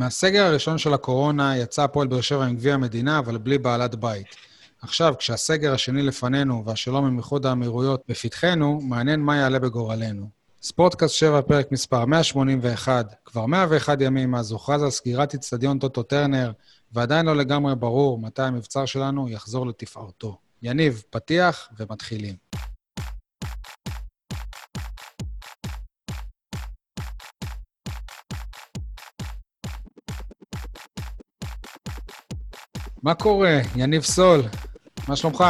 [0.00, 4.26] מהסגר הראשון של הקורונה יצא הפועל באר שבע עם גביע המדינה, אבל בלי בעלת בית.
[4.82, 10.28] עכשיו, כשהסגר השני לפנינו והשלום עם איחוד האמירויות בפתחנו, מעניין מה יעלה בגורלנו.
[10.62, 16.52] ספורטקאסט 7, פרק מספר 181, כבר 101 ימים מאז הוכרז על סגירת אצטדיון טוטו טרנר,
[16.92, 20.38] ועדיין לא לגמרי ברור מתי המבצר שלנו יחזור לתפארתו.
[20.62, 22.34] יניב, פתיח ומתחילים.
[33.02, 33.60] מה קורה?
[33.76, 34.42] יניב סול,
[35.08, 35.44] מה שלומך?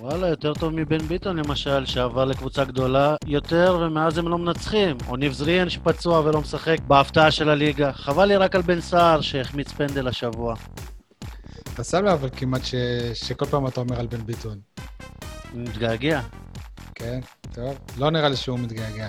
[0.00, 4.96] וואלה, יותר טוב מבן ביטון למשל, שעבר לקבוצה גדולה יותר, ומאז הם לא מנצחים.
[5.08, 7.92] או ניב זריאן שפצוע ולא משחק בהפתעה של הליגה.
[7.92, 10.54] חבל לי רק על בן סער שהחמיץ פנדל השבוע.
[11.74, 12.74] אתה שם לב אבל כמעט ש...
[13.14, 14.58] שכל פעם אתה אומר על בן ביטון.
[15.54, 16.20] מתגעגע.
[16.94, 17.20] כן,
[17.54, 17.78] טוב.
[17.98, 19.08] לא נראה לי שהוא מתגעגע.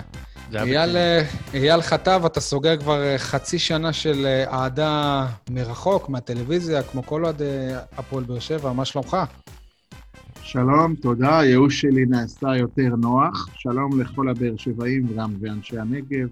[0.54, 1.22] אייל, אה,
[1.54, 7.24] אייל חטב, אתה סוגר כבר אה, חצי שנה של אה, אהדה מרחוק, מהטלוויזיה, כמו כל
[7.24, 9.16] אוהדי הפועל באר שבע, מה שלומך?
[10.42, 13.48] שלום, תודה, הייאוש שלי נעשה יותר נוח.
[13.54, 16.28] שלום לכל הבאר שבעים וגם ואנשי הנגב.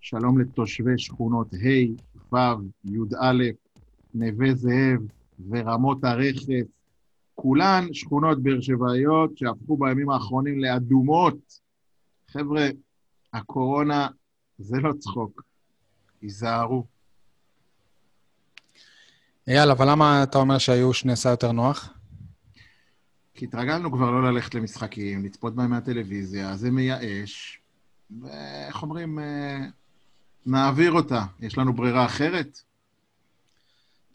[0.00, 2.36] שלום לתושבי שכונות ה', ו',
[2.84, 3.42] י"א,
[4.14, 5.00] נווה זאב
[5.50, 6.46] ורמות הרכס.
[7.34, 11.38] כולן שכונות באר שבעיות שהפכו בימים האחרונים לאדומות.
[12.32, 12.68] חבר'ה,
[13.32, 14.08] הקורונה
[14.58, 15.42] זה לא צחוק.
[16.22, 16.84] היזהרו.
[19.48, 21.88] אייל, אבל למה אתה אומר שהייאוש נעשה יותר נוח?
[23.34, 27.60] כי התרגלנו כבר לא ללכת למשחקים, לצפות בהם מהטלוויזיה, זה מייאש,
[28.22, 29.58] ואיך אומרים, אה,
[30.46, 31.24] נעביר אותה.
[31.40, 32.60] יש לנו ברירה אחרת?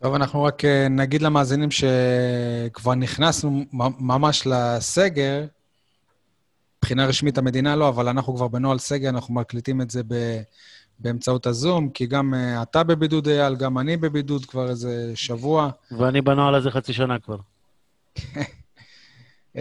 [0.02, 3.66] טוב, אנחנו רק אה, נגיד למאזינים שכבר נכנסנו
[3.99, 5.45] ממש לסגר.
[6.86, 10.41] מבחינה רשמית המדינה לא, אבל אנחנו כבר בנוהל סגר, אנחנו מקליטים את זה ב...
[11.00, 15.69] באמצעות הזום, כי גם uh, אתה בבידוד, אייל, גם אני בבידוד כבר איזה שבוע.
[15.92, 17.38] ואני בנוהל הזה חצי שנה כבר.
[18.17, 19.59] Uh,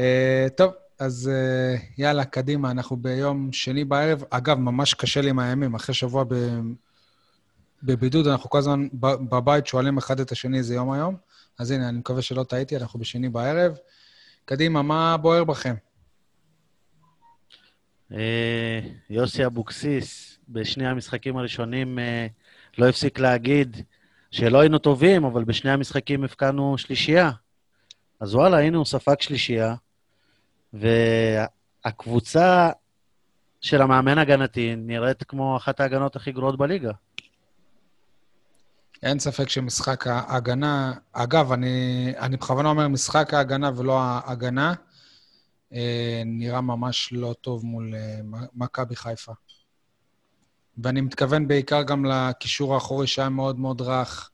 [0.56, 4.24] טוב, אז uh, יאללה, קדימה, אנחנו ביום שני בערב.
[4.30, 6.34] אגב, ממש קשה לי עם הימים, אחרי שבוע ב...
[7.82, 11.16] בבידוד, אנחנו כל הזמן בבית שואלים אחד את השני איזה יום היום.
[11.58, 13.76] אז הנה, אני מקווה שלא טעיתי, אנחנו בשני בערב.
[14.44, 15.74] קדימה, מה בוער בכם?
[18.14, 18.80] אה,
[19.10, 22.26] יוסי אבוקסיס, בשני המשחקים הראשונים אה,
[22.78, 23.76] לא הפסיק להגיד
[24.30, 27.30] שלא היינו טובים, אבל בשני המשחקים הפקענו שלישייה.
[28.20, 29.74] אז וואלה, הנה הוא ספג שלישייה,
[30.72, 32.70] והקבוצה
[33.60, 36.92] של המאמן הגנתי נראית כמו אחת ההגנות הכי גרועות בליגה.
[39.02, 44.74] אין ספק שמשחק ההגנה, אגב, אני, אני בכוונה אומר משחק ההגנה ולא ההגנה,
[46.26, 48.20] נראה ממש לא טוב מול אה,
[48.54, 49.32] מכבי חיפה.
[50.78, 54.30] ואני מתכוון בעיקר גם לקישור האחורי שהיה מאוד מאוד רך.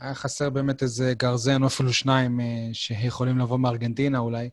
[0.00, 4.50] היה חסר באמת איזה גרזן, או אפילו שניים, אה, שיכולים לבוא מארגנטינה אולי,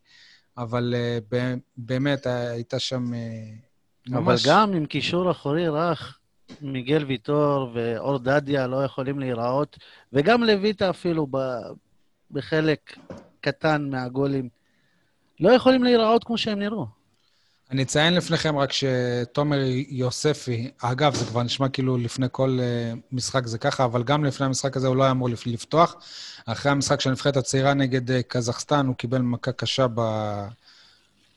[0.57, 1.19] אבל אה,
[1.77, 3.19] באמת הייתה שם אה,
[4.13, 4.47] אבל ממש...
[4.47, 6.19] גם עם קישור אחורי רך,
[6.61, 9.77] מיגל ויטור ואור דדיה לא יכולים להיראות,
[10.13, 11.71] וגם לויטה אפילו ב-
[12.31, 12.97] בחלק
[13.41, 14.49] קטן מהגולים,
[15.39, 16.85] לא יכולים להיראות כמו שהם נראו.
[17.71, 19.57] אני אציין לפניכם רק שתומר
[19.89, 24.45] יוספי, אגב, זה כבר נשמע כאילו לפני כל אה, משחק זה ככה, אבל גם לפני
[24.45, 25.95] המשחק הזה הוא לא היה אמור לפ- לפתוח.
[26.45, 30.01] אחרי המשחק של הנבחרת הצעירה נגד אה, קזחסטן, הוא קיבל מכה קשה ב...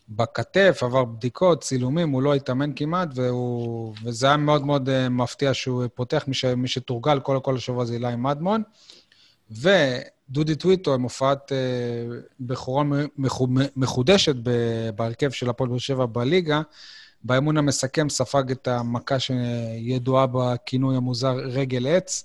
[0.09, 3.95] בכתף, עבר בדיקות, צילומים, הוא לא התאמן כמעט, והוא...
[4.05, 6.45] וזה היה מאוד מאוד אה, מפתיע שהוא פותח, מי, ש...
[6.45, 8.63] מי שתורגל כל, כל השבוע זה אילי מדמון.
[10.33, 11.57] ודודי טוויטו עם הופעת אה,
[12.41, 12.85] בכורה
[13.19, 14.37] מחו- מחודשת
[14.97, 16.63] בהרכב של הפועל באר שבע בליגה.
[17.25, 22.25] באמון המסכם ספג את המכה שידועה בכינוי המוזר רגל עץ,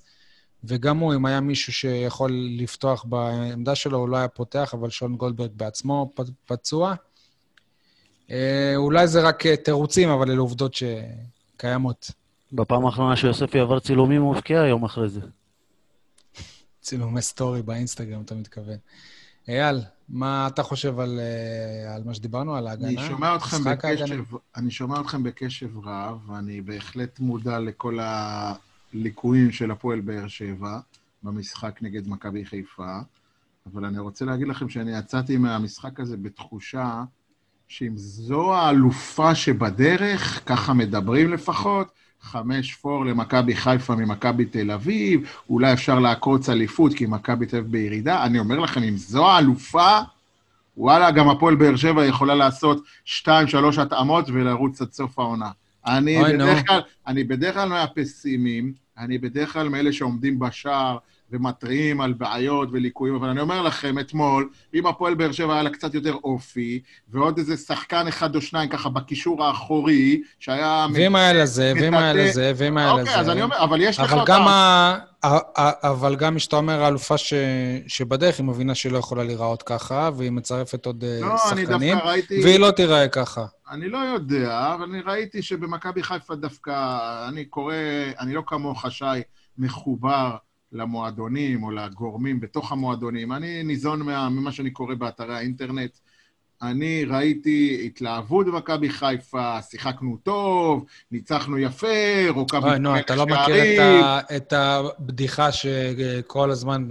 [0.64, 5.16] וגם הוא, אם היה מישהו שיכול לפתוח בעמדה שלו, הוא לא היה פותח, אבל שון
[5.16, 6.14] גולדברג בעצמו
[6.46, 6.96] פצוע.
[8.32, 12.12] אה, אולי זה רק אה, תירוצים, אבל אלה עובדות שקיימות.
[12.52, 15.22] בפעם האחרונה שיוספי עבר צילומים הוא הבקיע יום אחרי זה.
[16.88, 18.78] צילומי סטורי באינסטגרם, אתה מתכוון.
[19.48, 22.88] אייל, מה אתה חושב על, אה, על מה שדיברנו, על ההגנה?
[22.88, 23.94] אני שומע אתכם ההגנה?
[23.94, 24.24] בקשב,
[24.56, 30.80] אני שומע אתכם בקשב רב, ואני בהחלט מודע לכל הליקויים של הפועל באר שבע
[31.24, 33.00] במשחק נגד מכבי חיפה,
[33.74, 37.04] אבל אני רוצה להגיד לכם שאני יצאתי מהמשחק הזה בתחושה
[37.68, 41.92] שאם זו האלופה שבדרך, ככה מדברים לפחות,
[42.28, 47.72] חמש פור למכבי חיפה ממכבי תל אביב, אולי אפשר לעקוץ אליפות כי מכבי תל אביב
[47.72, 48.24] בירידה.
[48.24, 50.00] אני אומר לכם, אם זו האלופה,
[50.78, 55.50] וואלה, גם הפועל באר שבע יכולה לעשות שתיים, שלוש התאמות ולרוץ עד סוף העונה.
[55.86, 56.24] אני.
[56.24, 60.98] בדרך כלל, אני בדרך כלל מהפסימיים, אני בדרך כלל מאלה שעומדים בשער
[61.32, 65.70] ומתריעים על בעיות וליקויים, אבל אני אומר לכם, אתמול, אם הפועל באר שבע היה לה
[65.70, 70.88] קצת יותר אופי, ועוד איזה שחקן אחד או שניים ככה בקישור האחורי, שהיה...
[70.94, 73.02] ואם היה לזה, ואם היה לזה, ואם היה לזה...
[73.02, 74.24] אוקיי, אז אני אומר, אבל יש לך אבל.
[74.26, 74.98] גם, ה...
[75.84, 77.34] אבל גם כשאתה אומר האלופה ש...
[77.88, 81.94] שבדרך, היא מבינה שהיא לא יכולה להיראות ככה, והיא מצרפת עוד אה, לא, אני שחקנים,
[81.94, 82.44] דווקא ראיתי...
[82.44, 83.46] והיא לא תיראה ככה.
[83.72, 86.98] אני לא יודע, אבל אני ראיתי שבמכבי חיפה דווקא,
[87.28, 87.74] אני קורא,
[88.20, 89.06] אני לא כמוך, שי,
[89.58, 90.36] מחובר
[90.72, 93.32] למועדונים או לגורמים בתוך המועדונים.
[93.32, 95.98] אני ניזון מה, ממה שאני קורא באתרי האינטרנט.
[96.62, 103.74] אני ראיתי התלהבות במכבי חיפה, שיחקנו טוב, ניצחנו יפה, רוקבנו אוי, נו, אתה לא מכיר
[103.74, 104.20] את, ה...
[104.36, 106.88] את הבדיחה שכל הזמן.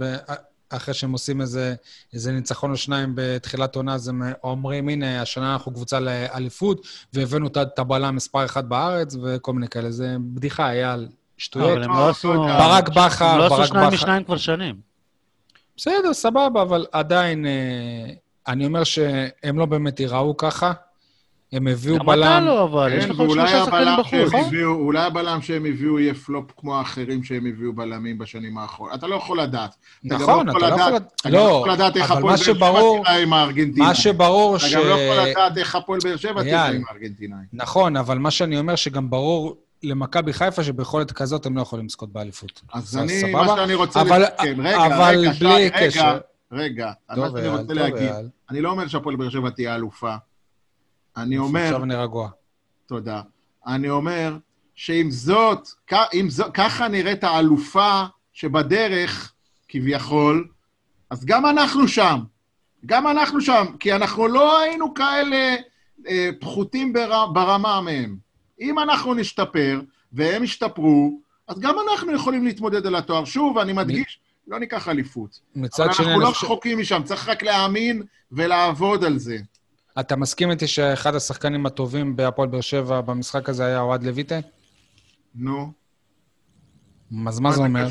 [0.69, 1.75] אחרי שהם עושים איזה,
[2.13, 7.47] איזה ניצחון או שניים בתחילת עונה, אז הם אומרים, הנה, השנה אנחנו קבוצה לאליפות, והבאנו
[7.47, 9.91] את הבלם מספר אחת בארץ, וכל מיני כאלה.
[9.91, 11.71] זה בדיחה, אייל, שטויות.
[11.71, 12.33] אבל הם לא עשו...
[12.33, 13.95] ברק בכר, הם לא עשו ברק שניים בכר.
[13.95, 14.75] משניים כבר שנים.
[15.77, 17.51] בסדר, סבבה, אבל עדיין, אה,
[18.47, 20.71] אני אומר שהם לא באמת ייראו ככה.
[21.53, 22.43] הם הביאו גם אתה בלם...
[22.45, 24.33] לא, אבל יש כן, לך שלושה שחקנים בחוץ.
[24.33, 24.55] נכון?
[24.63, 28.95] אולי הבלם שהם הביאו יהיה פלופ כמו האחרים שהם הביאו בלמים בשנים האחרונות.
[28.99, 29.75] אתה לא יכול לדעת.
[30.07, 30.87] אתה גם נכון, אתה לא יכול...
[30.87, 33.33] לדעת- אתה גם לא, לא יכול לדעת איך הפועל מה באר שבע שברור, תראה עם
[33.33, 33.83] הארגנטינאים.
[33.83, 34.73] מה שברור אתה ש...
[34.73, 36.67] גם לא יכול לדעת איך הפועל באר שבע תראה.
[36.67, 37.45] עם הארגנטינאים.
[37.53, 42.11] נכון, אבל מה שאני אומר שגם ברור למכבי חיפה שביכולת כזאת הם לא יכולים לזכות
[42.13, 42.61] באליפות.
[42.73, 43.43] אז אני, סבבה?
[43.43, 46.19] מה שאני רוצה אבל- לסכם, רגע, אבל רגע, בלי רגע, קשר.
[46.51, 48.29] רגע, מה טוב, שאני אייל, רוצה טוב, להגיד, אייל.
[48.49, 50.15] אני לא אומר שהפועל באר שבע תהיה אלופה.
[51.17, 52.29] אני אומר, עכשיו אני רגוע.
[52.85, 53.21] תודה.
[53.67, 54.37] אני אומר
[54.75, 55.67] שאם זאת,
[56.13, 58.03] אם זו, ככה נראית האלופה
[58.33, 59.33] שבדרך,
[59.67, 60.47] כביכול,
[61.09, 62.19] אז גם אנחנו שם.
[62.85, 65.55] גם אנחנו שם, כי אנחנו לא היינו כאלה
[66.07, 68.26] אה, פחותים בר, ברמה מהם.
[68.61, 69.81] אם אנחנו נשתפר,
[70.13, 73.25] והם ישתפרו, אז גם אנחנו יכולים להתמודד על התואר.
[73.25, 75.39] שוב, אני מדגיש, לא ניקח אליפות.
[75.55, 76.45] מצד אבל שני, אנחנו לא חושב...
[76.45, 79.37] רחוקים משם, צריך רק להאמין ולעבוד על זה.
[79.99, 84.39] אתה מסכים איתי שאחד השחקנים הטובים בהפועל באר שבע במשחק הזה היה אוהד לויטה?
[85.35, 85.71] נו,
[87.27, 87.87] אז מה זה אומר?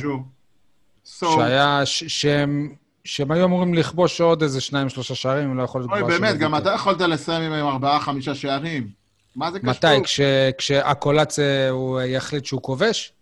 [1.05, 1.87] So, שהיה...
[1.87, 2.75] ש- שהם...
[3.05, 6.57] שהם היו אמורים לכבוש עוד איזה שניים, שלושה שערים, לא יכול להיות אוי, באמת, גם.
[6.57, 8.89] אתה יכולת לסיים עם ארבעה, חמישה שערים.
[9.37, 9.71] מה זה קשור?
[9.71, 10.03] מתי?
[10.05, 10.21] כש-
[10.59, 13.13] כשהקולציה הוא יחליט שהוא כובש?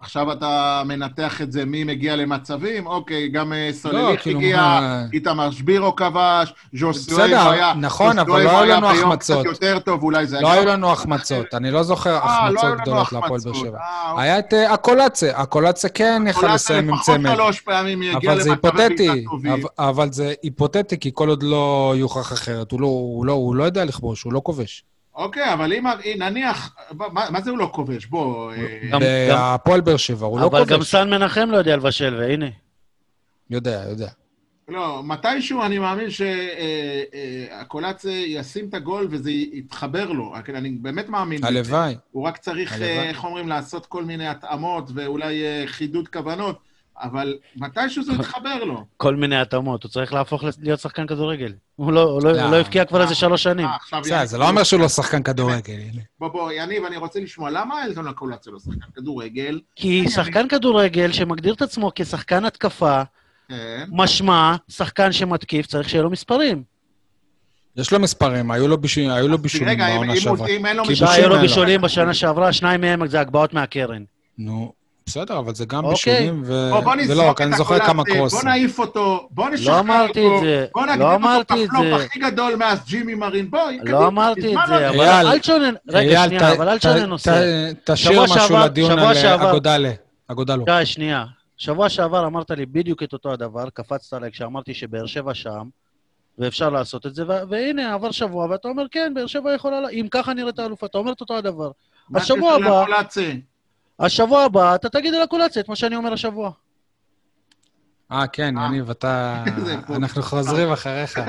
[0.00, 2.86] עכשיו אתה מנתח את זה, מי מגיע למצבים?
[2.86, 7.72] אוקיי, גם אה, סולליך כאילו, הגיע, מה- איתמר שבירו כבש, ז'וסואל בסדר, היה...
[7.76, 9.38] נכון, ז'וסואל אבל לא היו לנו החמצות.
[9.46, 10.40] קצת יותר טוב, אולי זה...
[10.40, 12.20] לא היה היו גם- לנו החמצות, אני לא זוכר אה,
[12.50, 13.54] לא היו החמצות גדולות להפועל באר.
[13.54, 13.78] שבע.
[13.78, 14.24] אה, אוקיי.
[14.24, 17.34] היה את אה, הקולציה, הקולציה כן יכל לסיים עם לפחות צמד.
[17.34, 19.62] שלוש פעמים יגיע אבל זה למצבי היפותטי, בעיטה טובים.
[19.78, 22.88] אבל- זה היפותטי, כי כל עוד לא יוכח אחרת, הוא לא-
[23.26, 24.84] לא- הוא לא יודע לכבוש, הוא לא כובש.
[25.14, 25.84] אוקיי, אבל אם
[26.18, 26.76] נניח...
[26.90, 28.06] מה מה זה הוא לא כובש?
[28.06, 28.52] בוא...
[28.52, 28.98] אה,
[29.28, 30.90] בהפועל באר שבע, הוא לא אבל גם כובש.
[30.90, 32.46] סן מנחם לא יודע לבשל, והנה.
[33.50, 34.08] יודע, יודע.
[34.68, 36.06] לא, מתישהו אני מאמין
[37.50, 40.34] שהקולאצה ישים את הגול וזה יתחבר לו.
[40.48, 41.44] אני באמת מאמין.
[41.44, 41.96] הלוואי.
[42.10, 42.82] הוא רק צריך.
[42.82, 46.58] אה, איך אומרים, לעשות כל מיני התאמות ואולי אה, חידוד כוונות,
[47.00, 48.84] אבל מתישהו זה יתחבר לו.
[48.96, 51.52] כל מיני התאמות, הוא צריך להפוך להיות שחקן כדורגל.
[51.76, 52.50] הוא לא- לא לא.
[52.50, 53.66] לא הבקיע כבר איזה שלוש שנים.
[54.12, 55.74] אה, זה לא אומר שהוא לא שחקן כדורגל.
[56.18, 59.60] בוא, בוא, יניב, אני רוצה לשמוע, למה אלטון הקולאצה לא שחקן כדורגל?
[59.76, 63.02] כי שחקן כדורגל שמגדיר את עצמו כשחקן התקפה,
[63.48, 63.84] כן.
[63.90, 66.62] משמע, שחקן שמתקיף, צריך שיהיה לו מספרים.
[67.76, 70.48] יש לו מספרים, היו לו בישולים- היו לו בישולים רגע, אם- בעונה שעברה.
[70.48, 71.40] אם אין לו כי בישולים היו לו.
[71.40, 74.02] בישולים בשנה שעברה, שניים מהם זה הגבהות מהקרן.
[74.38, 74.72] נו,
[75.06, 76.14] בסדר, אבל זה גם אוקיי.
[76.14, 78.38] בישולים, ולא, את אני זוכר כמה הקולאצה, קרוסים.
[78.40, 79.88] בוא נעיף אותו, בוא נשחרר לא אותו.
[79.92, 82.04] אמרתי את זה, בוא נגדיר לא אותו אמרתי את כפלופ זה.
[82.04, 83.50] הכי גדול מאז ג'ימי מרין.
[83.50, 87.04] בואי, קדימה, לא אמרתי את זה, לא- אבל אל תשונן, רגע, שנייה, אבל אל תשונן
[87.06, 87.70] נושא.
[87.84, 89.90] תשאיר משהו לדיון על שעבר- אגודלה.
[90.28, 90.64] אגודלו.
[90.64, 91.24] גיא, שנייה.
[91.56, 95.62] שבוע שעבר אמרת לי בדיוק את אותו הדבר, קפצת עליי כשאמרתי שבאר שבע שם,
[96.38, 100.06] ואפשר לעשות את זה, והנה, עבר שבוע, ואתה אומר, כן, באר שבע יכולה, לה- אם
[100.10, 101.70] ככה נראית האלופה, אתה אומר את אותו הדבר.
[102.10, 103.32] מה השבוע הבא- לקולאצה?
[103.98, 106.50] השבוע הבא, אתה תגיד על הקולציה את מה שאני אומר השבוע.
[108.12, 108.66] אה, כן, אה.
[108.66, 109.44] יניב, אתה...
[109.96, 111.20] אנחנו חוזרים אחריך.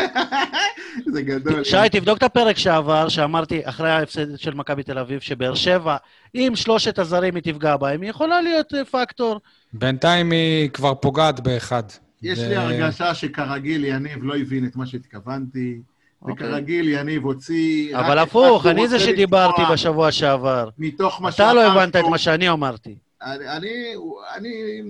[1.14, 1.64] זה גדול.
[1.64, 5.98] שי, תבדוק את הפרק שעבר, שאמרתי, אחרי ההפסד של מכבי תל אביב, שבאר שבע,
[6.36, 9.40] אם שלושת הזרים היא תפגע בהם, היא יכולה להיות אה, פקטור.
[9.74, 11.84] בינתיים היא כבר פוגעת באחד.
[12.22, 15.82] יש לי הרגשה שכרגיל יניב לא הבין את מה שהתכוונתי.
[16.28, 17.98] וכרגיל יניב הוציא...
[17.98, 20.70] אבל הפוך, אני זה שדיברתי בשבוע שעבר.
[20.78, 22.96] מתוך מה אתה לא הבנת את מה שאני אמרתי.
[23.22, 23.96] אני,
[24.36, 24.82] אני,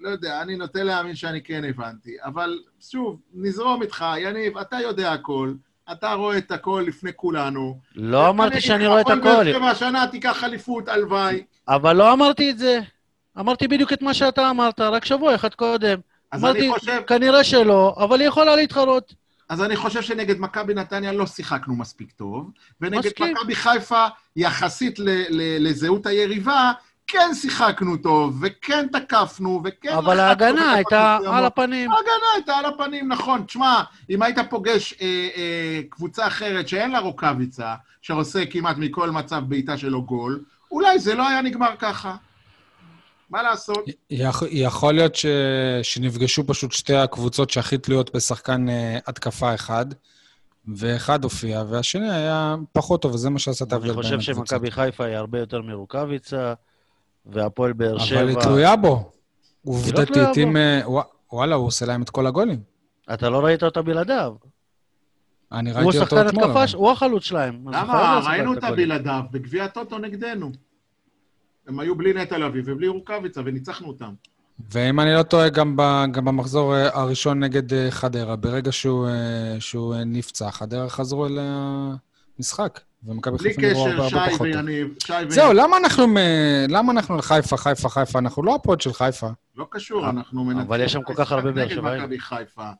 [0.00, 2.58] לא יודע, אני נוטה להאמין שאני כן הבנתי, אבל
[2.90, 5.52] שוב, נזרום איתך, יניב, אתה יודע הכל,
[5.92, 7.78] אתה רואה את הכל לפני כולנו.
[7.94, 9.44] לא אמרתי אני שאני רואה את הפועל הכל.
[9.44, 11.42] באר שבע השנה תיקח אליפות, הלוואי.
[11.68, 12.80] אבל לא אמרתי את זה.
[13.38, 15.98] אמרתי בדיוק את מה שאתה אמרת, רק שבוע אחד קודם.
[16.34, 17.02] אמרתי, חושב...
[17.06, 19.14] כנראה שלא, אבל היא יכולה להתחרות.
[19.48, 22.50] אז אני חושב שנגד מכבי נתניה לא שיחקנו מספיק טוב,
[22.80, 23.10] ונגד.
[23.20, 26.72] מכבי חיפה, יחסית ל- ל- לזהות היריבה,
[27.06, 29.88] כן שיחקנו טוב, וכן תקפנו, וכן...
[29.88, 31.18] אבל ההגנה הייתה.
[31.26, 31.92] על הפנים.
[31.92, 33.42] ההגנה הייתה על הפנים, נכון.
[33.46, 39.42] תשמע, אם היית פוגש אה, אה, קבוצה אחרת שאין לה רוקאביצה, שעושה כמעט מכל מצב
[39.48, 42.16] בעיטה שלו גול, אולי זה לא היה נגמר ככה.
[43.30, 43.84] מה לעשות?
[44.10, 45.26] יכול, יכול להיות ש,
[45.82, 49.86] שנפגשו פשוט שתי הקבוצות שהכי תלויות בשחקן אה, התקפה אחד,
[50.76, 54.46] ואחד הופיע, והשני היה פחות טוב, וזה מה שעשה את ההבדל אני בין חושב הקבוצות.
[54.48, 56.54] שמכבי חיפה היא הרבה יותר מרוקאביצה,
[57.26, 58.20] והפועל באר שבע...
[58.20, 59.10] אבל היא תלויה בו.
[59.64, 60.38] תלויה עובדתית.
[60.38, 60.56] אם...
[60.56, 61.02] אה, ווא-
[61.32, 62.60] וואלה, הוא עושה להם את כל הגולים.
[63.14, 64.34] אתה לא ראית אותה בלעדיו.
[65.52, 66.44] אני הוא ראיתי אותו שחקן אתמול.
[66.44, 66.66] התקפה, אבל.
[66.66, 67.60] ש- הוא החלוץ שלהם.
[67.64, 68.20] הוא למה?
[68.26, 68.70] ראינו אותה.
[68.70, 70.50] בלעדיו בגביע הטוטו נגדנו.
[71.66, 74.12] הם היו בלי נטע לביא ובלי רוקאביצה, וניצחנו אותם.
[74.72, 75.82] ואם אני לא טועה, גם, ב,
[76.12, 81.38] גם במחזור אה, הראשון נגד אה, חדרה, ברגע שהוא, אה, שהוא נפצע, חדרה חזרו אל
[82.38, 84.56] המשחק, ומכבי בלי חיפה נראו הרבה קשר, הרבה שי פחות טוב.
[84.56, 85.30] ויניב, שי ויניב.
[85.30, 86.16] זהו, למה אנחנו, מ-
[86.68, 88.18] למה אנחנו לחיפה, חיפה, חיפה?
[88.18, 89.28] אנחנו לא ה pod של חיפה.
[89.56, 90.66] לא קשור, אנחנו מנצחים.
[90.66, 92.02] אבל יש שם כל כך הרבה באר שבעים.
[92.02, 92.70] מכבי חיפה.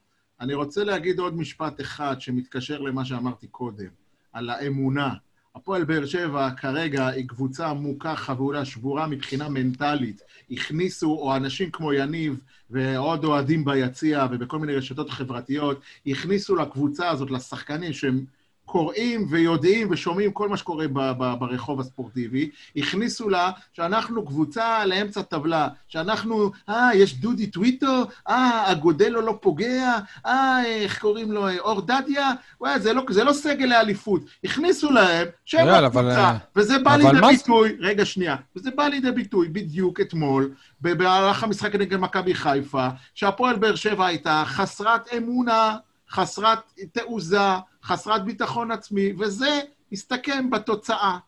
[0.41, 3.87] אני רוצה להגיד עוד משפט אחד שמתקשר למה שאמרתי קודם,
[4.33, 5.11] על האמונה.
[5.57, 10.23] הפועל באר שבע כרגע היא קבוצה מוכה, חבולה, שבורה מבחינה מנטלית.
[10.51, 17.31] הכניסו, או אנשים כמו יניב ועוד אוהדים ביציע ובכל מיני רשתות חברתיות, הכניסו לקבוצה הזאת,
[17.31, 18.25] לשחקנים שהם
[18.67, 25.23] קוראים ויודעים ושומעים כל מה שקורה ב- ב- ברחוב הספורטיבי, הכניסו לה שאנחנו קבוצה לאמצע
[25.23, 31.59] טבלה, שאנחנו, אה, יש דודי טוויטו, אה, אגודלו לא פוגע, אה, איך קוראים לו, אה,
[31.59, 32.31] אור דדיה,
[32.61, 34.23] וואי, זה לא, זה לא סגל לאליפות.
[34.45, 38.89] הכניסו להם שהם הקבוצה, אבל, אה, וזה בא לידי מה ביטוי, רגע, שנייה, וזה בא
[38.89, 45.77] לידי ביטוי בדיוק אתמול, במהלך המשחק נגד מכבי חיפה, שהפועל באר שבע הייתה חסרת אמונה,
[46.11, 46.59] חסרת
[46.93, 47.39] תעוזה,
[47.87, 49.61] חסרת ביטחון עצמי, וזה
[49.93, 51.19] הסתכם בתוצאה.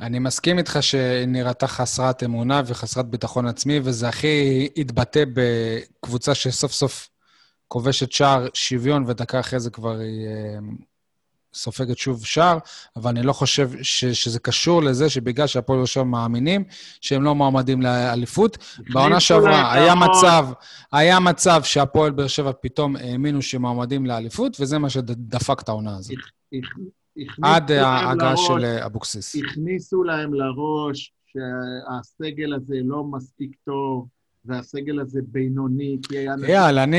[0.00, 7.08] אני מסכים איתך שנראתה חסרת אמונה וחסרת ביטחון עצמי, וזה הכי התבטא בקבוצה שסוף סוף
[7.68, 10.58] כובשת שער שוויון, ודקה אחרי זה כבר היא אה,
[11.54, 12.58] סופגת שוב שער,
[12.96, 16.64] אבל אני לא חושב ש, שזה קשור לזה שבגלל שהפועל יושב מאמינים
[17.00, 18.58] שהם לא מועמדים לאליפות.
[18.92, 19.94] בעונה שעברה היה.
[19.94, 20.46] מצב,
[20.92, 25.96] היה מצב שהפועל באר שבע פתאום האמינו שהם מועמדים לאליפות, וזה מה שדפק את העונה
[25.96, 26.16] הזאת.
[27.42, 29.36] עד ההגעה של אבוקסיס.
[29.36, 34.08] הכניסו להם לראש שהסגל הזה לא מספיק טוב,
[34.46, 36.34] והסגל הזה בינוני, כי היה...
[36.48, 36.98] אייל, אני...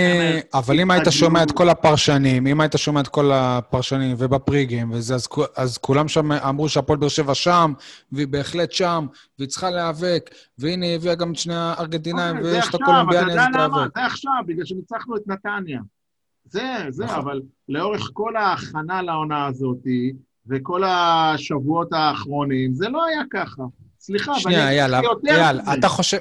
[0.53, 1.03] אבל אם היית.
[1.09, 6.07] שומע את כל הפרשנים, אם היית שומע את כל הפרשנים ובפריגים וזה, אז, אז כולם
[6.07, 7.73] שם אמרו שהפועל באר שבע שם,
[8.11, 9.07] והיא בהחלט שם,
[9.39, 13.47] והיא צריכה להיאבק, והנה היא הביאה גם את שני הארגנטינאים, זה ויש את הקולומביאני, אז?
[13.53, 13.95] תיאבק.
[13.95, 15.81] זה עכשיו, בגלל שניצחנו את נתניה.
[16.49, 17.17] זה, זה, נכון.
[17.17, 19.87] אבל לאורך כל ההכנה לעונה הזאת,
[20.47, 23.63] וכל השבועות האחרונים, זה לא היה ככה.
[23.99, 24.95] סליחה, שנייה, אייל,
[25.27, 25.73] אייל, מזה.
[25.73, 26.17] אתה חושב...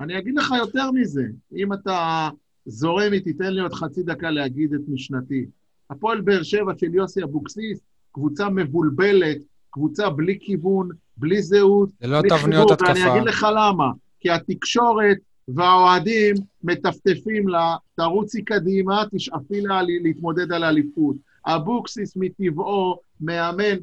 [0.00, 1.24] אני אגיד לך יותר מזה.
[1.56, 2.28] אם אתה
[2.66, 5.46] זורם איתי, תן לי עוד חצי דקה להגיד את משנתי.
[5.90, 7.80] הפועל באר שבע של יוסי אבוקסיס,
[8.12, 9.38] קבוצה מבולבלת,
[9.70, 13.14] קבוצה בלי כיוון, בלי זהות, זה לא בלי תבניות חיבור, ואני התקפה.
[13.14, 13.90] אגיד לך למה.
[14.20, 15.16] כי התקשורת
[15.48, 21.16] והאוהדים מטפטפים לה, תרוצי קדימה, תשאפי לה להתמודד על האליפות.
[21.46, 23.76] אבוקסיס מטבעו מאמן,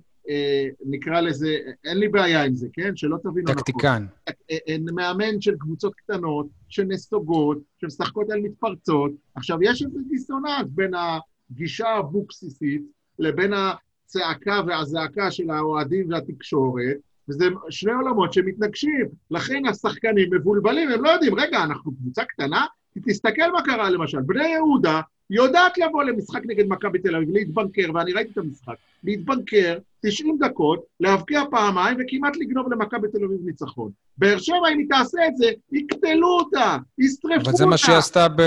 [0.86, 2.96] נקרא לזה, אין לי בעיה עם זה, כן?
[2.96, 3.56] שלא תבינו נכון.
[3.56, 4.06] טקטיקן.
[4.28, 9.12] אה, אה, מאמן של קבוצות קטנות, שנסוגות, שמשחקות על מתפרצות.
[9.36, 12.82] עכשיו, יש איזה דיסוננס בין הגישה האבוקסיסית
[13.20, 16.98] לבין הצעקה והזעקה של האוהדים והתקשורת,
[17.30, 19.06] וזה שני עולמות שמתנגשים.
[19.32, 22.66] לכן השחקנים מבולבלים, הם לא יודעים, רגע, אנחנו קבוצה קטנה?
[23.06, 24.22] תסתכל מה קרה למשל.
[24.22, 29.78] בני יהודה יודעת לבוא למשחק נגד מכבי תל אביב, להתבנקר, ואני ראיתי את המשחק, להתבנקר
[30.06, 33.92] 90 דקות, להבקיע פעמיים וכמעט לגנוב למכבי תל אביב ניצחון.
[34.18, 37.50] באר שבע, אם היא תעשה את זה, יקטלו אותה, ישרפו אותה.
[37.50, 38.42] אבל זה מה שהיא עשתה ב...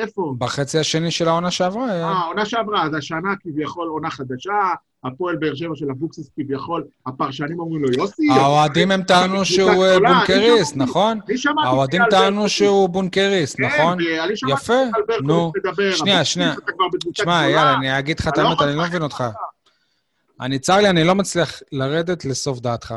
[0.00, 0.34] אה, אה, איפה?
[0.38, 1.90] בחצי השני של העונה שעברה.
[1.90, 4.52] אה, העונה שעברה, אז השנה כביכול עונה חדשה,
[5.04, 8.28] הפועל באר שבע של אבוקסיס כביכול, הפרשנים אומרים לו, יוסי...
[8.30, 11.18] האוהדים הם טענו שהוא אה, גדולה, אני בונקריסט, שמעתי- נכון?
[11.64, 12.48] האוהדים טענו.
[12.48, 13.98] שהוא בונקריסט, כן, נכון?
[14.48, 14.74] יפה,
[15.22, 15.52] נו.
[15.96, 16.54] שנייה, שנייה.
[17.20, 17.50] גדולה.
[17.50, 19.24] יאללה, אני אגיד לך את לא האמת, אני לא מבין אותך.
[20.40, 22.94] אני, צר לי, אני לא מצליח לרדת לסוף דעתך.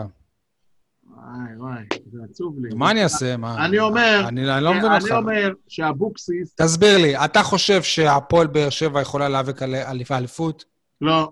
[1.23, 2.69] וואי, וואי, זה עצוב לי.
[2.75, 3.37] מה אני אעשה?
[3.37, 3.65] מה?
[3.65, 5.11] אני אומר- אני אני לא מבין אני אותך.
[5.11, 10.65] אומר שאבוקסיס, תסביר לי, אתה חושב שהפועל באר שבע יכולה להיאבק על אליפ- אליפות?
[11.01, 11.31] לא,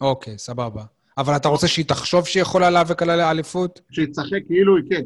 [0.00, 0.82] אוקיי, סבבה.
[1.18, 3.80] אבל אתה רוצה שהיא תחשוב שהיא יכולה להיאבק על האליפות?
[3.90, 5.00] שהיא תשחק כאילו, כן,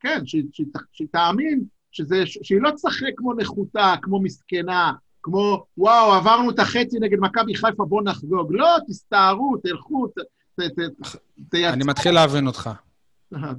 [0.00, 1.60] כן, שהיא, שהיא, שהיא תאמין
[1.92, 4.92] שזה, שהיא לא תשחק כמו נחותה, כמו מסכנה,
[5.22, 8.52] כמו, וואו, עברנו את החצי נגד מכבי חיפה, בואו נחגוג.
[8.52, 10.18] לא, תסתערו, תלכו, ת,
[10.60, 11.16] ת, ת,
[11.50, 11.72] תייצרו.
[11.74, 12.70] אני מתחיל להבין אותך.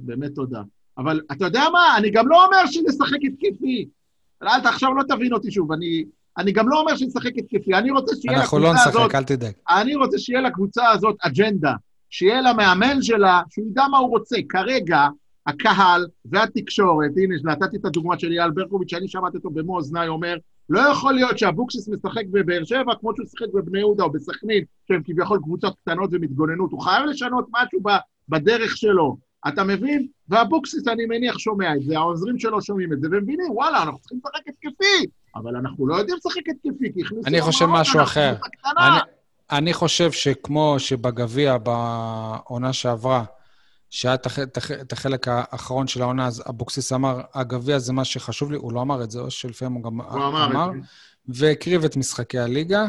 [0.00, 0.62] באמת תודה.
[0.98, 1.96] אבל אתה יודע מה?
[1.96, 3.88] אני גם לא אומר שנשחק התקפי.
[4.42, 6.04] אל עכשיו לא תבין אותי שוב, אני,
[6.38, 9.14] אני גם לא אומר שנשחק התקפי, אני רוצה שיהיה אנחנו לא לקבוצה נשחק, הזאת...
[9.14, 9.52] אל תדאג.
[9.70, 11.74] אני רוצה שיהיה לקבוצה הזאת אג'נדה,
[12.10, 14.36] שיהיה למאמן שלה, שהוא ידע מה הוא רוצה.
[14.48, 15.08] כרגע,
[15.46, 20.36] הקהל והתקשורת, הנה, נתתי את הדוגמה של אייל ברקוביץ', שאני שמעתי אותו במו אוזניי אומר,
[20.68, 25.02] לא יכול להיות שאבוקסיס משחק בבאר שבע כמו שהוא שיחק בבני יהודה או בסכנין, שהם
[25.04, 26.72] כביכול קבוצות קטנות ומתגוננות.
[26.72, 27.80] הוא חייב לשנות משהו
[28.28, 29.16] בדרך שלו.
[29.48, 30.06] אתה מבין?
[30.28, 34.20] ואבוקסיס, אני מניח, שומע את זה, העוזרים שלו שומעים את זה, ומבינים, וואלה, אנחנו צריכים
[34.24, 35.06] לשחק התקפי,
[35.36, 37.26] אבל אנחנו לא יודעים לשחק התקפי, כי הכניסו...
[37.26, 38.34] אני חושב משהו אנחנו אחר.
[38.78, 38.98] אני,
[39.50, 43.24] אני חושב שכמו שבגביע בעונה שעברה,
[43.90, 44.26] שהיה את,
[44.80, 48.82] את החלק האחרון של העונה, אז אבוקסיס אמר, הגביע זה מה שחשוב לי, הוא לא
[48.82, 50.80] אמר את זה, או שלפעמים הוא גם הוא אמר זה.
[51.28, 52.86] והקריב את משחקי הליגה.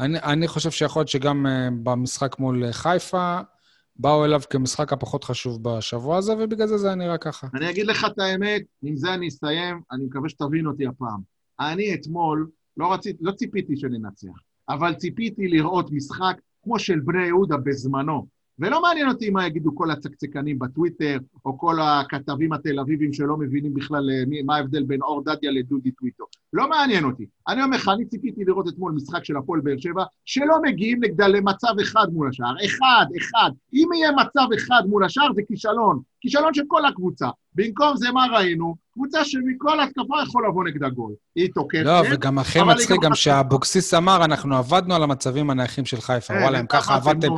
[0.00, 3.40] אני, אני חושב שיכול להיות שגם uh, במשחק מול חיפה,
[3.98, 7.46] באו אליו כמשחק הפחות חשוב בשבוע הזה, ובגלל זה זה היה נראה ככה.
[7.54, 11.20] אני אגיד לך את האמת, עם זה אני אסיים, אני מקווה שתבין אותי הפעם.
[11.60, 14.28] אני אתמול, לא, רצית, לא ציפיתי שננצח,
[14.68, 18.26] אבל ציפיתי לראות משחק כמו של בני יהודה בזמנו.
[18.58, 23.74] ולא מעניין אותי מה יגידו כל הצקצקנים בטוויטר, או כל הכתבים התל אביבים שלא מבינים
[23.74, 26.24] בכלל אה, מה ההבדל בין אור דדיה לדודי טוויטו.
[26.56, 27.24] לא מעניין אותי.
[27.48, 31.26] אני אומר לך, אני ציפיתי לראות אתמול משחק של הפועל באר שבע, שלא מגיעים נגדה
[31.26, 32.54] למצב אחד מול השאר.
[32.66, 33.50] אחד, אחד.
[33.74, 36.00] אם יהיה מצב אחד מול השאר, זה כישלון.
[36.20, 37.28] כישלון של כל הקבוצה.
[37.54, 38.74] במקום זה, מה ראינו?
[38.92, 41.12] קבוצה שמכל התקפה יכול לבוא נגדה גול.
[41.34, 41.82] היא תוקפת.
[41.84, 43.14] לא, וגם הכי מצחיק, גם.
[43.14, 46.34] שאבוקסיס אמר, אנחנו עבדנו על המצבים הנייחים של חיפה.
[46.34, 47.28] אה, וואלה, אם ככה עבדתם?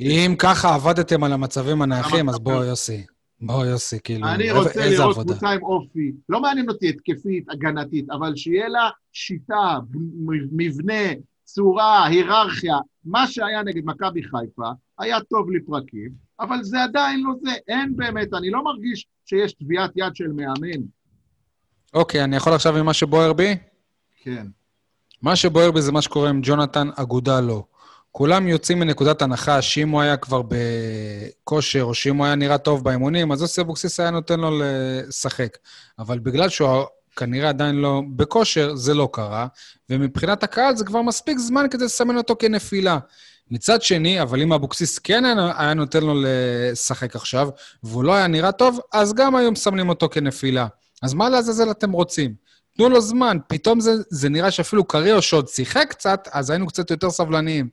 [0.00, 2.64] אם ככה עבדתם על המצבים הנייחים, אז אתה בוא, מדבר?
[2.64, 3.04] יוסי.
[3.42, 5.32] בוא, יוסי, כאילו, אני איזה- רוצה איזה לראות עבודה.
[5.32, 6.12] קבוצה עם אופי.
[6.28, 9.78] לא מעניין אותי התקפית, הגנתית, אבל שיהיה לה שיטה,
[10.52, 11.02] מבנה,
[11.44, 12.76] צורה, היררכיה.
[13.04, 17.50] מה שהיה נגד מכבי חיפה היה טוב לפרקים, אבל זה עדיין לא זה.
[17.68, 20.82] אין באמת, אני לא מרגיש שיש טביעת יד של מאמן.
[21.94, 23.56] אוקיי, אני יכול עכשיו עם מה שבוער בי?
[24.22, 24.46] כן.
[25.22, 27.64] מה שבוער בי זה מה שקורה עם ג'ונתן אגודה לא.
[28.12, 32.84] כולם יוצאים מנקודת הנחה שאם הוא היה כבר בכושר, או שאם הוא היה נראה טוב
[32.84, 35.58] באימונים, אז יוסי אבוקסיס היה נותן לו לשחק.
[35.98, 36.84] אבל בגלל שהוא
[37.16, 39.46] כנראה עדיין לא בכושר, זה לא קרה,
[39.90, 42.98] ומבחינת הקהל זה כבר מספיק זמן כדי לסמן אותו כנפילה.
[43.50, 47.48] מצד שני, אבל אם אבוקסיס כן היה, נותן לו לשחק עכשיו,
[47.82, 50.66] והוא לא היה נראה טוב, אז גם היו מסמנים אותו כנפילה.
[51.02, 52.34] אז מה לעזאזל אתם רוצים?
[52.76, 56.90] תנו לו זמן, פתאום זה, זה נראה שאפילו קריו שעוד שיחק קצת, אז היינו קצת
[56.90, 57.68] יותר סבלניים.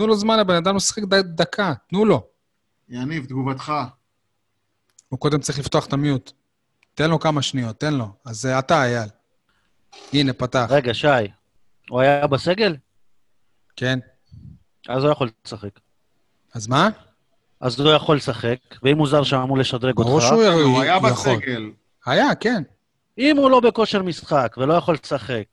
[0.00, 2.26] תנו לו זמן, הבן אדם לא ד- דקה, תנו לו.
[2.88, 3.72] יניב, תגובתך.
[5.08, 6.32] הוא קודם צריך לפתוח את המיוט.
[6.94, 8.08] תן לו כמה שניות, תן לו.
[8.24, 9.08] אז אה, אתה, אייל.
[10.12, 10.66] הנה, פתח.
[10.70, 11.06] רגע, שי,
[11.90, 12.76] הוא היה בסגל?
[13.76, 13.98] כן.
[14.88, 15.80] אז הוא יכול לשחק.
[16.54, 16.88] אז מה?
[17.60, 20.08] אז הוא יכול לשחק, ואם הוא זר שאמור לשדרג אותך...
[20.08, 21.10] ברור שהוא הוא היה יכול.
[21.36, 21.70] בסגל.
[22.06, 22.62] היה, כן.
[23.18, 25.44] אם הוא לא בכושר משחק ולא יכול לשחק,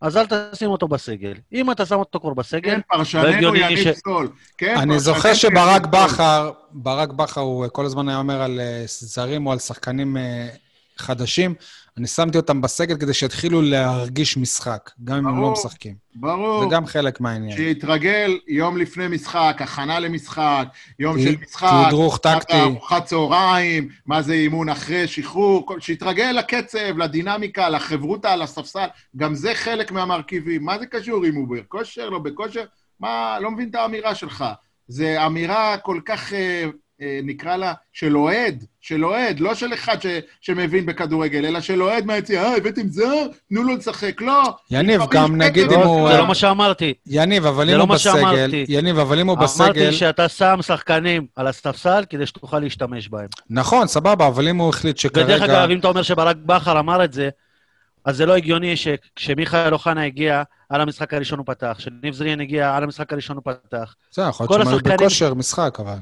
[0.00, 1.32] אז אל תשים אותו בסגל.
[1.52, 4.28] אם אתה שם אותו כבר בסגל, כן, פרשננו יניב ש- סול.
[4.58, 5.86] כן, אני זוכר שברק.
[5.86, 10.48] בכר, ברק בכר, הוא כל הזמן היה אומר על אה, זרים או על שחקנים אה,
[11.00, 11.54] חדשים,
[11.96, 15.52] אני שמתי אותם בסגל כדי שיתחילו להרגיש משחק, גם אם הם לא ברור.
[15.52, 15.94] משחקים.
[16.14, 16.60] ברור.
[16.64, 17.56] זה גם חלק מהעניין.
[17.56, 20.64] שיתרגל יום לפני משחק, הכנה למשחק,
[20.98, 22.60] יום ת- של משחק, תדרוך טקטי.
[22.60, 29.54] ארוחת צהריים, מה זה אימון אחרי שחרור, שיתרגל לקצב, לדינמיקה, לחברותה על הספסל, גם זה
[29.54, 30.64] חלק מהמרכיבים.
[30.64, 32.64] מה זה קשור אם הוא בכושר, לא בכושר?
[33.00, 34.44] מה, לא מבין את האמירה שלך.
[34.88, 36.64] זו אמירה כל כך, אה,
[37.22, 40.06] נקרא לה, של אוהד, של אוהד, לא של אחד ש,
[40.40, 43.14] שמבין בכדורגל, אלא של אוהד מהיציאה, אה, הבאתם זר?
[43.48, 44.20] תנו לו לשחק.
[44.20, 44.42] לא.
[44.70, 46.12] יניב, גם נגיד אם לא- הוא...
[46.12, 46.94] זה לא מה שאמרתי.
[47.06, 48.12] יניב, אבל אם לא הוא בסגל...
[48.12, 48.64] שאמרתי.
[48.68, 49.64] יניב, אבל אם הוא בסגל...
[49.64, 53.28] אמרתי שאתה שם שחקנים על הספסל כדי שתוכל להשתמש בהם.
[53.50, 55.44] נכון, סבבה, אבל אם הוא החליט ודרך שכרגע...
[55.44, 57.28] אגב, אם אתה אומר שברק בכר אמר את זה,
[58.04, 61.74] אז זה לא הגיוני שכשמיכאל אוחנה הגיע, על המשחק הראשון הוא פתח.
[61.78, 63.94] כשניב זריאן הגיע, על המשחק הראשון הוא פתח.
[64.12, 65.94] זה, יכול כל להיות שהם היו השחקנים- בכושר משחק, אבל...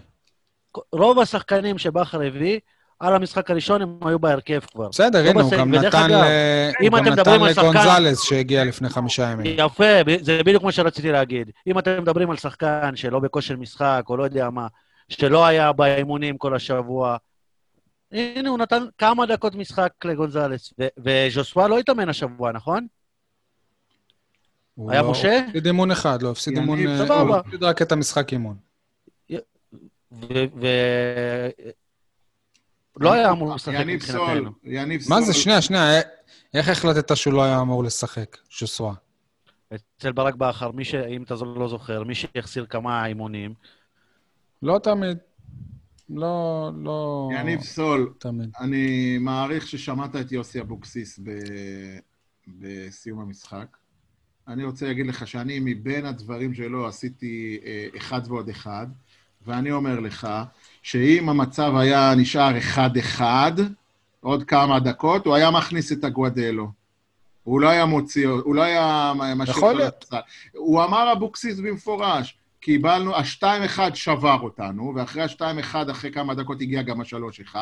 [0.93, 2.59] רוב השחקנים שבכר הביא,
[3.01, 4.89] על המשחק הראשון הם היו בהרכב כבר.
[4.89, 5.51] בסדר, לא הנה, הוא.
[5.59, 9.57] גם נתן ל- הוא גם לגונזלס שהגיע לפני חמישה ימים.
[9.59, 9.85] יפה,
[10.21, 11.51] זה בדיוק מה שרציתי להגיד.
[11.67, 14.67] אם אתם מדברים על שחקן שלא בכושר משחק, או לא יודע מה,
[15.09, 17.17] שלא היה באימונים כל השבוע,
[18.13, 20.75] הנה, הוא נתן כמה דקות משחק לגונזלס.
[20.99, 22.87] וז'וסווה לא התאמן השבוע, נכון?
[24.75, 25.41] הוא היה לא- משה?
[25.49, 26.87] הפסיד אימון אחד, לא, הפסיד אימון...
[26.87, 27.21] אה, סבבה.
[27.21, 28.66] הוא הפסיד רק את המשחק אימון.
[30.13, 30.45] ו...
[30.61, 30.67] ו...
[32.97, 34.51] לא היה אמור לשחק מבחינתנו.
[34.65, 35.17] יניב סול.
[35.17, 35.35] מה זה?
[35.35, 36.01] שנייה, שנייה.
[36.55, 38.95] איך החלטת שהוא לא היה אמור לשחק, שוסווה?
[39.75, 40.95] אצל ברק בכר, מי ש...
[40.95, 43.55] אם אתה לא זוכר, מי שהחסיר כמה אימונים,
[44.63, 45.19] לא תמיד.
[46.11, 47.29] לא, לא...
[47.33, 48.51] יניב סול, תמיד.
[48.61, 51.31] אני מעריך ששמעת את יוסי אבוקסיס ב...
[52.49, 53.77] בסיום המשחק.
[54.49, 58.87] אני רוצה להגיד לך שאני מבין הדברים שלו עשיתי אה, אחד ועוד אחד,
[59.47, 60.29] ואני אומר לך
[60.83, 63.53] שאם המצב היה נשאר אחד-אחד,
[64.21, 66.71] עוד כמה דקות, הוא היה מכניס את הגואדלו.
[67.45, 69.79] הוא לא היה מוציא, הוא לא היה משאיר אותו.
[69.79, 70.21] לצד.
[70.53, 77.01] הוא אמר אבוקסיס במפורש, קיבלנו, ה-2-1 שבר אותנו, ואחרי ה-2-1, אחרי כמה דקות הגיע גם
[77.01, 77.57] ה-3-1,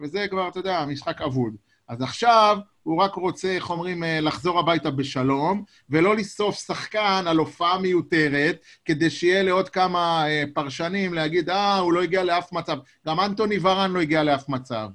[0.00, 1.54] וזה כבר, אתה יודע, משחק אבוד.
[1.88, 7.36] אז עכשיו הוא רק רוצה, איך אומרים, אה, לחזור הביתה בשלום, ולא לשרוף שחקן על
[7.38, 12.78] הופעה מיותרת, כדי שיהיה לעוד כמה אה, פרשנים להגיד, אה, הוא לא הגיע לאף מצב.
[13.06, 14.88] גם אנטוני ורן לא הגיע לאף מצב.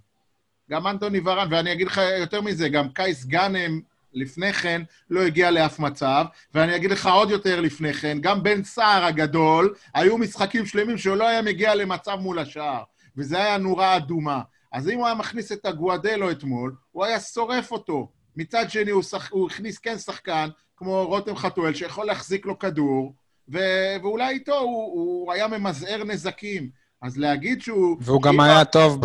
[0.71, 3.81] גם אנטוני ורן, ואני אגיד לך יותר מזה, גם קייס גאנם
[4.13, 8.63] לפני כן לא הגיע לאף מצב, ואני אגיד לך עוד יותר לפני כן, גם בן
[8.63, 12.83] סער הגדול, היו משחקים שלמים שהוא לא היה מגיע למצב מול השער,
[13.17, 14.41] וזה היה נורה אדומה.
[14.73, 18.11] אז אם הוא היה מכניס את הגואדלו אתמול, הוא היה שורף אותו.
[18.35, 19.31] מצד שני, הוא, שח...
[19.31, 23.13] הוא הכניס כן שחקן, כמו רותם חתואל, שיכול להחזיק לו כדור,
[23.53, 23.57] ו...
[24.01, 26.69] ואולי איתו הוא, הוא היה ממזער נזקים.
[27.01, 27.97] אז להגיד שהוא...
[28.01, 29.01] והוא גם היה טוב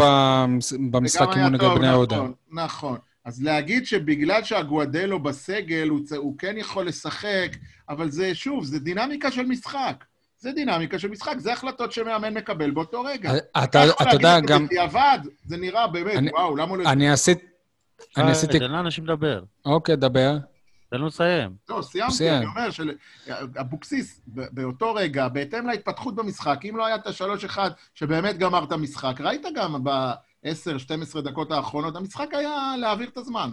[0.90, 2.16] במשחק אימון נגד בני יהודה.
[2.16, 2.98] נכון, נכון.
[3.24, 7.56] אז להגיד שבגלל שהגואדלו בסגל, הוא, צ- הוא כן יכול לשחק,
[7.88, 10.04] אבל זה, שוב, זה דינמיקה של משחק.
[10.38, 13.32] זה דינמיקה של משחק, זה החלטות שמאמן מקבל באותו רגע.
[13.64, 14.66] אתה יודע, גם...
[14.66, 16.88] בדיעבד, זה נראה באמת, אני- וואו, למה הוא לא...
[16.90, 17.46] אני עשיתי...
[18.16, 18.58] אני אה, עשיתי...
[18.58, 19.42] תן לאנשים לדבר.
[19.64, 20.36] אוקיי, דבר.
[20.90, 21.50] תן לו לסיים.
[21.68, 22.30] לא, סיימתי.
[22.30, 28.38] אני אומר שאבוקסיס, באותו רגע, בהתאם להתפתחות במשחק, אם לא היה את השלוש אחד שבאמת
[28.38, 33.50] גמר את המשחק, ראית גם ב-10-12 דקות האחרונות, המשחק היה להעביר את הזמן.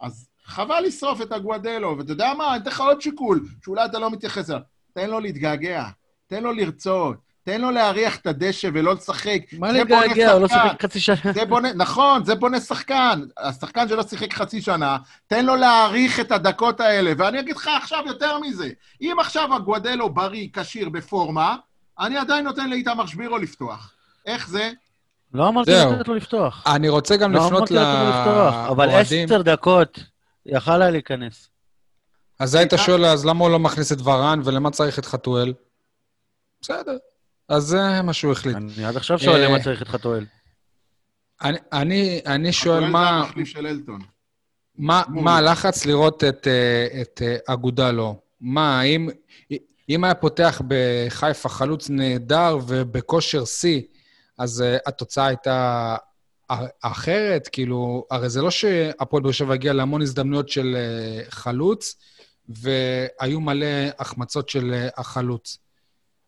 [0.00, 3.98] אז חבל לשרוף את הגואדלו, ואתה יודע מה, אני אתן לך עוד שיקול, שאולי אתה
[3.98, 4.60] לא מתייחס אליו.
[4.94, 5.84] תן לו להתגעגע,
[6.26, 9.40] תן לו לרצות, תן לו להריח את הדשא ולא לשחק.
[9.58, 10.32] מה להתגעגע?
[10.32, 10.48] הוא לא.
[10.48, 11.32] שיחק חצי שנה.
[11.34, 13.20] זה בונה, נכון, זה בונה שחקן.
[13.38, 17.12] השחקן שלא שיחק חצי שנה, תן לו להעריך את הדקות האלה.
[17.18, 18.68] ואני אגיד לך עכשיו יותר מזה,
[19.00, 21.56] אם עכשיו הגואדלו בריא, כשיר, בפורמה,
[22.00, 23.92] אני עדיין נותן לאיתמר שבירו לפתוח.
[24.26, 24.70] איך זה?
[25.34, 25.70] לא אמרתי.
[25.70, 26.62] לתת לו לפתוח.
[26.66, 29.24] אני רוצה גם לא לפנות אמרתי לתת לו לפתוח, אבל לאוהדים.
[29.24, 29.98] עשר דקות
[30.46, 31.50] יכל היה להיכנס.
[32.38, 35.52] אז היית שואל, אז למה הוא לא מכניס את ורן, ולמה צריך את חתואל?
[36.70, 36.96] בסדר.
[37.48, 38.56] אז זה מה שהוא החליט.
[38.56, 40.26] אני עד עכשיו שואל אה, למה צריך את חתואל.
[41.42, 43.08] אני- אני אני שואל הכולל זה מה...
[43.10, 44.00] המחליף של אלטון.
[44.78, 45.02] מה.
[45.08, 48.20] מה הלחץ לראות את, אה, את אה, אגודלו?
[48.40, 49.08] מה, אם,
[49.88, 53.82] אם היה פותח בחיפה חלוץ נהדר ובכושר שיא,
[54.38, 55.96] אז התוצאה הייתה
[56.82, 57.48] אחרת?
[57.52, 60.76] כאילו, הרי זה לא שהפועל באר שבע הגיע להמון הזדמנויות של
[61.28, 61.96] חלוץ,
[62.48, 63.66] והיו מלא
[63.98, 65.58] החמצות של החלוץ.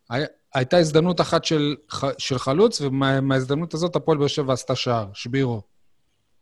[0.09, 1.75] הי, הייתה הזדמנות אחת של,
[2.17, 5.61] של חלוץ, ומההזדמנות הזאת הפועל באר שבע עשתה שער, שבירו.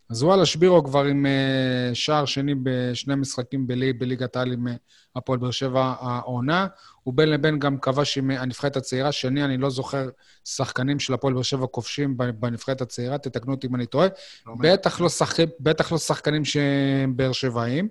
[0.10, 4.72] אז וואלה, שבירו כבר עם uh, שער שני בשני משחקים בלי, בליגת העל עם uh,
[5.16, 6.68] הפועל באר שבע העונה.
[7.04, 9.12] הוא בין לבין גם כבש עם uh, הנבחרת הצעירה.
[9.12, 10.10] שני, אני לא זוכר
[10.46, 14.08] שחקנים של הפועל באר שבע כובשים בנבחרת הצעירה, תתקנו אותי אם אני טועה.
[14.48, 15.46] לא בטח לא, שחק...
[15.60, 17.88] בטח לא שחקנים שהם באר שבעים.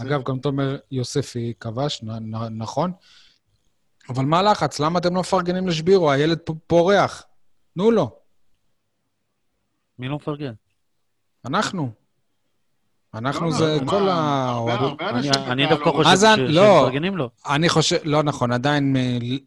[0.00, 2.92] אגב, גם תומר יוספי כבש, נ- נ- נכון.
[4.08, 4.80] אבל מה הלחץ?
[4.80, 6.10] למה אתם לא מפרגנים לשבירו?
[6.10, 7.22] הילד פורח.
[7.74, 8.16] תנו לו.
[9.98, 10.52] מי לא מפרגן?
[11.46, 11.90] אנחנו.
[13.14, 14.08] אנחנו לא, זה לא, כל.
[14.08, 16.78] הרבה אני- דווקא לא- חושב לא.
[16.80, 17.30] שמפרגנים לו.
[17.48, 19.38] אני חושב, לא נכון, עדיין, מ- ל-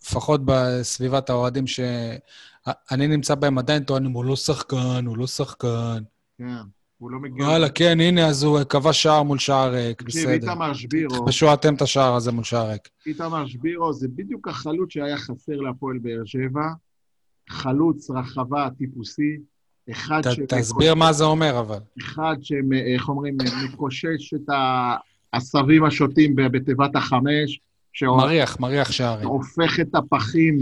[0.00, 5.98] לפחות בסביבת האוהדים שאני נמצא בהם, עדיין טוענים, הוא לא שחקן, הוא לא שחקן.
[6.38, 6.44] כן,
[6.98, 7.44] הוא לא מגיע.
[7.44, 10.32] וואלה, כן, הנה, אז הוא כבש שער מול שער ריק, תקשיב, בסדר.
[10.50, 12.88] איתמר שבירו, תכבשו אתם את השער הזה מול שער ריק.
[13.06, 16.62] איתמר שבירו זה בדיוק החלוץ שהיה חסר להפועל באר שבע.
[17.50, 19.36] חלוץ רחבה טיפוסי,
[19.90, 21.78] אחד ת- שמקושש- תסביר מה זה אומר, אבל.
[22.00, 23.36] אחד שאיך אומרים,
[23.72, 24.50] מקושש את
[25.32, 27.60] העשבים השוטים בתיבת החמש,
[28.02, 29.22] מריח, מריח שערים.
[29.22, 30.58] שהופך את הפחים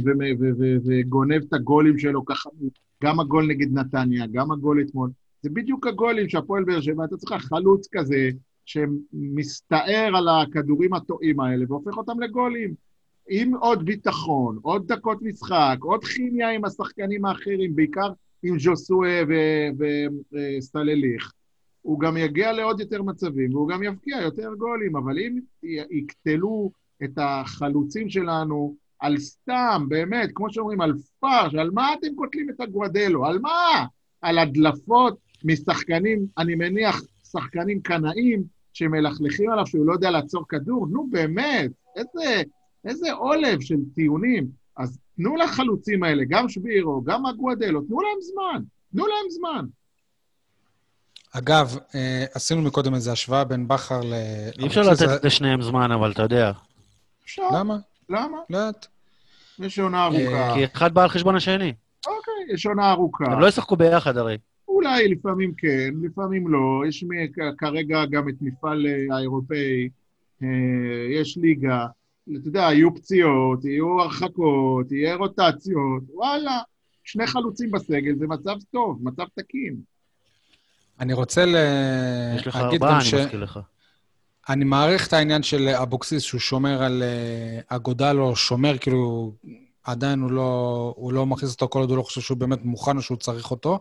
[0.85, 2.51] וגונב את הגולים שלו ככה,
[3.05, 5.11] גם הגול נגד נתניה, גם הגול אתמול.
[5.45, 8.31] זה בדיוק הגולים שהפועל באר שבע, אתה צריך חלוץ כזה,
[8.65, 12.75] שמסתער על הכדורים הטועים האלה והופך אותם לגולים.
[13.29, 19.23] עם עוד ביטחון, עוד דקות משחק, עוד כימיה עם השחקנים האחרים, בעיקר עם ז'וסואה
[20.33, 21.33] וסטלליך.
[21.83, 25.39] הוא גם יגיע לעוד יותר מצבים, והוא גם יבקיע יותר גולים, אבל אם
[25.91, 26.71] יקטלו
[27.05, 32.61] את החלוצים שלנו על סתם, באמת, כמו שאומרים, על פרש, על מה אתם קוטלים את
[32.61, 33.27] הגואדלו?
[33.27, 33.87] על מה?
[34.21, 37.03] על הדלפות משחקנים, אני מניח,
[37.33, 40.87] שחקנים קנאים, שמלכלכים עליו שהוא לא יודע לעצור כדור?
[40.91, 42.43] נו, באמת, איזה,
[42.85, 44.47] איזה עולב של טיעונים.
[44.77, 49.67] אז תנו לחלוצים האלה, גם שבירו, גם הגואדלו, תנו להם זמן, תנו להם זמן.
[51.33, 54.15] אגב, אה, עשינו מקודם איזו השוואה בין בכר ל...
[54.59, 56.53] אי אפשר לתת לשניהם זמן, אבל אתה יודע.
[57.25, 57.43] אפשר.
[57.53, 57.77] למה?
[58.09, 58.39] למה?
[58.51, 58.87] לאט.
[59.59, 60.55] יש עונה ארוכה.
[60.55, 61.73] כי אחד בא על חשבון השני.
[62.07, 63.25] אוקיי, יש עונה ארוכה.
[63.25, 64.39] הם לא ישחקו ביחד הרי.
[64.85, 66.83] אולי לפעמים כן, לפעמים לא.
[66.89, 67.05] יש
[67.59, 69.89] כרגע גם את מפעל אה, האירופאי,
[70.43, 70.49] אה,
[71.21, 71.87] יש ליגה.
[72.25, 76.61] אתה יודע, יהיו פציעות, יהיו הרחקות, יהיה רוטציות, וואלה.
[77.05, 79.77] שני חלוצים בסגל זה מצב טוב, מצב תקין.
[81.01, 81.57] אני רוצה ל...
[82.37, 83.59] יש לך ארבעה, אני מזכיר לך.
[84.49, 89.33] אני מעריך את העניין של אבוקסיס, שהוא שומר על אה, אגודלו, שומר, כאילו,
[89.85, 92.97] עדיין הוא לא, הוא לא מכניס אותו כל עוד הוא לא חושב שהוא באמת מוכן
[92.97, 93.79] או שהוא צריך אותו.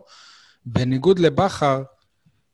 [0.66, 1.82] בניגוד לבכר,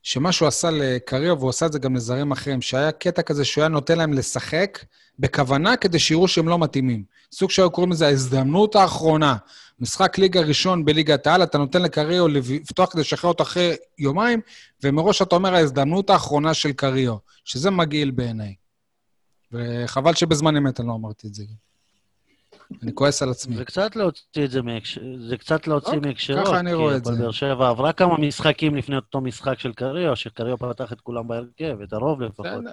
[0.03, 3.63] שמה שהוא עשה לקריו, והוא עשה את זה גם לזרים אחרים, שהיה קטע כזה שהוא
[3.63, 4.85] היה נותן להם לשחק
[5.19, 7.05] בכוונה כדי שיראו שהם לא מתאימים.
[7.33, 9.37] סוג שהיו קוראים לזה ההזדמנות האחרונה.
[9.81, 14.41] משחק ליגה ראשון בליגת העל, אתה נותן לקריו לפתוח כדי לשחרר אותו אחרי יומיים,
[14.83, 18.55] ומראש אתה אומר ההזדמנות האחרונה של קריו, שזה מגעיל בעיניי.
[19.53, 21.45] וחבל שבזמן אמת אני לא אמרתי את זה.
[22.83, 23.57] אני כועס על עצמי.
[23.57, 26.45] זה קצת להוציא את זה מהקשר, זה קצת להוציא אוקיי, מהקשרו.
[26.45, 27.13] ככה אני רואה את זה.
[27.13, 31.81] באר שבע עברה כמה משחקים לפני אותו משחק של קריו, שקריו פתח את כולם בהרכב,
[31.83, 32.65] את הרוב לפחות.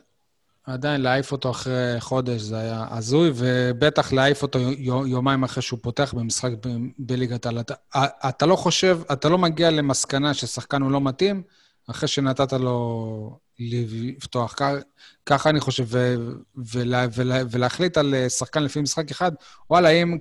[0.64, 5.80] עדיין להעיף אותו אחרי חודש זה היה הזוי, ובטח להעיף אותו יו- יומיים אחרי שהוא
[5.82, 6.52] פותח במשחק
[7.00, 7.60] בליגת העל.
[7.60, 7.74] אתה,
[8.30, 11.44] אתה לא חושב, אתה לא מגיע למסקנה ששחקן הוא לא מתאים,
[11.90, 14.56] אחרי שנתת לו לפתוח.
[15.26, 16.16] ככה אני חושב, ו,
[16.74, 19.32] ולה, ולה, ולהחליט על אה, שחקן לפי משחק אחד,
[19.70, 20.18] וואלה, אם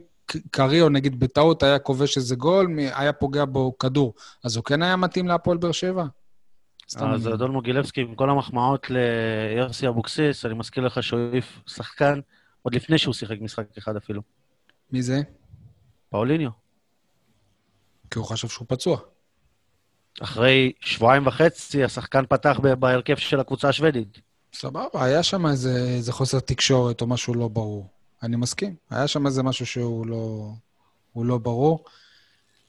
[0.51, 4.97] קריו, נגיד, בטעות היה כובש איזה גול, היה פוגע בו כדור, אז הוא כן היה
[4.97, 6.05] מתאים להפועל באר שבע?
[6.95, 12.21] אז אדון מוגילבסקי, עם כל המחמאות ליוסי אבוקסיס, אני מזכיר לך שהוא העיף שחקן
[12.63, 14.23] עוד לפני שהוא שיחק משחק אחד אפילו.
[14.93, 15.23] מי זה?
[16.11, 16.51] פאוליניו.
[18.11, 18.99] כי הוא חשב שהוא פצוע.
[20.23, 24.21] אחרי שבועיים וחצי, השחקן פתח בהרכב של הקבוצה השוודית.
[24.53, 27.89] סבבה, היה שם איזה, איזה חוסר תקשורת או משהו לא ברור.
[28.23, 28.75] אני מסכים.
[28.91, 30.53] היה שם איזה משהו שהוא לא,
[31.17, 31.85] לא ברור.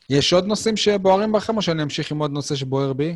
[0.09, 3.15] יש עוד נושאים שבוערים בכם, או שאני אמשיך עם עוד נושא שבוער בי?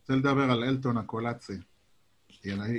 [0.00, 1.52] רוצה לדבר על אלטון הקולאצי.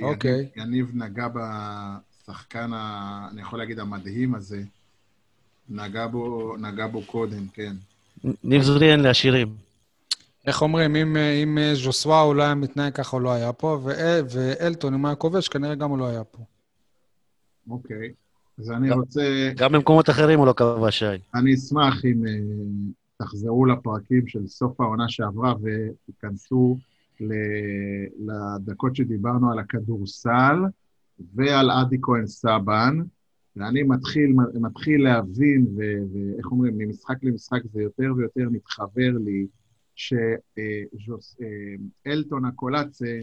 [0.02, 0.48] אוקיי.
[0.56, 3.28] יניב נגע בשחקן, ה...
[3.32, 4.62] אני יכול להגיד, המדהים הזה.
[5.68, 7.76] נגע בו, נגע בו קודם, כן.
[8.44, 9.65] ניב זריאן לעשירים.
[10.46, 13.90] איך אומרים, אם, אם ז'וסווה הוא לא היה מתנהג ככה, הוא לא היה פה, ו-
[14.30, 16.38] ואלטון, אם הוא היה כובש, כנראה גם הוא לא היה פה.
[17.70, 18.12] אוקיי.
[18.58, 21.04] אז אני גם- רוצה, גם במקומות אחרים הוא לא כבש שי.
[21.34, 22.32] אני אשמח אם אה,
[23.16, 26.78] תחזרו לפרקים של סוף העונה שעברה ותיכנסו
[27.20, 27.32] ל-
[28.30, 30.56] לדקות שדיברנו על הכדורסל
[31.34, 32.98] ועל אדי כהן סבן,
[33.56, 35.80] ואני מתחיל, מתחיל להבין, ו-
[36.12, 39.46] ואיך אומרים, ממשחק למשחק זה יותר ויותר מתחבר לי,
[40.96, 43.20] שאלטון הקולאצה,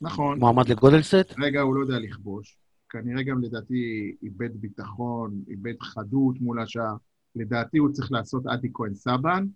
[0.00, 1.34] נכון, מועמד לגודלסט?
[1.38, 2.58] רגע הוא לא יודע לכבוש.
[2.90, 6.94] כנראה גם לדעתי איבד ביטחון, איבד חדות מול השאר.
[7.36, 9.46] לדעתי הוא צריך לעשות אדי כהן סבן,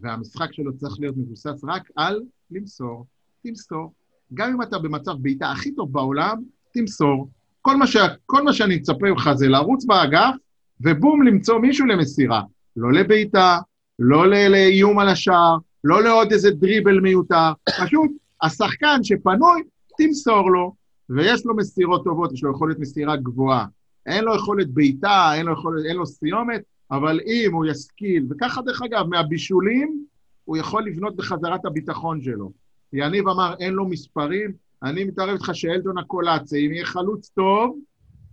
[0.00, 3.06] והמשחק שלו צריך להיות מבוסס רק על למסור.
[3.42, 3.92] תמסור.
[4.34, 6.42] גם אם אתה במצב בעיטה הכי טוב בעולם,
[6.74, 7.30] תמסור.
[7.62, 7.96] כל מה, ש...
[8.26, 10.34] כל מה שאני מצפה ממך זה לרוץ באגף,
[10.80, 12.42] ובום, למצוא מישהו למסירה.
[12.76, 13.58] לא לבעיטה,
[13.98, 17.52] לא לאיום על השער, לא לעוד איזה דריבל מיותר.
[17.84, 18.10] פשוט,
[18.42, 19.62] השחקן שפנוי,
[19.98, 20.74] תמסור לו,
[21.10, 23.66] ויש לו מסירות טובות, יש לו יכולת מסירה גבוהה.
[24.06, 25.46] אין לו יכולת בעיטה, אין
[25.88, 30.04] אין לו סיומת, אבל אם הוא ישכיל, וככה דרך אגב, מהבישולים,
[30.44, 32.52] הוא יכול לבנות בחזרה את הביטחון שלו.
[32.92, 37.78] יניב אמר, אין לו מספרים, אני מתערב איתך שאלדון הקולאצה, אם יהיה חלוץ טוב,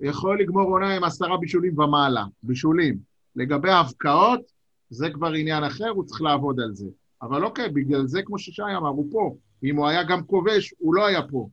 [0.02, 2.98] יכול לגמור עונה עם עשרה בישולים ומעלה, בישולים.
[3.36, 4.42] לגבי ההבקעות,
[4.90, 6.86] זה כבר עניין אחר, הוא צריך לעבוד על זה.
[7.22, 9.36] אבל אוקיי, בגלל זה, כמו ששי אמר, הוא פה.
[9.64, 11.48] אם הוא היה גם כובש, הוא לא היה פה.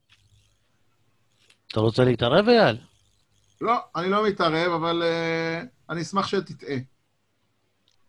[1.72, 2.76] אתה רוצה להתערב, אייל?
[3.60, 6.76] לא, אני לא מתערב, אבל uh, אני אשמח שתטעה.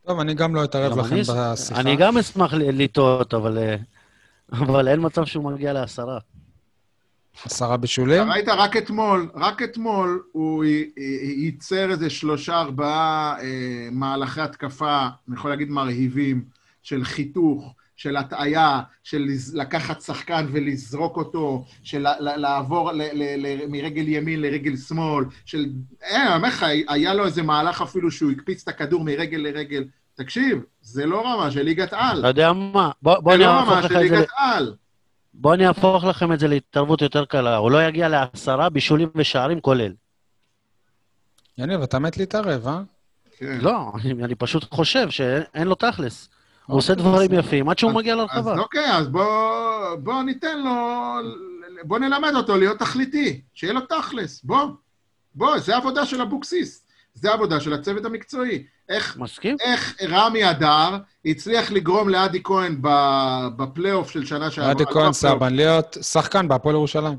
[0.07, 1.79] טוב, אני גם לא אתערב גם לכם אני- בשיחה.
[1.81, 3.75] אני גם אשמח לטעות, אבל אה,
[4.51, 6.19] אבל אין מצב שהוא מגיע לעשרה.
[7.45, 8.21] עשרה בישולים?
[8.23, 10.63] אתה ראית רק אתמול, רק אתמול הוא
[11.37, 16.43] ייצר איזה שלושה, ארבעה אה, מהלכי התקפה, אני יכול להגיד מרהיבים,
[16.83, 24.07] של חיתוך, של הטעיה, של לקחת שחקן ולזרוק אותו, של לעבור ל- ל- ל- מרגל
[24.07, 25.65] ימין לרגל שמאל, של...
[26.01, 29.83] אין, אני אומר לך, היה לו איזה מהלך אפילו שהוא הקפיץ את הכדור מרגל לרגל.
[30.15, 32.19] תקשיב, זה לא רמה של ליגת על.
[32.19, 32.91] אתה יודע מה?
[33.01, 34.15] בוא בוא זה אני לא אהפוך רמה לך של את זה...
[34.15, 34.75] ל- ליגת על.
[35.33, 37.55] בוא אני אהפוך לכם את זה להתערבות יותר קלה.
[37.57, 39.93] הוא לא יגיע לעשרה בישולים ושערים כולל.
[41.57, 42.81] יניב, אתה מת להתערב, אה?
[43.37, 43.59] כן.
[43.61, 46.29] לא, אני אני פשוט חושב שאין לו תכלס.
[46.69, 47.33] הוא עושה דברים.
[47.33, 48.57] יפים עד שהוא אז- מגיע אז לרחבה.
[48.59, 50.71] אוקיי, אז בוא, בוא ניתן לו,
[51.83, 54.65] בוא נלמד אותו להיות תכליתי, שיהיה לו תכלס, בוא.
[55.35, 58.63] בוא, זה עבודה של אבוקסיס, זה עבודה של הצוות המקצועי.
[58.89, 59.57] איך, מסכים?
[59.61, 64.71] איך רמי אדר הצליח לגרום לאדי כהן ב- בפלייאוף של שנה שעברה.
[64.71, 67.17] אדי לא כהן סבן להיות שחקן בהפועל ירושלים.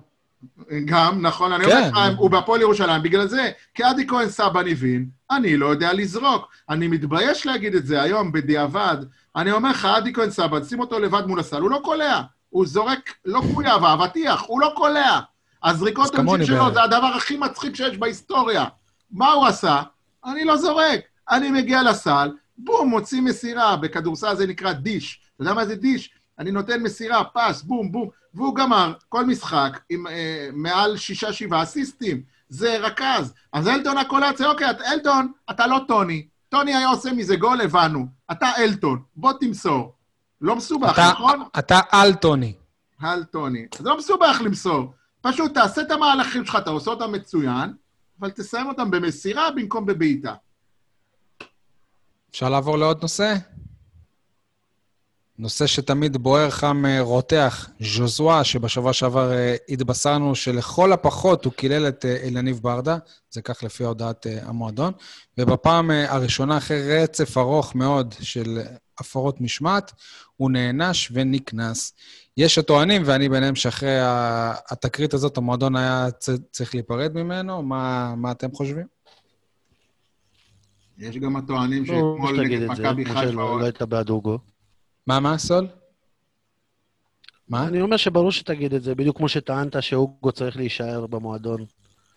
[0.84, 1.70] גם, נכון, אני כן.
[1.70, 5.92] אומר לך, הוא בהפועל ירושלים, בגלל זה, כי אדי כהן סבן הבין, אני לא יודע
[5.92, 6.48] לזרוק.
[6.70, 8.96] אני מתבייש להגיד את זה היום, בדיעבד.
[9.36, 12.20] אני אומר לך, אדי כהן סבן, שים אותו לבד מול הסל, הוא לא קולע.
[12.48, 15.20] הוא זורק, לא קויאב, האבטיח, הוא לא קולע.
[15.64, 16.74] הזריקות עונשין שלו.
[16.74, 18.64] זה הדבר הכי מצחיק שיש בהיסטוריה.
[19.10, 19.82] מה הוא עשה?
[20.24, 21.00] אני לא זורק.
[21.30, 25.20] אני מגיע לסל, בום, מוציא מסירה, בכדורסל זה נקרא דיש.
[25.34, 26.10] אתה יודע מה זה דיש?
[26.38, 31.62] אני נותן מסירה, פס, בום, בום, והוא גמר כל משחק עם אה, מעל שישה, שבעה
[31.62, 32.22] אסיסטים.
[32.48, 33.32] זה רכז.
[33.52, 36.26] אז אלטון הקולציה, אוקיי, את- אלטון, אתה לא טוני.
[36.50, 38.06] טוני היה עושה מזה גול, הבנו.
[38.32, 39.94] אתה אלטון, בוא תמסור.
[40.40, 41.42] לא מסובך, אתה- נכון?
[41.58, 42.54] אתה על טוני.
[43.00, 43.66] על טוני.
[43.78, 44.92] זה לא מסובך למסור.
[45.20, 47.72] פשוט תעשה את המהלכים שלך, אתה עושה אותם מצוין,
[48.20, 50.34] אבל תסיים אותם במסירה במקום בבעיטה.
[52.30, 53.34] אפשר לעבור לעוד נושא?
[55.40, 57.68] נושא שתמיד בוער, חם, אה, רותח.
[57.80, 62.98] ז'וזואה, שבשבוע שעבר אה, התבשרנו שלכל הפחות הוא קילל את אה, אלניב ברדה,
[63.30, 64.92] זה כך לפי הודעת המועדון,
[65.38, 68.58] ובפעם הראשונה, אחרי רצף ארוך מאוד של
[68.98, 69.92] הפרות משמעת,
[70.36, 71.92] הוא נענש ונקנס.
[72.36, 73.96] יש הטוענים, ואני ביניהם, שאחרי
[74.70, 76.08] התקרית הזאת המועדון היה
[76.50, 77.62] צריך להיפרד ממנו.
[77.62, 78.86] מה, מה אתם חושבים?
[80.98, 83.22] יש גם הטוענים ברור שאתמול נגד מכבי חיפה...
[83.22, 84.38] שלא היית בעד אוגו.
[85.06, 85.66] מה, מה, סול?
[87.48, 87.66] מה?
[87.66, 91.64] אני אומר שברור שתגיד את זה, בדיוק כמו שטענת שאוגו צריך להישאר במועדון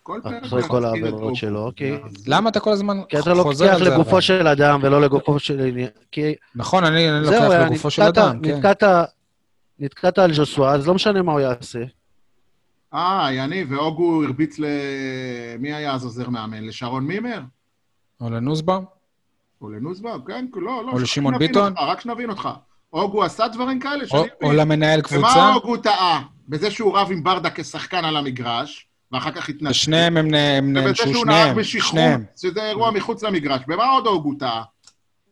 [0.03, 1.35] כל פרק אחרי כל העבירות.
[1.35, 2.01] שלו, אוקיי.
[2.27, 3.89] למה אתה כל הזמן כי אתה חוזר לוקח על זה?
[3.95, 4.21] לגופו אבל?
[4.21, 5.89] של אדם ולא לגופו של עניין.
[6.11, 8.55] כי נכון, אני לוקח היה, לגופו של אדם, כן.
[9.79, 11.83] נתקעת, על ז'וסווה, אז לא משנה מה הוא יעשה.
[12.93, 14.65] אה, יניב, ואוגו הרביץ ל...
[15.59, 16.63] מי היה אז עוזר מאמן?
[16.63, 17.39] לשרון מימר?
[18.21, 18.85] או לנוסבאום?
[19.61, 20.21] או לנוסבאום?
[20.27, 20.91] כן, לא, לא.
[20.91, 21.73] או לשמעון ביטון?
[21.77, 22.49] רק שנבין אותך.
[22.93, 24.59] אוגו עשה דברים כאלה או- שאני או מבין.
[24.59, 25.53] למנהל ומה קבוצה?
[25.53, 26.21] אוגו טעה?
[26.49, 29.69] בזה שהוא רב עם ברדה כשחקן על המגרש, ואחר כך התנצל.
[29.71, 32.23] ושניהם הם נ- הם ובזה נענשו, שהוא נהג שניהם, שניהם.
[32.37, 33.61] שזה אירוע מחוץ למגרש.
[33.67, 34.63] במה עוד אוגו טעה?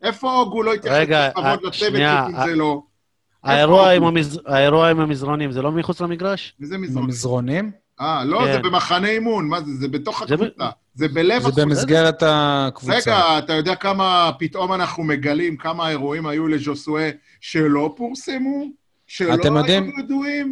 [0.02, 2.02] איפה אוגו לא התייחס רגע, בכבוד אה, לצוות אם
[2.36, 2.82] אה, זה לא?
[3.44, 3.92] האירוע
[4.90, 6.54] עם, המזרונים, זה לא מחוץ למגרש?
[6.60, 7.04] וזה מזרון.
[7.04, 7.70] במזרונים?
[8.00, 8.62] אה, לא, זה כן.
[8.62, 9.72] במחנה אימון, מה זה?
[9.80, 10.70] זה בתוך הקבוצה.
[10.94, 11.62] זה בלב זה.
[11.62, 12.96] במסגרת הקבוצה.
[12.96, 18.64] רגע, אתה יודע כמה פתאום אנחנו מגלים, כמה אירועים היו לז'וסואה שלא פורסמו?
[19.06, 20.50] שלא אתם יודעים- היו ידועים?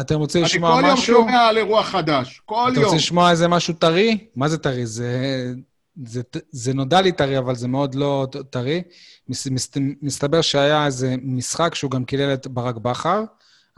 [0.00, 1.14] אתם רוצים אני לשמוע כל יום משהו?
[1.14, 2.42] שומע על אירוע חדש.
[2.44, 2.84] כל אתם יום.
[2.84, 4.18] רוצים לשמוע איזה משהו טרי?
[4.36, 4.86] מה זה טרי?
[4.86, 5.52] זה,
[6.04, 8.82] זה, זה נודע לי טרי, אבל זה מאוד לא טרי.
[9.28, 9.70] מס, מס,
[10.02, 13.24] מסתבר שהיה איזה משחק שהוא גם קילל את ברק בכר,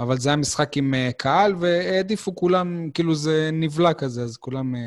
[0.00, 4.76] אבל זה היה משחק עם אה, קהל, והעדיפו כולם, כאילו זה נבלע כזה, אז כולם
[4.76, 4.80] אה,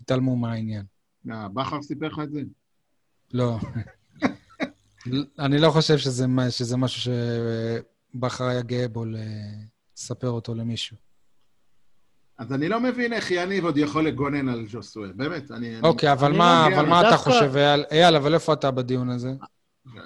[0.00, 0.84] התעלמו מהעניין.
[1.30, 2.40] אה, בכר סיפר לך את זה?
[3.32, 3.58] לא.
[5.38, 7.12] אני לא חושב שזה, מה- שזה משהו
[8.14, 9.04] שבכר היה גאה בו
[9.96, 10.96] לספר אותו למישהו.
[12.38, 15.08] אז אני לא מבין איך יניב עוד יכול לגונן על ז'וסואה.
[15.16, 15.76] באמת, אני...
[15.78, 17.84] אני- אוקיי, אבל אני מה, לא אבל מה אתה חושב, אייל?
[17.90, 19.32] אייל, אבל איפה אתה בדיון הזה?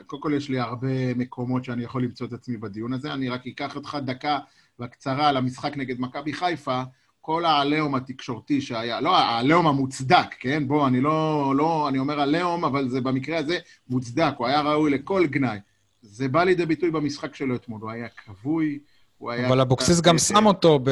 [0.06, 3.14] קודם כל, יש לי הרבה מקומות שאני יכול למצוא את עצמי בדיון הזה.
[3.14, 4.38] אני רק אקח אותך דקה
[4.78, 6.82] בקצרה על המשחק נגד מכבי חיפה.
[7.26, 10.68] כל העליהום התקשורתי שהיה, לא, העליהום המוצדק, כן?
[10.68, 13.58] בוא, אני לא, לא, אני אומר עליהום, אבל זה במקרה הזה
[13.90, 15.58] מוצדק, הוא היה ראוי לכל גנאי.
[16.02, 18.78] זה בא לידי ביטוי במשחק שלו אתמול, הוא היה כבוי,
[19.18, 19.48] הוא היה...
[19.48, 20.90] אבל אבוקסיס גם שם אותו ב...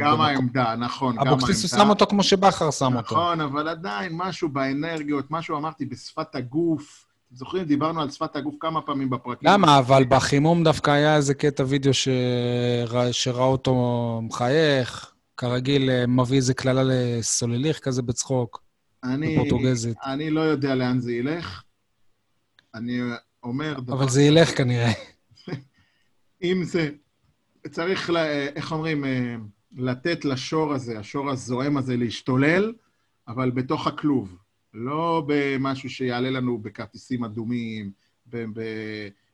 [0.00, 1.34] גם במקום- העמדה, נכון, גם העמדה.
[1.34, 3.14] אבוקסיס הוא שם אותו כמו שבכר שם אותו.
[3.14, 7.04] נכון, אבל עדיין משהו באנרגיות, משהו אמרתי בשפת הגוף.
[7.32, 9.50] זוכרים, דיברנו על שפת הגוף כמה פעמים בפרקים.
[9.50, 9.78] למה?
[9.78, 11.90] אבל בחימום דווקא היה איזה קטע וידאו
[13.12, 13.74] שראה אותו
[14.22, 18.62] מחייך, כרגיל אה, מביא איזה קללה לסולליך כזה בצחוק,
[19.04, 19.96] אני, בפורטוגזית.
[20.04, 21.62] אני לא יודע לאן זה ילך.
[22.74, 23.00] אני
[23.42, 23.94] אומר דבר...
[23.94, 24.92] אבל זה ילך כנראה.
[26.42, 26.90] אם זה...
[27.70, 29.36] צריך, לה, איך אומרים, אה,
[29.76, 32.72] לתת לשור הזה, השור הזועם הזה, להשתולל,
[33.28, 34.36] אבל בתוך הכלוב.
[34.74, 37.90] לא במשהו שיעלה לנו בכרטיסים אדומים,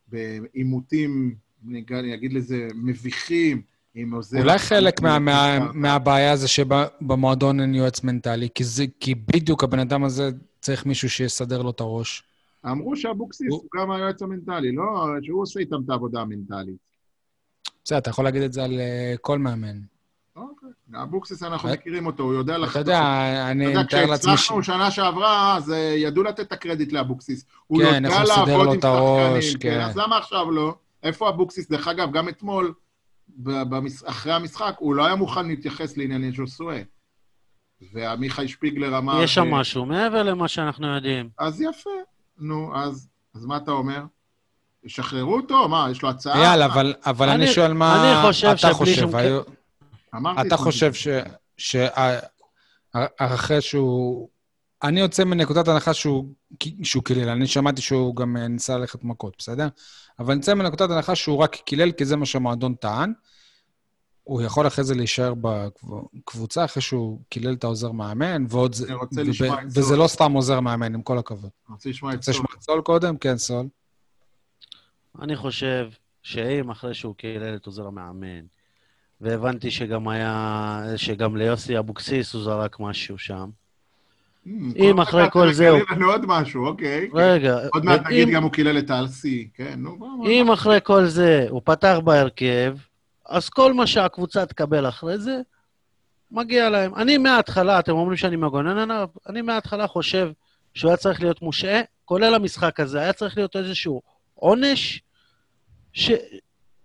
[0.08, 1.34] בעימותים
[1.68, 3.62] אני אגיד לזה, מביכים,
[3.94, 4.38] עם עוזר...
[4.38, 9.78] אולי חלק מה, מה, מהבעיה זה שבמועדון אין יועץ מנטלי, כי, זה, כי בדיוק הבן
[9.78, 10.30] אדם הזה
[10.60, 12.22] צריך מישהו שיסדר לו את הראש.
[12.66, 14.84] אמרו שאבוקסיס הוא גם היועץ המנטלי, לא?
[15.22, 16.76] שהוא עושה איתם את העבודה המנטלית.
[17.84, 19.78] בסדר, אתה יכול להגיד את זה על אה, כל מאמן.
[20.36, 20.68] אוקיי.
[21.02, 22.72] אבוקסיס, אנחנו מכירים אותו, הוא יודע לחתוך.
[22.72, 23.00] אתה יודע,
[23.50, 23.84] אני מתאר לעצמי...
[23.84, 27.44] אתה יודע, כשהצלחנו שנה שעברה, אז אה, ידעו לתת את הקרדיט לאבוקסיס.
[27.66, 29.80] הוא כן, יודע לעבוד עם שחקנים, כן.
[29.80, 30.74] אז למה עכשיו לא?
[31.02, 31.70] איפה אבוקסיס?
[31.70, 32.72] דרך אגב, גם אתמול,
[34.06, 36.82] אחרי המשחק, הוא לא היה מוכן להתייחס לענייני ז'וסואה.
[37.92, 39.22] ועמיחי שפיגלר אמר...
[39.22, 41.28] יש שם משהו מעבר למה שאנחנו יודעים.
[41.38, 41.90] אז יפה.
[42.38, 44.02] נו, אז, אז מה אתה אומר?
[44.84, 45.68] ישחררו אותו?
[45.68, 46.42] מה, יש לו הצעה?
[46.42, 48.94] אייל, אבל, אבל אני, אני שואל מה אני חושב אתה חושב.
[48.94, 49.14] שום...
[49.14, 49.40] היו...
[50.14, 51.08] אמרתי אתה חושב ש...
[53.16, 54.28] שאחרי שהוא...
[54.84, 56.24] אני יוצא מנקודת הנחה שהוא,
[56.82, 57.28] שהוא קילל.
[57.28, 59.68] אני שמעתי שהוא גם ניסה ללכת מכות, בסדר?
[60.18, 63.12] אבל אני יוצא מנקודת הנחה שהוא רק קילל, כי זה מה שהמועדון טען.
[64.24, 68.94] הוא יכול אחרי זה להישאר בקבוצה אחרי שהוא קילל את העוזר מאמן, ועוד זה...
[69.74, 71.50] וזה לא סתם עוזר מאמן, עם כל הכבוד.
[71.68, 72.32] אני רוצה לשמוע את סול.
[72.34, 73.16] רוצה לשמוע את סול קודם?
[73.16, 73.66] כן, סול.
[75.22, 75.88] אני חושב
[76.22, 78.44] שאם אחרי שהוא קילל את עוזר המאמן,
[79.20, 83.50] והבנתי שגם היה, שגם ליוסי אבוקסיס הוא זרק משהו שם.
[84.76, 85.80] אם אחרי כל זה הוא...
[85.90, 87.08] לנו עוד משהו, אוקיי.
[87.14, 87.58] רגע.
[87.72, 91.62] עוד מעט נגיד גם הוא קילל את האלסי, כן, נו, אם אחרי כל זה הוא
[91.64, 92.76] פתח בהרכב,
[93.28, 95.40] אז כל מה שהקבוצה תקבל אחרי זה,
[96.30, 96.94] מגיע להם.
[96.94, 100.30] אני מההתחלה, אתם אומרים שאני מגונן עליו, אני מההתחלה חושב
[100.74, 104.02] שהוא היה צריך להיות מושעה, כולל המשחק הזה, היה צריך להיות איזשהו
[104.34, 105.02] עונש,
[105.92, 106.10] ש...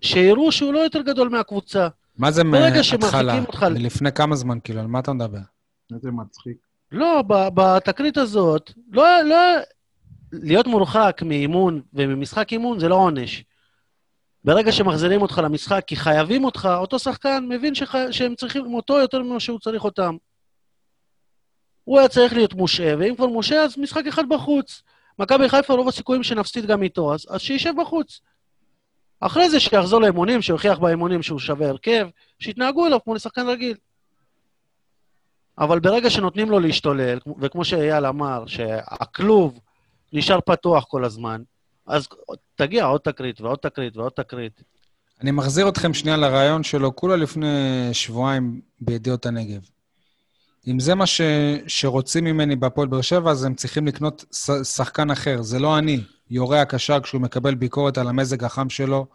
[0.01, 1.87] שיראו שהוא לא יותר גדול מהקבוצה.
[2.17, 3.39] מה זה מההתחלה?
[3.39, 3.63] אותך...
[3.63, 5.39] מלפני כמה זמן, כאילו, על מה אתה מדבר?
[5.93, 6.68] איזה מצחיק.
[6.91, 9.37] לא, בתקרית הזאת, לא, לא...
[10.31, 13.43] להיות מורחק מאימון וממשחק אימון זה לא עונש.
[14.43, 17.95] ברגע שמחזירים אותך למשחק כי חייבים אותך, אותו שחקן מבין שח...
[18.11, 20.15] שהם צריכים אותו יותר ממה שהוא צריך אותם.
[21.83, 24.81] הוא היה צריך להיות מושעה, ואם כבר מושעה, אז משחק אחד בחוץ.
[25.19, 28.21] מכבי חיפה, רוב הסיכויים שנפסיד גם איתו, אז, אז שישב בחוץ.
[29.19, 32.07] אחרי זה שיחזור לאימונים, שיוכיח באימונים שהוא שווה הרכב,
[32.39, 33.77] שיתנהגו אליו כמו לשחקן רגיל.
[35.59, 39.59] אבל ברגע שנותנים לו להשתולל, וכמו שאייל אמר, שהכלוב
[40.13, 41.41] נשאר פתוח כל הזמן,
[41.87, 42.07] אז
[42.55, 44.63] תגיע עוד תקרית ועוד תקרית ועוד תקרית.
[45.21, 47.47] אני מחזיר אתכם שנייה לרעיון שלו, כולה לפני
[47.93, 49.61] שבועיים בידיעות הנגב.
[50.67, 51.21] אם זה מה ש...
[51.67, 54.51] שרוצים ממני בהפועל באר שבע, אז הם צריכים לקנות ש...
[54.51, 55.41] שחקן אחר.
[55.41, 59.05] זה לא אני, יורה הקשר כשהוא מקבל ביקורת על המזג החם שלו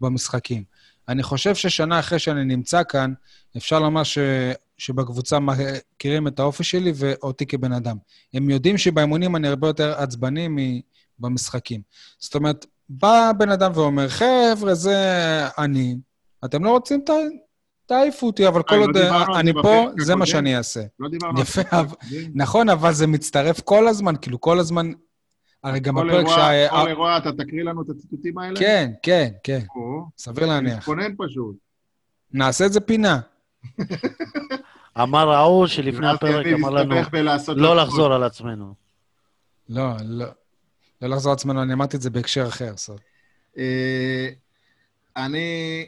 [0.00, 0.64] במשחקים.
[1.08, 3.12] אני חושב ששנה אחרי שאני נמצא כאן,
[3.56, 4.18] אפשר לומר ש...
[4.78, 7.96] שבקבוצה מכירים את האופי שלי ואותי כבן אדם.
[8.34, 10.82] הם יודעים שבאימונים אני הרבה יותר עצבני
[11.18, 11.80] במשחקים.
[12.18, 14.96] זאת אומרת, בא בן אדם ואומר, חבר'ה, זה
[15.58, 15.96] אני,
[16.44, 17.10] אתם לא רוצים, ת...
[17.86, 18.96] תעיפו אותי, אבל כל לא עוד
[19.36, 20.80] אני פה, זה מה שאני אעשה.
[20.98, 21.60] לא דיברנו על זה.
[21.60, 21.76] יפה,
[22.34, 24.92] נכון, אבל זה מצטרף כל הזמן, כאילו, כל הזמן...
[25.64, 26.68] הרי גם בפרק שה...
[26.70, 28.60] כל אירוע אתה תקריא לנו את הציטוטים האלה?
[28.60, 29.60] כן, כן, כן.
[30.18, 30.78] סביר להניח.
[30.78, 31.56] מתכונן פשוט.
[32.32, 33.20] נעשה את זה פינה.
[35.02, 36.94] אמר ההוא שלפני הפרק אמר לנו
[37.56, 38.74] לא לחזור על עצמנו.
[39.68, 40.26] לא, לא.
[41.02, 43.00] לא לחזור על עצמנו, אני אמרתי את זה בהקשר אחר, סוד.
[43.58, 44.28] אה,
[45.16, 45.86] אני...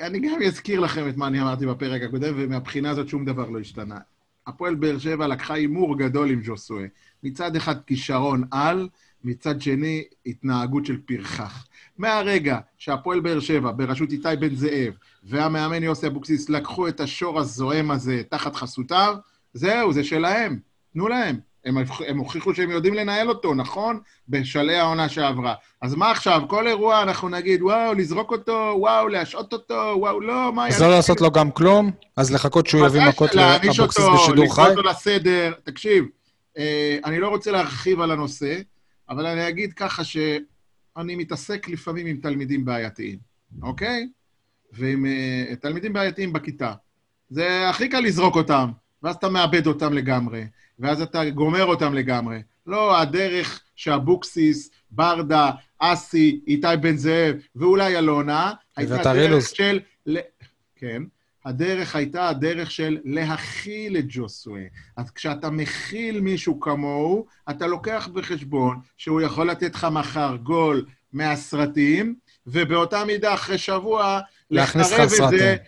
[0.00, 3.60] אני גם אזכיר לכם את מה אני אמרתי בפרק הקודם, ומהבחינה הזאת שום דבר לא
[3.60, 3.98] השתנה.
[4.46, 6.86] הפועל באר שבע לקחה הימור גדול עם ג'וסואה.
[7.22, 8.88] מצד אחד כישרון על,
[9.24, 11.68] מצד שני התנהגות של פרחח.
[11.98, 14.92] מהרגע שהפועל באר שבע, בראשות איתי בן זאב,
[15.24, 19.14] והמאמן יוסי אבוקסיס לקחו את השור הזועם הזה תחת חסותם,
[19.54, 20.58] זהו, זה שלהם.
[20.92, 21.38] תנו להם.
[21.66, 21.76] הם,
[22.06, 24.00] הם הוכיחו שהם יודעים לנהל אותו, נכון?
[24.28, 25.54] בשלהי העונה שעברה.
[25.82, 26.42] אז מה עכשיו?
[26.48, 30.68] כל אירוע אנחנו נגיד, וואו, לזרוק אותו, וואו, להשעות אותו, וואו, לא, מה...
[30.68, 31.90] אז לא לעשות לו גם כלום?
[32.16, 34.60] אז לחכות שהוא יביא מכות לאבוקסיס בשידור חי?
[34.60, 35.52] להעניש אותו, לסדר.
[35.64, 36.04] תקשיב,
[36.58, 38.58] אה, אני לא רוצה להרחיב על הנושא,
[39.08, 40.04] אבל אני אגיד ככה
[40.96, 43.18] שאני מתעסק לפעמים עם תלמידים בעייתיים,
[43.62, 44.08] אוקיי?
[44.72, 46.72] ועם uh, תלמידים בעייתיים בכיתה.
[47.30, 48.70] זה הכי קל לזרוק אותם,
[49.02, 50.46] ואז אתה מאבד אותם לגמרי.
[50.78, 52.42] ואז אתה גומר אותם לגמרי.
[52.66, 59.80] לא הדרך שאבוקסיס, ברדה, אסי, איתי בן זאב ואולי אלונה, הייתה דרך של...
[60.76, 61.02] כן.
[61.46, 64.60] הדרך הייתה הדרך של להכיל את ג'וסווה.
[64.96, 72.14] אז כשאתה מכיל מישהו כמוהו, אתה לוקח בחשבון שהוא יכול לתת לך מחר גול מהסרטים,
[72.46, 74.20] ובאותה מידה אחרי שבוע
[74.50, 75.58] להכניס לך סרטים.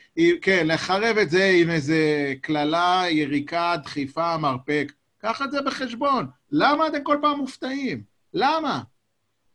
[0.42, 4.92] כן, לחרב את זה עם איזה קללה, יריקה, דחיפה, מרפק.
[5.18, 6.26] קח את זה בחשבון.
[6.52, 8.02] למה אתם כל פעם מופתעים?
[8.34, 8.80] למה?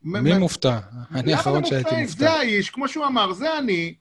[0.02, 0.78] מי מופתע?
[1.14, 2.18] אני האחרון שהייתי מופתע.
[2.18, 3.94] זה האיש, כמו שהוא אמר, זה אני,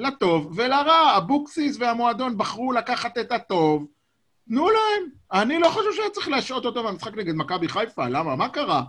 [0.00, 1.16] לטוב ולרע.
[1.16, 3.86] אבוקסיס והמועדון בחרו לקחת את הטוב,
[4.48, 5.10] תנו להם.
[5.32, 8.36] אני לא חושב שהיה צריך להשעות אותו במשחק נגד מכבי חיפה, למה?
[8.36, 8.82] מה קרה?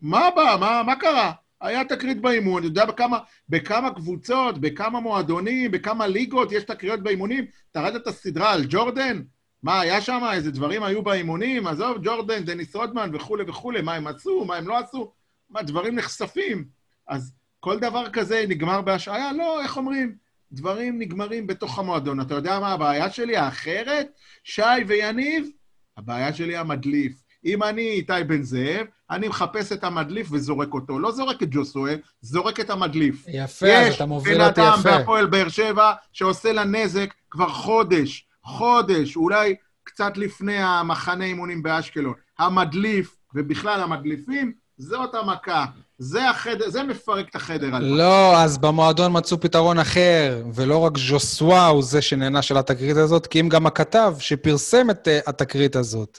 [0.00, 0.56] מה בא?
[0.60, 1.32] מה, מה קרה?
[1.60, 7.44] היה תקרית באימון, אתה יודע בכמה, בכמה קבוצות, בכמה מועדונים, בכמה ליגות יש תקריות באימונים?
[7.72, 9.22] אתה ראית את הסדרה על ג'ורדן?
[9.62, 11.66] מה, היה שם איזה דברים היו באימונים?
[11.66, 15.12] עזוב, ג'ורדן, דניס רודמן וכולי וכולי, מה הם עשו, מה הם לא עשו?
[15.50, 16.64] מה, דברים נחשפים.
[17.08, 19.32] אז כל דבר כזה נגמר בהשעיה?
[19.32, 20.25] לא, איך אומרים?
[20.52, 22.20] דברים נגמרים בתוך המועדון.
[22.20, 24.06] אתה יודע מה הבעיה שלי האחרת?
[24.44, 25.48] שי ויניב,
[25.96, 27.12] הבעיה שלי המדליף.
[27.44, 30.98] אם אני איתי בן זאב, אני מחפש את המדליף וזורק אותו.
[30.98, 33.24] לא זורק את ג'וסואה, זורק את המדליף.
[33.28, 34.68] יפה, אז אתה מוביל אותי יפה.
[34.68, 40.56] יש בן אדם בהפועל באר שבע שעושה לה נזק כבר חודש, חודש, אולי קצת לפני
[40.56, 42.14] המחנה אימונים באשקלון.
[42.38, 45.64] המדליף, ובכלל המדליפים, זאת המכה.
[45.98, 47.68] זה, החדר, זה מפרק את החדר.
[47.80, 53.26] לא, אז במועדון מצאו פתרון אחר, ולא רק ז'וסווה הוא זה שנהנה של התקרית הזאת,
[53.26, 56.18] כי אם גם הכתב שפרסם את uh, התקרית הזאת.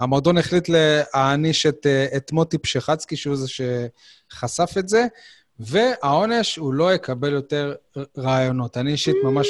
[0.00, 5.06] המועדון החליט להעניש את, uh, את מוטי פשחצקי, שהוא זה שחשף את זה,
[5.60, 7.74] והעונש, הוא לא יקבל יותר
[8.18, 8.76] רעיונות.
[8.76, 9.48] אני אישית ממש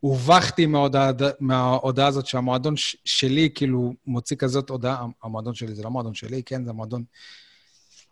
[0.00, 1.10] הובכתי מההודעה,
[1.40, 2.74] מההודעה הזאת שהמועדון
[3.04, 7.02] שלי, כאילו, מוציא כזאת הודעה, המועדון שלי זה לא מועדון שלי, כן, זה מועדון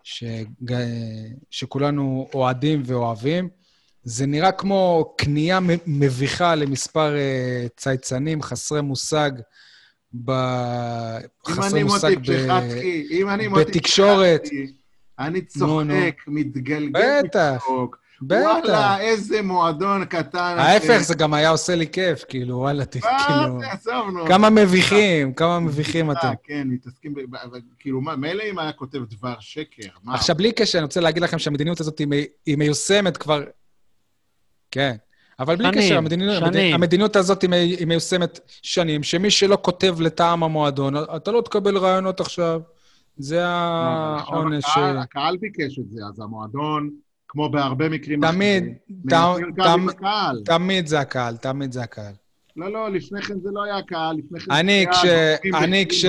[0.05, 0.75] שג...
[1.51, 3.49] שכולנו אוהדים ואוהבים.
[4.03, 9.31] זה נראה כמו כניעה מביכה למספר uh, צייצנים חסרי מושג
[10.25, 10.33] ב...
[11.47, 12.23] חסרי מושג ב...
[12.23, 14.43] פשחצקי, אם אני מוטי בתקשורת.
[15.19, 16.89] אני צוחק, מתגלגל
[17.25, 18.04] בצחוק.
[18.23, 18.41] בטח.
[18.43, 20.55] וואלה, איזה מועדון קטן.
[20.59, 23.61] ההפך, זה גם היה עושה לי כיף, כאילו, וואלה, כאילו...
[23.63, 24.27] עזוב, נו.
[24.27, 26.33] כמה מביכים, כמה מביכים אתם.
[26.43, 27.15] כן, מתעסקים,
[27.79, 30.15] כאילו, מילא אם היה כותב דבר שקר, מה?
[30.15, 31.99] עכשיו, בלי קשר, אני רוצה להגיד לכם שהמדיניות הזאת
[32.47, 33.43] היא מיושמת כבר...
[34.71, 34.97] כן.
[35.39, 36.43] אבל בלי קשר, המדיניות,
[36.73, 42.61] המדיניות הזאת היא מיושמת שנים, שמי שלא כותב לטעם המועדון, אתה לא תקבל רעיונות עכשיו.
[43.17, 44.65] זה העונש.
[44.77, 46.91] הקהל ביקש את זה, אז המועדון...
[47.35, 48.65] כמו בהרבה מקרים תמיד,
[50.45, 52.13] תמיד זה הקהל, תמיד זה הקהל.
[52.57, 55.05] לא, לא, לפני כן זה לא היה הקהל, לפני כן אני, כש...
[55.55, 56.05] אני, כש...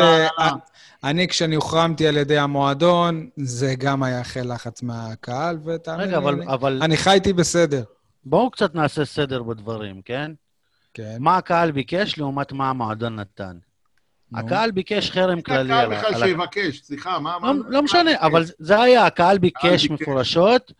[1.03, 6.41] אני, כשאני הוחרמתי על ידי המועדון, זה גם היה אחרי לחץ מהקהל, ותאמין לי, אבל,
[6.43, 6.79] אבל...
[6.81, 7.83] אני חייתי בסדר.
[8.25, 10.31] בואו קצת נעשה סדר בדברים, כן?
[10.93, 11.17] כן.
[11.19, 13.57] מה הקהל ביקש לעומת מה המועדון נתן.
[14.33, 15.73] הקהל ביקש חרם כללי.
[15.73, 17.37] הקהל בכלל שיבקש, סליחה, מה...
[17.43, 20.71] לא, לא משנה, אבל זה היה, הקהל ביקש מפורשות.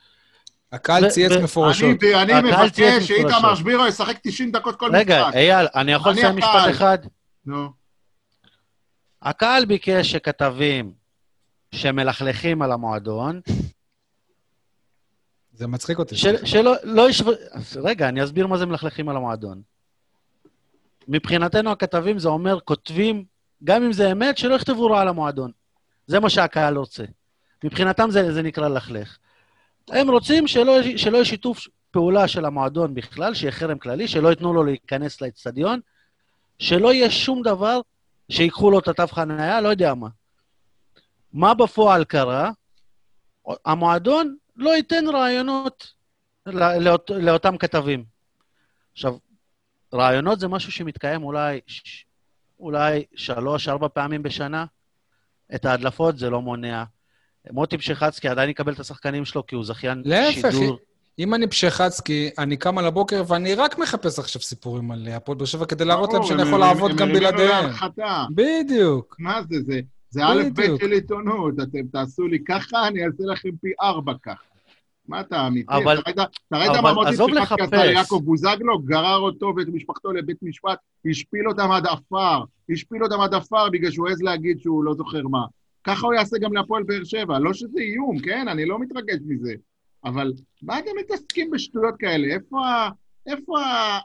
[0.75, 2.03] הקהל צייץ מפורשות.
[2.15, 4.99] אני מבקש שאיתמר שבירו ישחק 90 דקות כל משחק.
[5.01, 6.97] רגע, אייל, אני יכול לסיים משפט אחד?
[7.45, 7.69] נו.
[9.21, 10.91] הקהל ביקש שכתבים
[11.71, 13.41] שמלכלכים על המועדון...
[15.53, 16.15] זה מצחיק אותי.
[16.45, 17.25] שלא, לא ישב...
[17.75, 19.61] רגע, אני אסביר מה זה מלכלכים על המועדון.
[21.07, 23.25] מבחינתנו הכתבים זה אומר, כותבים,
[23.63, 25.51] גם אם זה אמת, שלא יכתבו רע על המועדון.
[26.07, 27.03] זה מה שהקהל רוצה.
[27.63, 29.17] מבחינתם זה, זה נקרא לכלך.
[29.89, 34.53] הם רוצים שלא, שלא יהיה שיתוף פעולה של המועדון בכלל, שיהיה חרם כללי, שלא ייתנו
[34.53, 35.79] לו להיכנס לאצטדיון,
[36.59, 37.81] שלא יהיה שום דבר
[38.29, 40.07] שיקחו לו את התו חניה, לא יודע מה.
[41.33, 42.51] מה בפועל קרה?
[43.65, 45.93] המועדון לא ייתן רעיונות
[46.45, 48.05] לאות, לאותם כתבים.
[48.93, 49.17] עכשיו,
[49.93, 51.59] רעיונות זה משהו שמתקיים אולי,
[52.59, 54.65] אולי שלוש-ארבע פעמים בשנה.
[55.55, 56.83] את ההדלפות זה לא מונע.
[57.51, 60.63] מוטי פשחצקי עדיין יקבל את השחקנים שלו כי הוא זכיין להפך, שידור.
[60.63, 60.81] להפך,
[61.19, 65.45] אם אני פשחצקי, אני קם על הבוקר ואני רק מחפש עכשיו סיפורים על הפועל באר
[65.45, 67.69] שבע כדי להראות להם שאני יכול לעבוד גם בלעדיהם.
[68.35, 69.15] בדיוק.
[69.19, 69.79] מה זה, זה,
[70.09, 71.53] זה א' ב' של עיתונות.
[71.63, 74.43] אתם תעשו לי ככה, אני אעשה לכם פי ארבע ככה.
[75.07, 75.73] מה אתה אמיתי?
[75.73, 78.79] אבל, אתה ראית מה מוטי פשחצקי עשה ליעקב בוזגלו?
[78.79, 80.77] גרר אותו ואת משפחתו לבית משפט,
[81.09, 82.43] השפיל אותם עד עפר.
[82.71, 85.45] השפיל אותם עד עפר בגלל שהוא העז להגיד שהוא לא זוכר מה.
[85.87, 87.39] ככה הוא יעשה גם להפועל באר שבע.
[87.39, 88.47] לא שזה איום, כן?
[88.47, 89.53] אני לא מתרגש מזה.
[90.05, 92.33] אבל מה אתם מתעסקים בשטויות כאלה?
[92.33, 92.89] איפה ה...
[93.27, 93.99] איפה ה...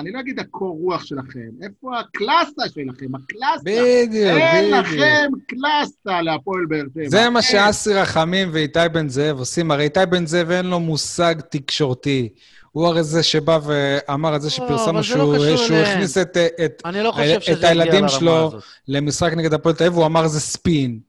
[0.00, 3.14] אני לא אגיד הקור רוח שלכם, איפה הקלאסה שלכם?
[3.14, 3.62] הקלאסה.
[3.64, 4.38] בדיוק, בדיוק.
[4.38, 7.08] אין לכם קלאסה להפועל באר שבע.
[7.08, 9.70] זה מה שאסי רחמים ואיתי בן זאב עושים.
[9.70, 12.28] הרי איתי בן זאב אין לו מושג תקשורתי.
[12.72, 16.82] הוא הרי זה שבא ואמר את זה שפרסמנו לא שהוא, לא שהוא הכניס את, את,
[16.84, 17.12] לא
[17.52, 18.50] את הילדים שלו
[18.88, 21.07] למשחק נגד הפועל תל אביב, הוא אמר זה ספין.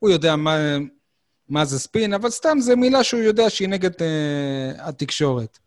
[0.00, 0.56] הוא יודע מה,
[1.48, 4.02] מה זה ספין, אבל סתם זו מילה שהוא יודע שהיא נגד uh,
[4.78, 5.58] התקשורת.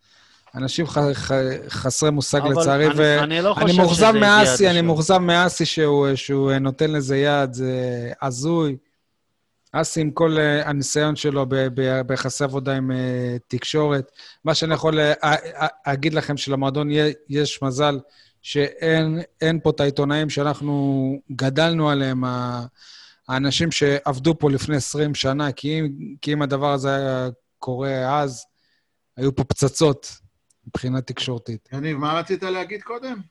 [0.56, 1.32] אנשים ח, ח,
[1.70, 7.54] חסרי מושג לצערי, ואני לא מאוכזב מאסי, אני מאוכזב מאסי שהוא, שהוא נותן לזה יד,
[7.54, 7.72] זה
[8.22, 8.78] הזוי.
[9.72, 14.12] אסי, עם כל uh, הניסיון שלו ב- ב- ביחסי עבודה עם uh, תקשורת,
[14.46, 15.28] מה שאני יכול uh,
[15.88, 16.90] להגיד לכם שלמועדון
[17.30, 18.00] יש מזל
[18.42, 22.24] שאין פה את העיתונאים שאנחנו גדלנו עליהם,
[23.28, 25.88] האנשים שעבדו פה לפני 20 שנה, כי אם,
[26.22, 28.46] כי אם הדבר הזה היה קורה אז,
[29.18, 30.08] היו פה פצצות
[30.68, 31.70] מבחינה תקשורתית.
[31.74, 33.22] יניב, מה רצית להגיד קודם?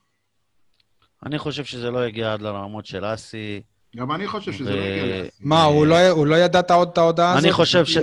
[1.25, 3.61] אני חושב שזה לא יגיע עד לרמות של אסי.
[3.95, 4.75] גם אני חושב שזה ו...
[4.75, 5.37] לא יגיע לאסי.
[5.39, 7.43] מה, הוא לא, הוא לא ידע את ההודעה הזאת?
[7.43, 7.97] אני חושב ש...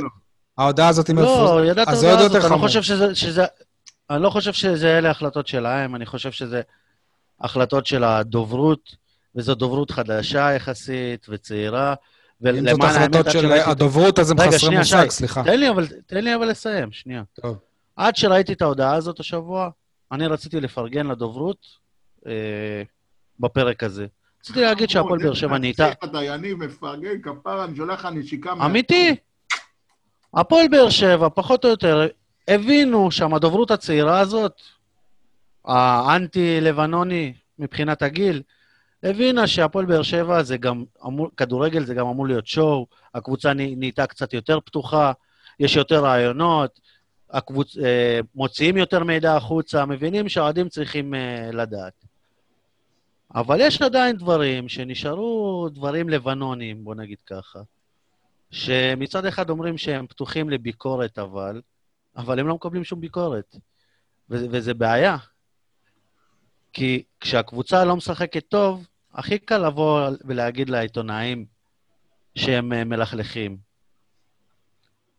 [0.58, 1.56] ההודעה הזאת היא מפורסמת.
[1.56, 3.44] לא, ידע את ההודעה הזאת, אני לא חושב שזה, שזה...
[4.10, 6.62] אני לא חושב שזה אלה החלטות שלהם, אני חושב שזה
[7.40, 8.96] החלטות של הדוברות,
[9.34, 11.94] וזו דוברות חדשה יחסית וצעירה.
[12.46, 15.44] אם זאת החלטות של הדוברות, אז הם חסרי מושג, סליחה.
[15.44, 17.22] תן לי, אבל, תן לי אבל לסיים, שנייה.
[17.42, 17.58] טוב.
[17.96, 19.70] עד שראיתי את ההודעה הזאת השבוע,
[20.12, 21.66] אני רציתי לפרגן לדוברות
[22.26, 22.82] אה,
[23.40, 24.06] בפרק הזה.
[24.40, 25.90] רציתי להגיד שהפועל באר שבע נהייתה...
[26.02, 28.52] הדיינים מפרגן, כפרה, אני שולח לך נשיקה...
[28.52, 29.16] אמיתי.
[30.34, 32.06] הפועל באר שבע, פחות או יותר,
[32.48, 34.60] הבינו שם, הדוברות הצעירה הזאת,
[35.64, 38.42] האנטי-לבנוני מבחינת הגיל,
[39.02, 44.06] הבינה שהפועל באר שבע זה גם, אמור, כדורגל זה גם אמור להיות שואו, הקבוצה נהייתה
[44.06, 45.12] קצת יותר פתוחה,
[45.60, 46.80] יש יותר רעיונות,
[47.30, 47.78] הקבוצ...
[47.78, 52.04] אה, מוציאים יותר מידע החוצה, מבינים שהאוהדים צריכים אה, לדעת.
[53.34, 57.58] אבל יש עדיין דברים שנשארו דברים לבנונים, בוא נגיד ככה,
[58.50, 61.60] שמצד אחד אומרים שהם פתוחים לביקורת, אבל,
[62.16, 63.56] אבל הם לא מקבלים שום ביקורת.
[64.30, 65.16] ו- וזה בעיה.
[66.72, 71.46] כי כשהקבוצה לא משחקת טוב, הכי קל לבוא ולהגיד לעיתונאים
[72.34, 73.56] שהם אה, מלכלכים.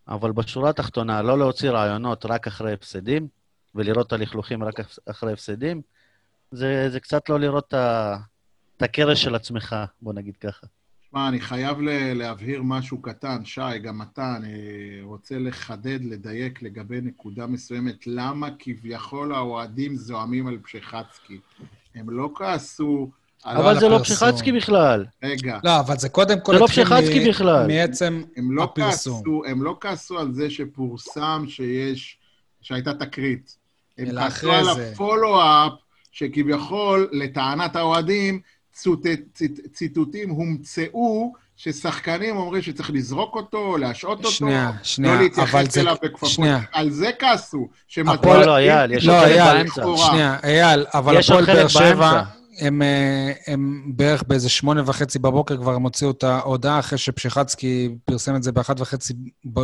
[0.07, 3.27] אבל בשורה התחתונה, לא להוציא רעיונות רק אחרי הפסדים,
[3.75, 5.81] ולראות את הלכלוכים רק אחרי הפסדים,
[6.51, 7.73] זה, זה קצת לא לראות
[8.77, 10.67] את הקרש של עצמך, בוא נגיד ככה.
[11.11, 11.77] שמע, אני חייב
[12.15, 13.45] להבהיר משהו קטן.
[13.45, 14.51] שי, גם אתה, אני
[15.01, 18.07] רוצה לחדד, לדייק לגבי נקודה מסוימת.
[18.07, 21.39] למה כביכול האוהדים זועמים על פשחצקי?
[21.95, 23.09] הם לא כעסו
[23.45, 25.05] אבל זה לא פשחצקי בכלל.
[25.23, 25.59] רגע.
[25.63, 26.53] לא, אבל זה קודם כל...
[26.53, 27.67] זה לא פשחצקי בכלל.
[27.67, 29.23] מעצם לא הפרסום.
[29.47, 32.17] הם לא כעסו על זה שפורסם שיש,
[32.61, 33.57] שהייתה תקרית.
[33.97, 35.73] הם כעסו על הפולו-אפ,
[36.11, 38.39] שכביכול, לטענת האוהדים,
[39.73, 46.29] ציטוטים הומצאו, ששחקנים אומרים שצריך לזרוק אותו, להשעות אותו, שנייה, שנייה, לא להתייחס אליו בכפפות.
[46.29, 46.59] שנייה.
[46.71, 47.67] על זה כעסו.
[48.07, 49.83] הפועל, לא, אייל, יש עוד חלק באמצע.
[49.97, 52.23] שנייה, אייל, אבל הפועל באר שבע...
[52.59, 57.89] הם, אה, הם בערך באיזה שמונה וחצי בבוקר כבר הם הוציאו את ההודעה אחרי שפשיחצקי
[58.05, 59.13] פרסם את זה באחת וחצי
[59.53, 59.59] ב,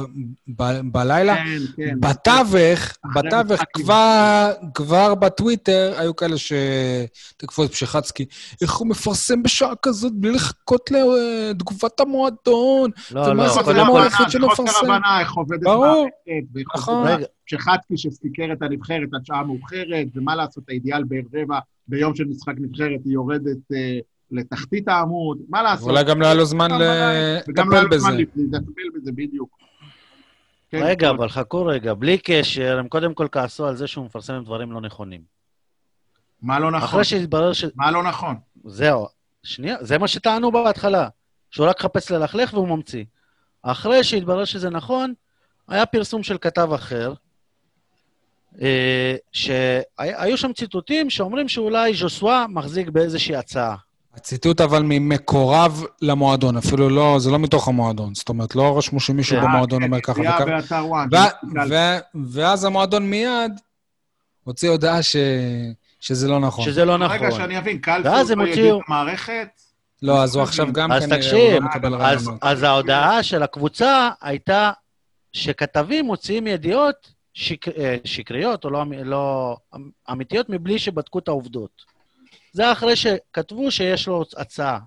[0.58, 1.36] ב, בלילה.
[1.36, 2.00] כן, כן.
[2.00, 8.26] בתווך, בתווך כבר, כבר בטוויטר היו כאלה שתקפו את פשיחצקי.
[8.62, 12.92] איך הוא מפרסם בשעה כזאת בלי לחכות לתגובת המועדון?
[13.12, 14.02] לא, לא, זה קודם כל...
[14.30, 16.08] זה חוסר הבנה איך עובדת ברור,
[16.76, 17.08] נכון.
[17.46, 22.54] פשיחצקי שסיקר את הנבחרת עד שעה מאוחרת, ומה לעשות, האידיאל באר שבע ביום של משחק
[22.58, 24.00] נבחרת היא יורדת אה,
[24.32, 25.90] לתחתית העמוד, מה לעשות?
[25.90, 27.42] אולי גם לא היה לו זמן לטפל בזה.
[27.48, 29.58] וגם לא היה לו זמן לטפל בזה, בדיוק.
[30.70, 34.44] כן, רגע, אבל חכו רגע, בלי קשר, הם קודם כל כעסו על זה שהוא מפרסם
[34.44, 35.22] דברים לא נכונים.
[36.42, 36.84] מה לא נכון?
[36.84, 37.66] אחרי שהתברר ש...
[37.76, 38.36] מה לא נכון?
[38.66, 39.08] זהו,
[39.44, 41.10] שנייה, זה מה שטענו בהתחלה,
[41.52, 43.06] שהוא רק חפש ללכלך והוא ממציא.
[43.62, 45.14] אחרי שהתברר שזה נכון,
[45.68, 47.14] היה פרסום של כתב אחר,
[49.32, 53.76] שהיו שם ציטוטים שאומרים שאולי ז'וסווה מחזיק באיזושהי הצעה.
[54.16, 58.16] הציטוט אבל ממקורב למועדון, אפילו לא, זה לא מתוך המועדון.
[58.16, 60.44] זאת אומרת, לא רשמו שמישהו במועדון אומר ככה וככה.
[62.34, 63.52] ואז המועדון מיד
[64.44, 65.00] הוציא הודעה
[66.00, 66.66] שזה לא נכון.
[66.66, 67.18] שזה לא נכון.
[67.18, 69.48] רגע, שאני אבין, קלפי לא יגיד במערכת?
[70.02, 72.40] לא, אז הוא עכשיו גם כנראה, הוא לא מקבל רעיונות.
[72.42, 74.72] אז ההודעה של הקבוצה הייתה
[75.34, 79.58] שכתבים מוציאים ידיעות שק, אה, שקריות או לא, לא
[80.12, 81.86] אמיתיות מבלי שבדקו את העובדות.
[82.52, 84.80] זה אחרי שכתבו שיש לו הצעה.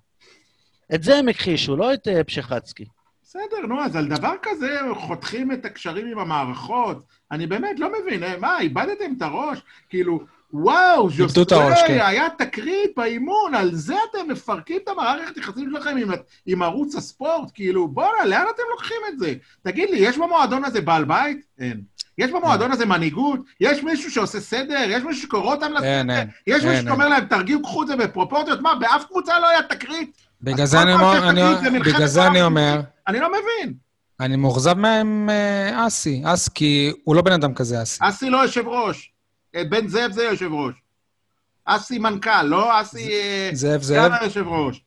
[0.94, 2.84] את זה הם הכחישו, לא את אה, פשחצקי.
[3.22, 7.04] בסדר, נו, אז על דבר כזה חותכים את הקשרים עם המערכות.
[7.30, 9.58] אני באמת לא מבין, אה, מה, איבדתם את הראש?
[9.88, 10.20] כאילו,
[10.52, 11.98] וואו, ז'וסטרי, כן.
[12.02, 16.10] היה תקרית באימון, על זה אתם מפרקים את המערכת יחסים שלכם עם,
[16.46, 17.50] עם ערוץ הספורט?
[17.54, 19.34] כאילו, בואנה, לאן אתם לוקחים את זה?
[19.62, 21.40] תגיד לי, יש במועדון הזה בעל בית?
[21.58, 21.80] אין.
[22.18, 23.40] יש במועדון הזה מנהיגות?
[23.60, 24.84] יש מישהו שעושה סדר?
[24.86, 25.86] יש מישהו שקורא אותם לסדר?
[25.86, 26.28] אין, אין.
[26.46, 28.60] יש מישהו שאומר להם, תרגיעו, קחו את זה בפרופורציות?
[28.60, 30.16] מה, באף קבוצה לא היה תקרית?
[30.42, 31.30] בגלל זה אני אומר,
[31.84, 32.80] בגלל זה אני אומר...
[33.08, 33.74] אני לא מבין.
[34.20, 37.98] אני מאוכזב מהם אה, אסי, אסי, כי הוא לא בן אדם כזה, אסי.
[38.02, 39.09] אסי לא יושב ראש.
[39.54, 40.74] אה, בן זאב זה יושב ראש.
[41.64, 43.10] אסי מנכ"ל, לא אסי...
[43.52, 43.96] זאב זאב.
[44.04, 44.82] גם היושב ראש.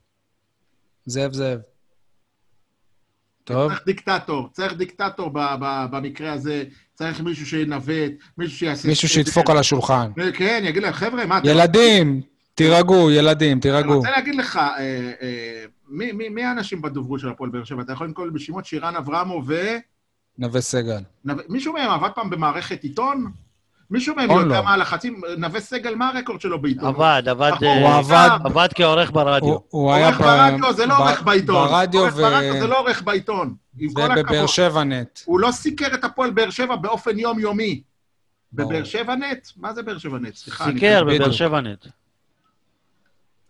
[1.05, 1.59] זאב זאב.
[3.43, 3.69] טוב.
[3.71, 5.31] צריך דיקטטור, צריך דיקטטור
[5.91, 8.87] במקרה הזה, צריך מישהו שינווט, מישהו שיעשה...
[8.87, 10.11] מישהו שידפוק על השולחן.
[10.33, 11.37] כן, יגיד להם, חבר'ה, מה...
[11.37, 12.21] אתם- ילדים,
[12.55, 13.95] תירגעו, ילדים, אני תירגעו.
[13.97, 14.79] רוצה להגיד לך, אה,
[15.21, 17.81] אה, מי- האנשים בדוברות של הפועל באר שבע?
[17.81, 19.55] אתה יכול לנקול בשמות שירן אברמוב ו...
[20.37, 20.99] נווה סגל.
[21.49, 23.31] מישהו מהם עבד פעם במערכת עיתון?
[23.91, 24.63] מישהו מהם יודע לא.
[24.63, 25.21] מה הלחצים?
[25.37, 26.85] נווה סגל, מה הרקורד שלו בעיתון?
[26.87, 27.51] עבד, עבד...
[27.63, 29.57] אה, הוא עבד- עבד כעורך ברדיו.
[29.69, 31.67] הוא- היה עורך ברדיו זה לא עורך בעיתון.
[31.67, 33.55] ברדיו עורך ו- ברדיו זה לא עורך בעיתון.
[33.75, 34.45] ובבאר הכבוד.
[34.47, 35.19] שבע נט.
[35.25, 37.81] הוא לא סיקר את הפועל באר שבע באופן יומיומי.
[38.53, 39.47] בבאר שבע נט?
[39.57, 40.35] מה זה באר שבע נט?
[40.35, 40.65] סליחה.
[40.65, 41.31] אני- סיקר בבאר.
[41.31, 41.87] שבע נט.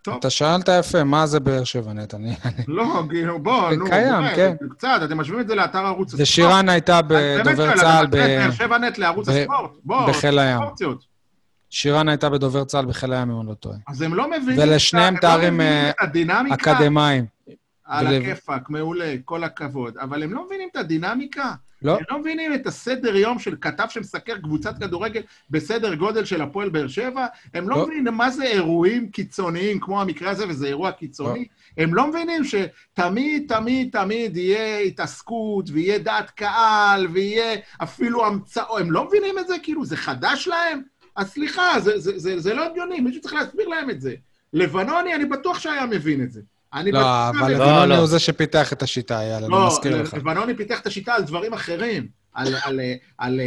[0.03, 0.15] טוב.
[0.15, 2.13] אתה שאלת יפה, מה זה באר שבע נט?
[2.13, 2.35] אני...
[2.67, 3.85] לא, כאילו, בוא, נו.
[3.85, 4.55] קיים, כן.
[4.69, 6.21] קצת, אתם משווים את זה לאתר ערוץ הספורט.
[6.21, 9.71] ושירן הייתה בדובר צה"ל ב- באר שבע נט לערוץ הספורט.
[9.83, 10.61] בוא, בחיל הים.
[11.69, 13.77] שירן הייתה בדובר צה"ל בחיל הים, אם אני לא טועה.
[13.87, 14.59] אז הם לא מבינים...
[14.59, 15.91] ולשניהם לא תארים, אה.
[16.51, 17.25] אקדמאים.
[17.85, 19.97] על הכיפאק, מעולה, כל הכבוד.
[19.97, 21.51] אבל הם לא מבינים את הדינמיקה.
[21.83, 26.41] לא, הם לא מבינים את הסדר יום של כתב שמסקר קבוצת כדורגל בסדר גודל של
[26.41, 27.25] הפועל באר שבע.
[27.53, 27.85] הם לא לא.
[27.85, 31.39] מבינים מה זה אירועים קיצוניים, כמו המקרה הזה, וזה אירוע קיצוני.
[31.77, 31.83] לא.
[31.83, 38.81] הם לא מבינים שתמיד, תמיד, תמיד יהיה התעסקות, ויהיה דעת קהל, ויהיה אפילו המצאות.
[38.81, 39.55] הם לא מבינים את זה?
[39.63, 40.81] כאילו, זה חדש להם?
[41.15, 44.15] אז סליחה, זה, זה, זה, זה לא הגיוני, מישהו צריך להסביר להם את זה.
[44.53, 46.41] לבנוני, אני בטוח שהיה מבין את זה.
[46.73, 47.95] אני לא, אבל לא, לבנוני לא, לא.
[47.95, 50.13] הוא זה שפיתח את השיטה, יאללה, לא, אני מזכיר לך.
[50.13, 52.79] לא, לבנוני פיתח את השיטה על דברים אחרים, על, על,
[53.17, 53.39] על,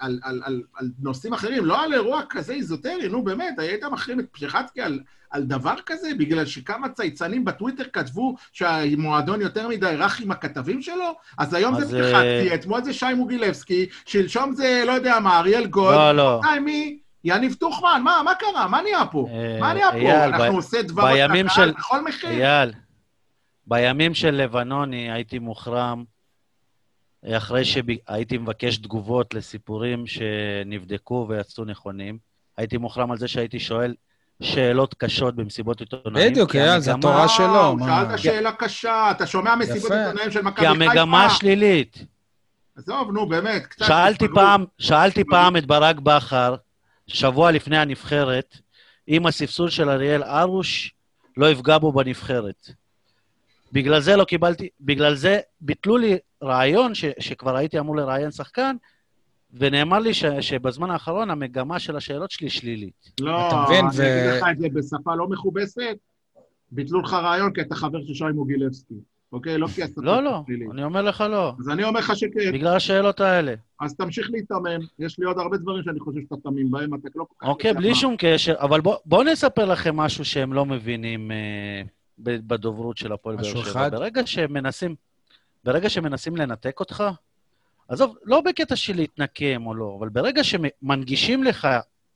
[0.00, 4.20] על, על, על, על נושאים אחרים, לא על אירוע כזה איזוטרי, נו באמת, היית מחרים
[4.20, 5.00] את פשיחצקי על,
[5.30, 11.14] על דבר כזה, בגלל שכמה צייצנים בטוויטר כתבו שהמועדון יותר מדי רך עם הכתבים שלו?
[11.38, 15.38] אז היום אז אה, זה פשיחצקי, אתמול זה שי מוגילבסקי, שלשום זה, לא יודע מה,
[15.38, 15.96] אריאל גולד.
[15.96, 16.40] לא, לא.
[16.64, 16.98] מי?
[17.24, 18.68] יניב טוחמן, מה, מה קרה?
[18.68, 19.26] מה נהיה פה?
[19.30, 20.24] אה, מה נהיה פה?
[20.24, 20.60] אנחנו
[20.94, 22.30] בימים לקהל של- בכל מחיר?
[22.30, 22.72] אייל,
[23.66, 26.04] בימים של לבנוני הייתי מוחרם
[27.36, 32.18] אחרי שהייתי מבקש תגובות לסיפורים שנבדקו ויצאו נכונים.
[32.56, 33.94] הייתי מוחרם על זה שהייתי שואל
[34.42, 36.30] שאלות קשות במסיבות עיתונאים.
[36.32, 37.76] בדיוק, כי אייל, זה המגמה- התורה שלו.
[37.76, 39.90] מה- שאלת שאלה קשה, אתה שומע מסיבות.
[39.92, 40.84] עיתונאים של כי מכבי חיפה?
[40.84, 42.04] המגמה שלילית.
[42.76, 43.86] עזוב, נו, באמת, קצת...
[43.86, 44.28] שאלתי.
[44.34, 46.54] פעם, שאלתי פעם את ברק בכר,
[47.06, 48.56] שבוע לפני הנבחרת,
[49.08, 50.94] אם הספסול של אריאל הרוש
[51.36, 52.68] לא יפגע בו בנבחרת.
[53.72, 58.76] בגלל זה לא קיבלתי, בגלל זה ביטלו לי רעיון ש, שכבר הייתי אמור לראיין שחקן,
[59.52, 63.10] ונאמר לי ש, שבזמן האחרון המגמה של השאלות שלי שלילית.
[63.20, 65.96] לא, אתה מבין, אני ו- אגיד לך את זה בשפה לא מכובסת,
[66.70, 68.94] ביטלו לך רעיון כי אתה חבר של שי מוגילבסקי,
[69.32, 69.58] אוקיי?
[69.58, 70.68] לא כי השפה לא, לא, שלילית.
[70.72, 73.54] אני אומר לך לא, אז אני אומר לך שכן, בגלל השאלות האלה.
[73.80, 77.24] אז תמשיך להיתמם, יש לי עוד הרבה דברים שאני חושב שאתה תמים בהם, אתה לא
[77.24, 77.46] כל כך...
[77.46, 77.94] אוקיי, בלי מה.
[77.94, 81.82] שום קשר, אבל בואו בוא נספר לכם משהו שהם לא מבינים אה,
[82.18, 83.70] ב- בדוברות של הפועל באר משהו שבע.
[83.70, 83.90] אחד?
[83.90, 84.94] ברגע שהם מנסים,
[85.64, 87.04] ברגע שמנסים לנתק אותך,
[87.88, 91.68] עזוב, לא בקטע של להתנקם או לא, אבל ברגע שמנגישים לך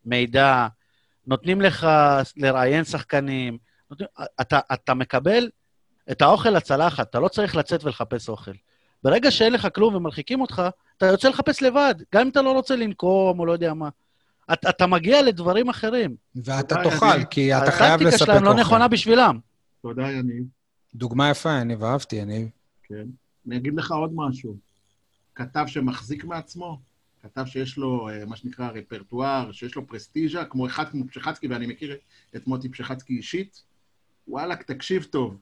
[0.04, 0.66] מידע,
[1.26, 1.86] נותנים לך
[2.36, 3.58] לראיין שחקנים,
[3.90, 4.08] נותנים,
[4.40, 5.48] אתה, אתה מקבל
[6.10, 8.52] את האוכל לצלחת, אתה לא צריך לצאת ולחפש אוכל.
[9.02, 10.62] ברגע שאין לך כלום ומרחיקים אותך,
[10.96, 13.88] אתה יוצא לחפש לבד, גם אם אתה לא רוצה לנקום או לא יודע מה.
[14.52, 16.16] אתה, אתה מגיע לדברים אחרים.
[16.34, 17.24] ואתה תאכל.
[17.30, 18.60] כי אתה חייב הטקטיקה לספק שלהם לא אוכל.
[18.60, 19.38] נכונה בשבילם.
[19.82, 20.44] תודה, יניב.
[20.94, 22.48] דוגמה יפה, יניב, אהבתי, יניב.
[22.82, 23.04] כן.
[23.46, 24.56] אני אגיד לך עוד משהו.
[25.34, 26.80] כתב שמחזיק מעצמו,
[27.22, 31.66] כתב שיש לו אה, מה שנקרא רפרטואר, שיש לו פרסטיז'ה, כמו אחד כמו פשחצקי, ואני
[31.66, 31.96] מכיר
[32.36, 33.62] את מוטי פשחצקי אישית.
[34.28, 35.36] וואלק, תקשיב טוב.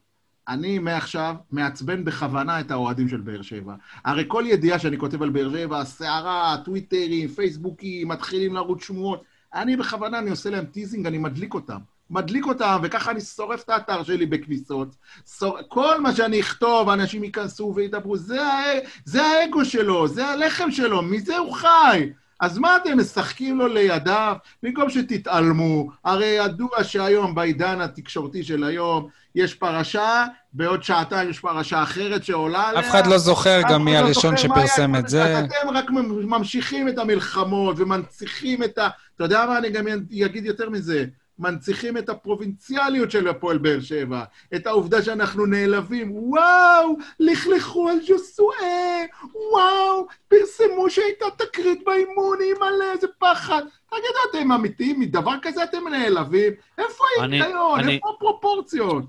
[0.49, 3.75] אני מעכשיו מעצבן בכוונה את האוהדים של באר שבע.
[4.05, 9.25] הרי כל ידיעה שאני כותב על באר שבע, סערה, טוויטרים, פייסבוקים, מתחילים לרוץ שמועות,
[9.55, 11.79] אני בכוונה, אני עושה להם teasing, אני מדליק אותם.
[12.11, 14.97] מדליק אותם, וככה אני שורף את האתר שלי בכניסות.
[15.39, 15.59] שור...
[15.69, 18.81] כל מה שאני אכתוב, אנשים ייכנסו וידברו, זה, הא...
[19.05, 22.13] זה האגו שלו, זה הלחם שלו, מזה הוא חי.
[22.41, 24.37] אז מה אתם משחקים לו לידיו?
[24.63, 31.83] במקום שתתעלמו, הרי ידוע שהיום, בעידן התקשורתי של היום, יש פרשה, בעוד שעתיים יש פרשה
[31.83, 32.81] אחרת שעולה עליה.
[32.81, 34.97] אף אחד לא זוכר גם מי לא הראשון שפרסם.
[34.97, 35.39] את זה.
[35.39, 35.91] אתם רק
[36.25, 38.89] ממשיכים את המלחמות ומנציחים את ה...
[39.17, 39.87] אתה יודע מה, אני גם
[40.25, 41.05] אגיד יותר מזה.
[41.39, 44.25] מנציחים את הפרובינציאליות של הפועל באר שבע,
[44.55, 49.05] את העובדה שאנחנו נעלבים, וואו, לכלכו על ז'וסואה,
[49.53, 53.63] וואו, פרסמו שהייתה תקרית באימון, אימא'לה, איזה פחד.
[53.91, 55.01] תגידו, אתם אמיתיים?
[55.01, 56.53] מדבר כזה אתם נעלבים?
[56.79, 57.89] איפה ההיגיון?
[57.89, 59.05] איפה הפרופורציות?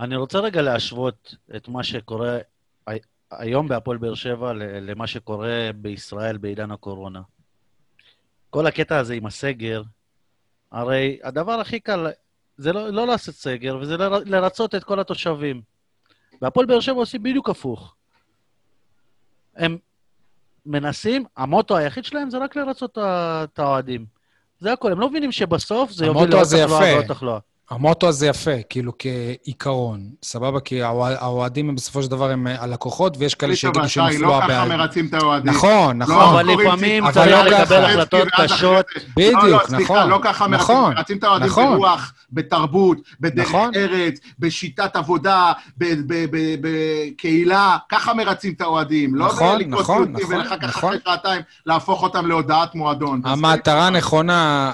[0.00, 2.38] אני רוצה רגע להשוות את מה שקורה
[2.86, 2.98] הי-
[3.30, 7.20] היום בהפועל באר שבע למה שקורה בישראל בעידן הקורונה.
[8.50, 9.82] כל הקטע הזה עם הסגר,
[10.72, 12.06] הרי הדבר הכי קל
[12.56, 15.62] זה לא, לא לעשות סגר, וזה לר- לרצות את כל התושבים.
[16.40, 17.94] בהפועל באר שבע עושים בדיוק הפוך.
[19.56, 19.78] הם
[20.66, 24.06] מנסים, המוטו היחיד שלהם זה רק לרצות את האוהדים.
[24.60, 26.94] זה הכול, הם לא מבינים שבסוף זה יוביל לעוד הזה תחלואה.
[26.94, 27.38] ועוד תחלואה.
[27.70, 30.60] המוטו הזה יפה, כאילו כעיקרון, סבבה?
[30.60, 34.28] כי האוה- האוהדים הם בסופו של דבר הם אה, הלקוחות, ויש כאלה שיגידו שהם נפלו
[34.28, 34.78] לא ככה הבעלים.
[34.78, 35.52] מרצים את האוהדים.
[35.52, 36.22] נכון, לא נכון.
[36.22, 38.86] אבל לפעמים צריך ואז לקבל החלטות קשות.
[39.16, 39.68] בדיוק, לא, לא, נכון.
[39.76, 41.64] סליחה, לא ככה מרצים, נכון, את האוהדים נכון.
[41.74, 43.70] ברוח, בתרבות, בדרך נכון.
[43.74, 49.14] ארץ, בשיטת עבודה, ב- ב- ב- בקהילה, ככה מרצים את האוהדים.
[49.14, 50.90] לא נכון, נכון, ציוצים נכון, ואחר כך נכון.
[50.94, 53.20] אחרי שעתיים להפוך אותם להודעת מועדון.
[53.24, 54.72] המטרה נכונה,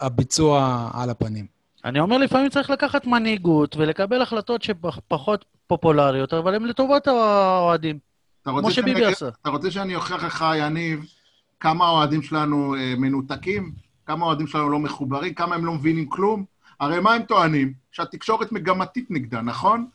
[0.00, 1.55] הביצוע על הפנים.
[1.86, 7.98] אני אומר, לפעמים צריך לקחת מנהיגות ולקבל החלטות שפחות פופולריות, אבל הן לטובת האוהדים.
[8.44, 9.28] כמו שביבי עשה.
[9.42, 11.04] אתה רוצה שאני אוכיח לך, יניב,
[11.60, 13.72] כמה האוהדים שלנו אה, מנותקים?
[14.06, 15.34] כמה האוהדים שלנו לא מחוברים?
[15.34, 16.44] כמה הם לא מבינים כלום?
[16.80, 17.72] הרי מה הם טוענים?
[17.92, 19.86] שהתקשורת מגמתית נגדה, נכון?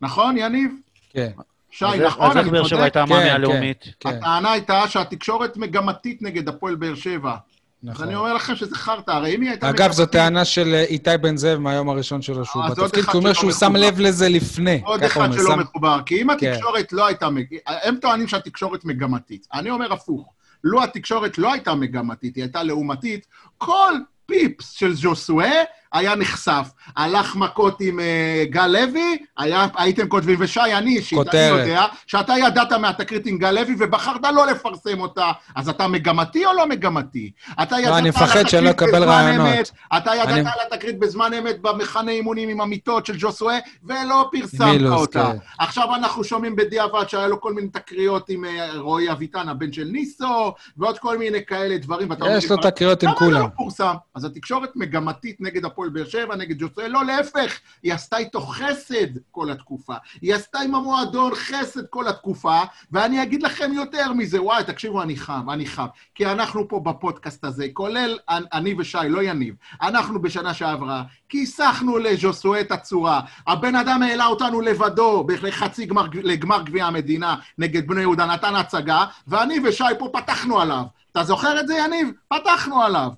[0.00, 0.72] נכון, יניב?
[1.10, 1.30] כן,
[1.70, 2.30] שי, אז איך- נכון?
[2.30, 2.82] אז איך אני באר שבע צודק?
[2.82, 3.34] הייתה כן, המאמי כן.
[3.34, 3.84] הלאומית?
[4.00, 7.36] כן, הטענה הייתה שהתקשורת מגמתית נגד הפועל באר שבע.
[7.82, 8.06] אז נכון.
[8.06, 11.10] אני אומר לכם שזה חרטא, הרי אם היא הייתה אגב, זו טענה של אה, איתי
[11.20, 13.76] בן זאב מהיום הראשון שלו שהוא עוד בתפקיד, כי הוא אומר שהוא שם.
[13.76, 14.80] לב לזה לפני.
[14.84, 16.52] עוד אחד שלא מחובר, כי אם כן.
[16.52, 17.28] התקשורת לא הייתה...
[17.66, 19.46] הם טוענים שהתקשורת מגמתית.
[19.52, 20.32] אני אומר הפוך.
[20.64, 23.26] לו התקשורת לא הייתה מגמתית, היא הייתה לעומתית,
[23.58, 23.92] כל
[24.26, 25.62] פיפס של ז'וסואה
[25.92, 26.68] היה נחשף.
[26.96, 31.40] הלך מכות עם אה, גל לוי, היה, הייתם כותבים, ושי, אני אישית, אני.
[31.40, 36.52] יודע, שאתה ידעת מהתקרית עם גל לוי ובחרת לא לפרסם אותה, אז אתה מגמתי או
[36.52, 37.30] לא מגמתי?
[37.62, 39.46] אתה ידעת אני על מפחד לא התקרית אקבל רעיונות.
[39.48, 44.28] אמת, אתה ידעת אני- על התקרית בזמן אמת במחנה אימונים עם המיטות של ג'וסואה, ולא
[44.32, 45.32] פרסמת מילוס, אותה.
[45.32, 45.38] כן.
[45.58, 49.84] עכשיו אנחנו שומעים בדיעבד שהיה לו כל מיני תקריות עם אה, רועי אביטן, הבן של
[49.92, 52.10] ניסו, ועוד כל מיני כאלה דברים.
[52.10, 53.40] ואתה אומר יש לו תקריות עם זה כולם.
[53.40, 53.94] לא פורסם?
[54.14, 59.18] אז התקשורת מגמתית נגד הפועל באר שבע, נגד ג'וסואה, לא, להפך, היא עשתה איתו חסד
[59.30, 59.94] כל התקופה.
[60.22, 62.60] היא עשתה עם המועדון חסד כל התקופה,
[62.92, 65.86] ואני אגיד לכם יותר מזה, וואי, תקשיבו, אני חם, אני חם.
[66.14, 72.60] כי אנחנו פה בפודקאסט הזה, כולל אני ושי, לא יניב, אנחנו בשנה שעברה, כיסחנו לז'וסואה
[72.60, 73.20] את הצורה.
[73.46, 79.04] הבן אדם העלה אותנו לבדו לחצי גמר, לגמר גביע המדינה נגד בני יהודה, נתן הצגה,
[79.26, 80.84] ואני ושי פה פתחנו עליו.
[81.12, 82.08] אתה זוכר את זה, יניב?
[82.28, 83.10] פתחנו עליו.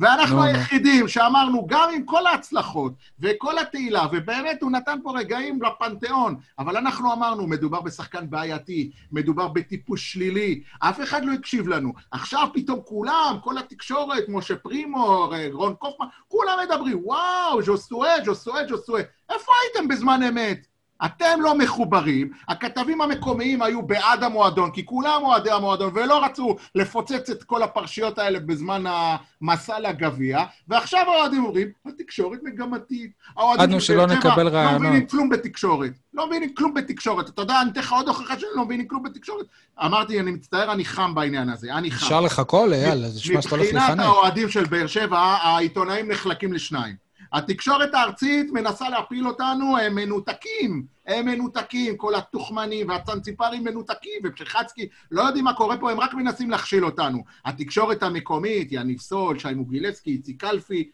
[0.00, 0.48] ואנחנו נו, נו.
[0.48, 6.76] היחידים שאמרנו, גם עם כל ההצלחות וכל התהילה, ובאמת הוא נתן פה רגעים לפנתיאון, אבל
[6.76, 11.92] אנחנו אמרנו, מדובר בשחקן בעייתי, מדובר בטיפוס שלילי, אף אחד לא הקשיב לנו.
[12.10, 19.02] עכשיו פתאום כולם, כל התקשורת, משה פרימו, רון קופמן, כולם מדברים, וואו, ז'וסואה, ז'וסואה, ז'וסואה.
[19.30, 20.69] איפה הייתם בזמן אמת?
[21.04, 27.30] אתם לא מחוברים, הכתבים המקומיים היו בעד המועדון, כי כולם אוהדי המועדון, ולא רצו לפוצץ
[27.30, 33.10] את כל הפרשיות האלה בזמן המסע לגביע, ועכשיו האוהדים אומרים, התקשורת מגמתית.
[33.36, 34.78] האוהדים של באר שבע לא.
[34.78, 35.92] מבינים כלום בתקשורת.
[36.14, 37.28] לא מבינים כלום בתקשורת.
[37.28, 39.46] אתה יודע, אני אתן לך עוד הוכחה שהם לא מבינים כלום בתקשורת.
[39.84, 42.04] אמרתי, אני מצטער, אני חם בעניין הזה, אני חם.
[42.04, 43.08] אפשר לך קול, אייל?
[43.08, 44.04] זה נשמע שאתה הולך מבחינת לחנך.
[44.04, 47.09] האוהדים של באר שבע, העיתונאים נחלקים לשניים.
[47.32, 50.86] התקשורת הארצית מנסה להפיל אותנו, הם מנותקים.
[51.06, 56.50] הם מנותקים, כל התוכמנים והצנציפרים מנותקים, ופשחצקי, לא יודעים מה קורה פה, הם רק מנסים
[56.50, 57.24] להכשיל אותנו.
[57.44, 60.90] התקשורת המקומית, יניב סול, שי מוגילבסקי, איציק קלפי,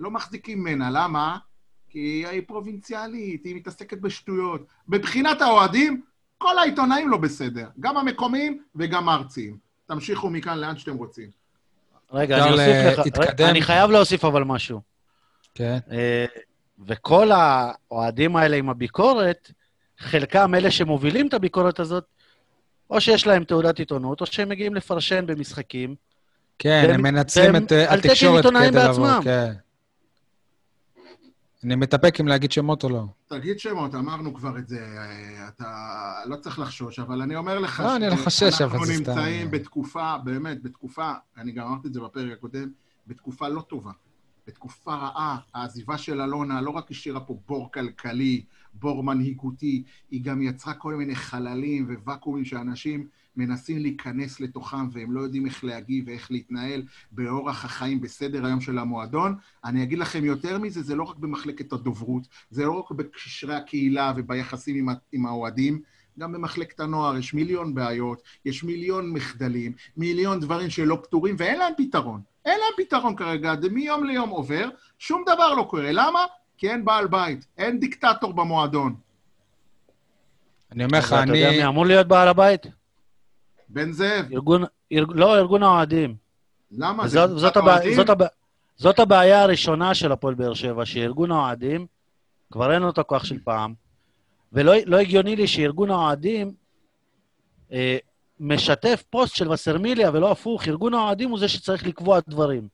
[0.00, 1.38] לא מחזיקים ממנה, למה?
[1.88, 4.66] כי היא פרובינציאלית, היא מתעסקת בשטויות.
[4.88, 6.02] מבחינת האוהדים,
[6.38, 9.56] כל העיתונאים לא בסדר, גם המקומיים וגם הארציים.
[9.86, 11.30] תמשיכו מכאן לאן שאתם רוצים.
[12.12, 13.18] רגע, אני אוסיף לך...
[13.18, 14.95] רגע, אני חייב להוסיף אבל משהו.
[15.56, 15.78] כן.
[15.90, 16.24] אה,
[16.86, 19.50] וכל האוהדים האלה עם הביקורת,
[19.98, 22.04] חלקם אלה שמובילים את הביקורת הזאת,
[22.90, 25.94] או שיש להם תעודת עיתונות, או שהם מגיעים לפרשן במשחקים.
[26.58, 29.20] כן, והם- הם מנצלים את אה, התקשורת כדי לבוא, בעצמם.
[29.24, 29.52] כן.
[31.64, 33.04] אני מתאפק אם להגיד שמות או לא.
[33.26, 35.66] תגיד שמות, אמרנו כבר את זה, אה, אתה
[36.26, 39.10] לא צריך לחשוש, אבל אני אומר לך לא, אני לא חושש, אבל זה סתם.
[39.10, 42.68] אנחנו נמצאים בתקופה, באמת, בתקופה, אני גם אמרתי את זה בפרק הקודם,
[43.06, 43.90] בתקופה לא טובה,
[44.46, 45.38] בתקופה רעה.
[45.54, 48.44] העזיבה של אלונה לא רק השאירה פה בור כלכלי,
[48.74, 55.20] בור מנהיגותי, היא גם יצרה כל מיני חללים וואקומים שאנשים מנסים להיכנס לתוכם והם לא
[55.20, 56.82] יודעים איך להגיב ואיך להתנהל
[57.12, 59.36] באורח החיים, בסדר היום של המועדון.
[59.64, 64.12] אני אגיד לכם יותר מזה, זה לא רק במחלקת הדוברות, זה לא רק בקשרי הקהילה
[64.16, 65.82] וביחסים עם, עם האוהדים,
[66.18, 71.72] גם במחלקת הנוער יש מיליון בעיות, יש מיליון מחדלים, מיליון דברים שלא פתורים, ואין להם
[71.76, 72.20] פתרון.
[72.44, 75.92] אין להם פתרון כרגע, זה מיום ליום עובר, שום דבר לא קורה.
[75.92, 76.20] למה?
[76.58, 78.94] כי אין בעל בית, אין דיקטטור במועדון.
[80.72, 81.56] אני אומר לך, אבל אתה יודע אני...
[81.56, 82.66] מי אמור להיות בעל הבית?
[83.68, 84.64] בן זאב, ארגון...
[84.92, 85.12] ארג...
[85.14, 86.14] לא, ארגון האוהדים.
[86.72, 87.08] למה?
[87.08, 87.94] זה וזאת, קבוצת זאת, הבע...
[87.96, 88.26] זאת, הבע...
[88.76, 91.86] זאת הבעיה הראשונה של הפועל באר שבע, שארגון האוהדים,
[92.52, 93.74] כבר אין לו את הכוח של פעם,
[94.52, 96.52] ולא לא הגיוני לי שארגון האוהדים
[97.72, 97.98] אה,
[98.40, 102.68] משתף פוסט של וסרמיליה ולא הפוך, ארגון האוהדים הוא זה שצריך לקבוע דברים.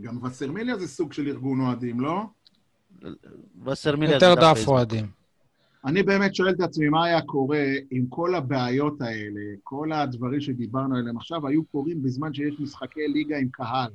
[0.00, 2.22] גם וסרמיליה זה סוג של ארגון אוהדים, לא?
[3.64, 4.68] וסרמיליה זה יותר דף דף.
[4.68, 5.06] אוהדים.
[5.84, 10.96] אני באמת שואל את עצמי, מה היה קורה אם כל הבעיות האלה, כל הדברים שדיברנו
[10.96, 13.90] עליהם עכשיו, היו קורים בזמן שיש משחקי ליגה עם קהל?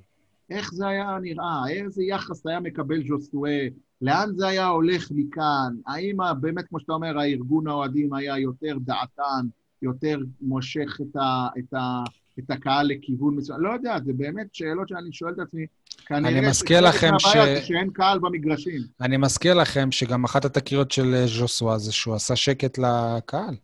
[0.50, 1.70] איך זה היה נראה?
[1.70, 3.68] איזה יחס היה מקבל ז'וסואה?
[4.02, 5.76] לאן זה היה הולך מכאן?
[5.88, 9.46] האם באמת, כמו שאתה אומר, הארגון האוהדים היה יותר דעתן,
[9.82, 12.04] יותר מושך את, ה, את, ה,
[12.40, 13.60] את הקהל לכיוון מסוים?
[13.62, 15.66] לא יודע, זה באמת שאלות שאני שואל את עצמי.
[16.06, 18.82] כנראה אני מזכיר לכם ש- שאין קהל במגרשים.
[19.02, 23.56] אני מזכיר לכם שגם אחת התקריות של אה, ז'וסווה זה שהוא עשה שקט לקהל.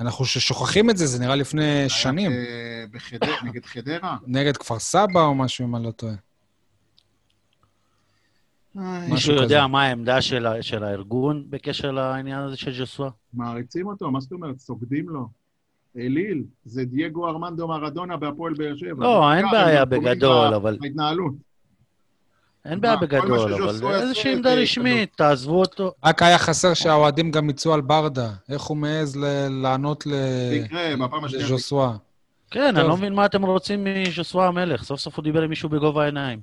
[0.00, 2.30] אנחנו ששוכחים את זה, זה נראה לפני שנים.
[2.32, 2.40] היה
[2.86, 4.16] ב- בחדר, נגד חדרה?
[4.26, 6.14] נגד כפר סבא או משהו, אם אני לא טועה.
[9.08, 9.42] מישהו כזה.
[9.42, 13.10] יודע מה העמדה של, ה- של הארגון בקשר לעניין הזה של ג'וסווה?
[13.34, 14.58] מעריצים אותו, מה זאת אומרת?
[14.58, 15.26] סוגדים לו.
[15.98, 19.04] אליל, זה דייגו ארמנדו מרדונה בהפועל באר שבע.
[19.04, 21.32] לא, אין בעיה בגדול, אבל- בהתנהלות.
[22.64, 24.54] אין בעיה בגדול, אבל איזושהי עמדה.
[24.54, 25.92] רשמית, תעזבו אותו.
[26.04, 28.30] רק היה חסר שהאוהדים גם יצאו על ברדה.
[28.48, 29.16] איך הוא מעז
[29.50, 30.04] לענות
[31.32, 31.96] לז'וסווה?
[32.50, 32.88] כן, אני.
[32.88, 34.82] לא מבין מה אתם רוצים מז'וסווה המלך.
[34.82, 36.40] סוף סוף הוא דיבר עם מישהו בגובה העיניים.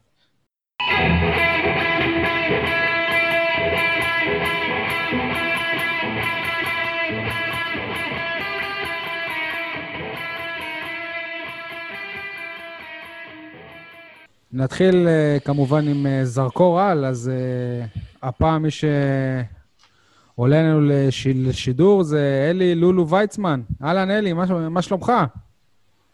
[14.59, 17.85] נתחיל אה, כמובן עם אה, זרקור על, אז אה,
[18.29, 23.61] הפעם מי שעולה לנו לש- לשידור זה אלי לולו ויצמן.
[23.83, 25.11] אהלן אלי, מה, מה שלומך?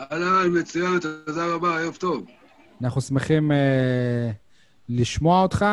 [0.01, 2.25] אהלן, מצוין, תודה רבה, ערב טוב.
[2.83, 4.31] אנחנו שמחים אה,
[4.89, 5.65] לשמוע אותך.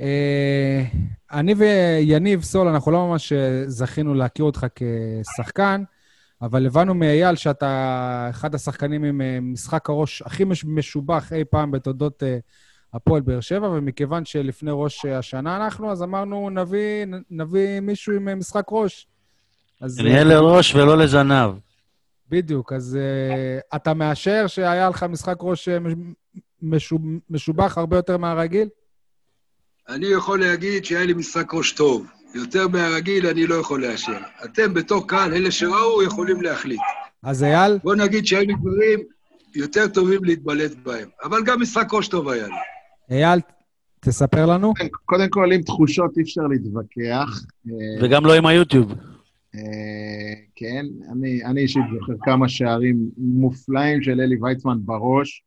[0.00, 0.84] אה,
[1.32, 3.32] אני ויניב סול, אנחנו לא ממש
[3.66, 5.82] זכינו להכיר אותך כשחקן,
[6.42, 11.70] אבל הבנו מאייל שאתה אחד השחקנים עם אה, משחק הראש הכי מש- משובח אי פעם
[11.70, 12.38] בתולדות אה,
[12.94, 18.34] הפועל באר שבע, ומכיוון שלפני ראש השנה אנחנו, אז אמרנו, נביא, נביא מישהו עם אה,
[18.34, 19.06] משחק ראש.
[19.80, 21.50] אז, אה, נהיה לראש ולא לזנב.
[22.28, 25.94] בדיוק, אז uh, אתה מאשר שהיה לך משחק ראש אה, מש-
[26.62, 28.68] משוב, משובח הרבה יותר מהרגיל?
[29.88, 32.06] אני יכול להגיד שהיה לי משחק ראש טוב.
[32.34, 34.18] יותר מהרגיל אני לא יכול לאשר.
[34.44, 36.80] אתם בתור קהל, אלה שראו, יכולים להחליט.
[37.22, 39.00] אז אייל, בוא נגיד שהיו לי דברים
[39.54, 41.08] יותר טובים להתבלט בהם.
[41.24, 42.54] אבל גם משחק ראש טוב היה לי.
[43.10, 43.40] אייל,
[44.00, 44.72] תספר לנו.
[45.04, 47.44] קודם כל, עם תחושות אי אפשר להתווכח.
[48.02, 48.92] וגם לא עם היוטיוב.
[49.54, 55.42] אה, כן, אני, אני אישית זוכר כמה שערים מופלאים של אלי ויצמן בראש,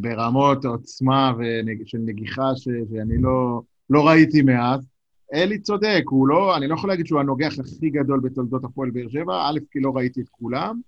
[0.00, 4.89] ברמות עוצמה ונג, של נגיחה ש, שאני לא, לא ראיתי מאז.
[5.34, 9.08] אלי צודק, הוא לא, אני לא יכול להגיד שהוא הנוגח הכי גדול בתולדות הפועל באר
[9.08, 10.80] שבע, א', כי לא ראיתי את כולם,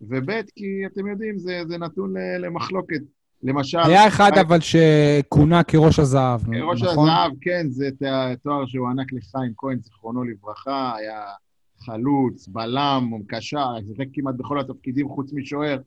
[0.00, 3.00] וב', כי אתם יודעים, זה, זה נתון למחלוקת.
[3.44, 3.78] למשל...
[3.78, 7.08] היה אחד אבל שכונה כראש הזהב, ראש נכון?
[7.08, 7.90] הזהב, כן, זה
[8.42, 11.24] תואר שהוענק לחיים כהן, זיכרונו לברכה, היה
[11.78, 15.78] חלוץ, בלם, קשר, שיחק כמעט בכל התפקידים חוץ משוער.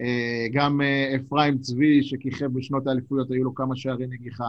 [0.00, 4.48] אה, גם אה, אפרים צבי, שכיכב בשנות האליפויות, היו לו כמה שערי נגיחה.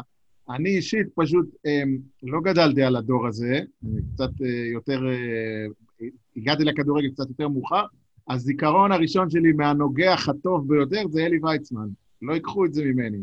[0.50, 1.84] אני אישית פשוט אה,
[2.24, 6.06] לא גדלתי על הדור הזה, אני קצת אה, יותר, אה,
[6.38, 7.84] הגעתי לכדורגל קצת יותר מאוחר.
[8.30, 11.88] הזיכרון הראשון שלי מהנוגח הטוב ביותר זה אלי ויצמן.
[12.22, 13.18] לא ייקחו את זה ממני.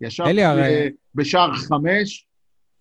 [0.00, 0.30] ישבתי
[1.14, 2.26] בשער חמש,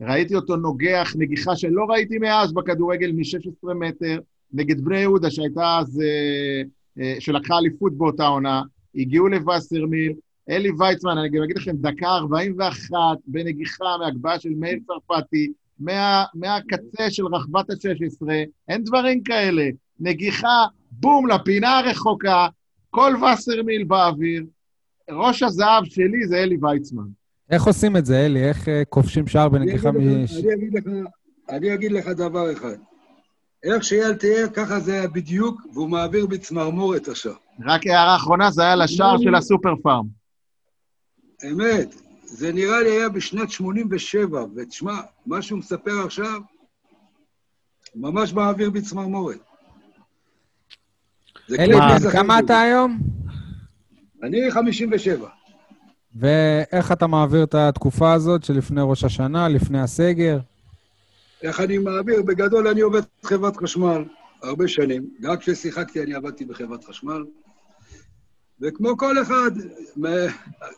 [0.02, 4.20] ראיתי אותו נוגח, נגיחה שלא ראיתי מאז בכדורגל מ-16 מטר,
[4.54, 6.02] נגד בני יהודה, שהייתה אז,
[7.00, 8.62] אה, שלקחה אליפות באותה עונה,
[8.96, 10.14] הגיעו לווסרמיל,
[10.50, 17.10] אלי ויצמן, אני גם אגיד לכם, דקה 41 בנגיחה מהגבהה של מאיר צרפתי, מה, מהקצה
[17.10, 18.28] של רחבת ה-16,
[18.70, 19.64] אין דברים כאלה.
[20.00, 22.48] נגיחה, בום, לפינה הרחוקה,
[22.89, 24.46] כל וסרמיל באוויר.
[25.12, 27.04] ראש הזהב שלי זה אלי ויצמן.
[27.50, 28.44] איך עושים את זה, אלי?
[28.44, 29.96] איך אה, כובשים שער בנגיחה מ...
[29.98, 30.24] אני
[30.54, 30.84] אגיד לך,
[31.50, 32.76] אני אגיד לך דבר אחד.
[33.64, 37.34] איך שאייל תיאר, ככה זה היה בדיוק, והוא מעביר בצמרמורת השער.
[37.66, 40.23] רק הערה אחרונה, זה היה לשער של הסופר פארם.
[41.52, 46.41] אמת, זה נראה לי היה בשנת 87, ותשמע, מה שהוא מספר עכשיו,
[47.96, 49.39] ממש מעביר בצמרמורת.
[51.50, 52.39] מזכר כמה.
[52.39, 53.00] אתה היום?
[54.24, 55.30] אני 57.
[56.16, 60.39] ואיך אתה מעביר את התקופה הזאת שלפני ראש השנה, לפני הסגר?
[61.41, 62.22] איך אני מעביר?
[62.22, 64.04] בגדול אני עובד בחברת חשמל
[64.44, 65.10] הרבה שנים.
[65.22, 67.24] גם כששיחקתי אני עבדתי בחברת חשמל.
[68.64, 69.51] וכמו כל אחד,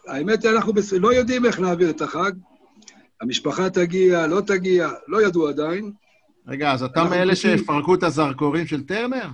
[0.07, 2.31] האמת היא, אנחנו בס- לא יודעים איך נעביר את החג.
[3.21, 5.91] המשפחה תגיע, לא תגיע, לא ידעו עדיין.
[6.47, 9.27] רגע, אז אתה מאלה שיפרקו את הזרקורים של טרנר?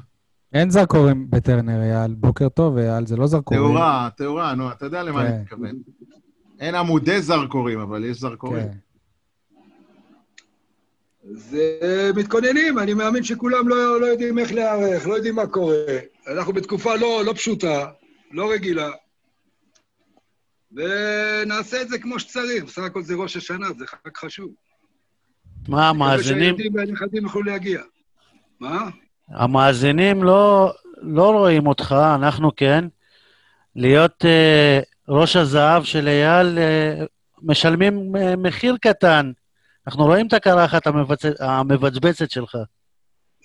[0.54, 2.14] אין זרקורים בטרנר, אייל.
[2.14, 3.64] בוקר טוב, אייל, זה לא זרקורים.
[3.64, 5.28] תאורה, תאורה, נו, אתה יודע למה כן.
[5.28, 5.76] אני מתכוון.
[6.60, 8.64] אין עמודי זרקורים, אבל יש זרקורים.
[8.68, 8.78] כן.
[11.36, 15.76] אז אה, מתכוננים, אני מאמין שכולם לא, לא יודעים איך להיערך, לא יודעים מה קורה.
[16.28, 17.86] אנחנו בתקופה לא, לא פשוטה,
[18.34, 18.90] לא רגילה,
[20.72, 22.64] ונעשה את זה כמו שצריך.
[22.64, 24.52] בסך הכל זה ראש השנה, זה חג חשוב.
[25.68, 27.82] מה, המאזינים, שהילדים והנכדים יוכלו להגיע.
[28.60, 28.90] מה?
[29.30, 32.86] המאזינים לא, לא רואים אותך, אנחנו כן.
[33.76, 34.80] להיות אה,
[35.10, 37.06] ראש הזהב של אייל, אה,
[37.42, 39.32] משלמים אה, מחיר קטן.
[39.88, 41.22] אנחנו רואים את הקרחת המבצ...
[41.40, 42.58] המבצבצת שלך.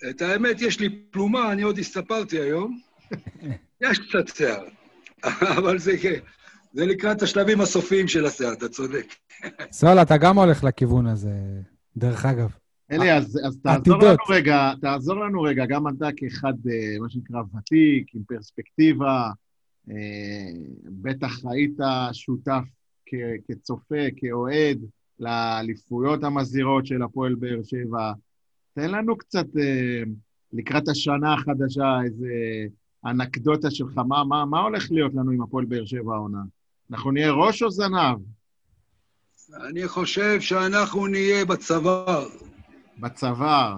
[0.09, 2.86] את האמת, יש לי פלומה, אני עוד הסתפרתי היום.
[3.81, 4.63] יש קצת שיער,
[5.57, 5.91] אבל זה,
[6.73, 9.05] זה לקראת השלבים הסופיים של השיער, אתה צודק.
[9.71, 11.31] סול, אתה גם הולך לכיוון הזה,
[11.97, 12.49] דרך אגב.
[12.91, 13.97] אלי, אז, אז תעזור.
[14.03, 19.29] לנו רגע, תעזור לנו רגע, גם אתה כאחד, אה, מה שנקרא, ותיק, עם פרספקטיבה,
[19.89, 19.95] אה,
[20.83, 21.77] בטח היית
[22.13, 22.63] שותף
[23.05, 24.79] כ- כצופה, כאוהד,
[25.19, 28.11] לאליפויות המזהירות של הפועל באר שבע.
[28.73, 30.03] תן לנו קצת, אה,
[30.53, 32.27] לקראת השנה החדשה, איזה
[33.07, 36.39] אנקדוטה שלך, מה, מה, מה הולך להיות לנו עם הפועל באר שבע העונה?
[36.91, 38.17] אנחנו נהיה ראש או זנב?
[39.69, 42.27] אני חושב שאנחנו נהיה בצוואר.
[42.99, 43.75] בצוואר.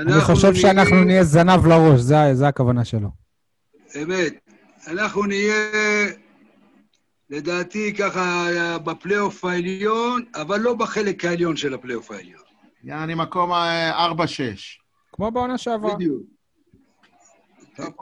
[0.00, 3.08] אני חושב שאנחנו נהיה זנב לראש, זה- זה הכוונה שלו.
[4.02, 4.32] אמת.
[4.88, 5.54] אנחנו נהיה,
[7.30, 8.46] לדעתי, ככה,
[8.84, 12.40] בפלייאוף העליון, אבל לא בחלק העליון של הפלייאוף העליון.
[12.84, 14.10] יעני מקום אה, 4-6.
[15.12, 15.94] כמו בעונה שעברה.
[15.94, 16.22] בדיוק.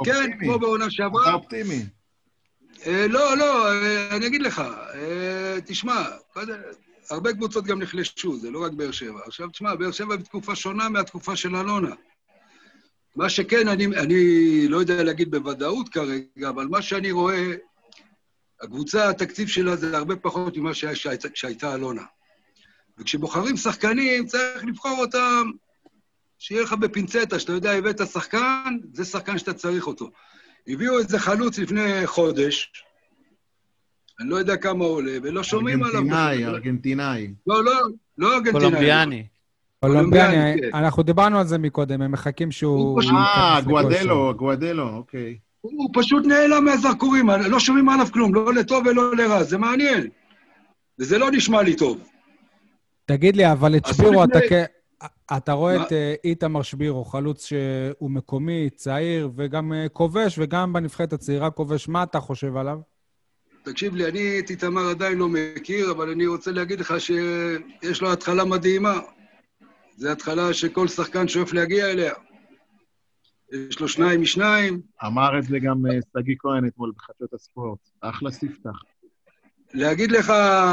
[0.04, 0.38] כן.
[0.40, 1.34] כמו בעונה אתה שעברה.
[1.34, 1.84] אופטימי.
[2.86, 4.62] אה, לא, לא, אה, אני אגיד לך,
[4.94, 6.04] אה, תשמע,
[7.10, 9.20] הרבה קבוצות גם נחלשו, זה לא רק באר שבע.
[9.26, 11.94] עכשיו, תשמע, באר שבע בתקופה שונה מהתקופה של אלונה.
[13.16, 14.24] מה שכן, אני, אני
[14.68, 17.54] לא יודע להגיד בוודאות כרגע, אבל מה שאני רואה,
[18.62, 22.04] הקבוצה, התקציב שלה זה הרבה פחות ממה שהיה כשהייתה אלונה.
[22.98, 25.50] וכשבוחרים שחקנים, צריך לבחור אותם,
[26.42, 30.10] שיהיה לך בפינצטה, שאתה יודע, הבאת שחקן, זה שחקן שאתה צריך אותו.
[30.68, 32.72] הביאו איזה חלוץ לפני חודש,
[34.20, 35.96] אני לא יודע כמה הוא עולה, ולא שומעים עליו.
[35.96, 36.44] ארגנטינאי.
[36.46, 37.34] ארגנטינאי.
[37.46, 37.72] לא, לא,
[38.18, 38.60] לא ארגנטינאי.
[38.60, 39.26] קולומביאני.
[39.80, 40.76] קולומביאני, כן.
[40.76, 43.00] אנחנו דיברנו על זה מקודם, הם מחכים שהוא...
[43.02, 43.60] אה.
[43.64, 45.38] גואדלו, גואדלו, אוקיי.
[45.60, 50.08] הוא פשוט נעלם מהזרקורים, לא שומעים עליו כלום, לא לטוב ולא לרע, זה מעניין.
[50.98, 52.08] וזה לא נשמע לי טוב.
[53.04, 54.81] תגיד לי, אבל את שבירו, אתה לפני- כ...
[55.36, 55.86] אתה רואה מה?
[55.86, 61.88] את אה, איתמר שבירו, חלוץ שהוא מקומי, צעיר, וגם אה, כובש, וגם בנבחרת הצעירה כובש.
[61.88, 62.78] מה אתה חושב עליו?
[63.62, 68.12] תקשיב לי, אני את איתמר עדיין לא מכיר, אבל אני רוצה להגיד לך שיש לו
[68.12, 69.00] התחלה מדהימה.
[69.96, 72.12] זו התחלה שכל שחקן שואף להגיע אליה.
[73.52, 74.80] יש לו שניים משניים.
[75.06, 77.78] אמר את זה גם אה, שגיא כהן אתמול בחדשות הספורט.
[78.00, 78.91] אחלה ספתח.
[79.74, 80.32] להגיד לך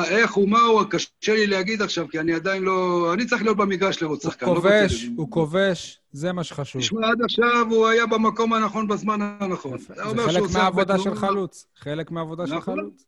[0.10, 3.10] איך ומה הוא, קשה לי להגיד עכשיו, כי אני עדיין לא...
[3.14, 4.46] אני צריך להיות במגרש לראות הוא שחקן.
[4.46, 5.10] לא כובש, בטלוויזיה.
[5.18, 6.82] הוא כובש, זה מה שחשוב.
[6.82, 9.78] תשמע, עד עכשיו הוא היה במקום הנכון בזמן הנכון.
[9.78, 9.94] זה
[10.26, 11.16] חלק מהעבודה של.
[11.16, 11.68] חלוץ.
[11.76, 12.76] חלק מהעבודה של נכון.
[12.76, 13.06] חלוץ.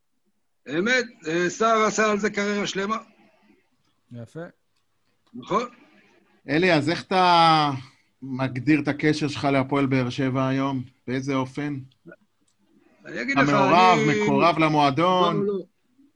[0.78, 2.96] אמת, אה, סער עשה על זה קריירה שלמה,
[4.12, 4.40] יפה.
[5.34, 5.62] נכון?
[6.48, 7.70] אלי, אז איך אתה
[8.22, 10.82] מגדיר את הקשר שלך להפועל באר שבע היום?
[11.06, 11.78] באיזה אופן?
[13.06, 14.22] אני אגיד אתה לך, מעורב, אני...
[14.22, 15.62] מקורב לא, למועדון, לא, אני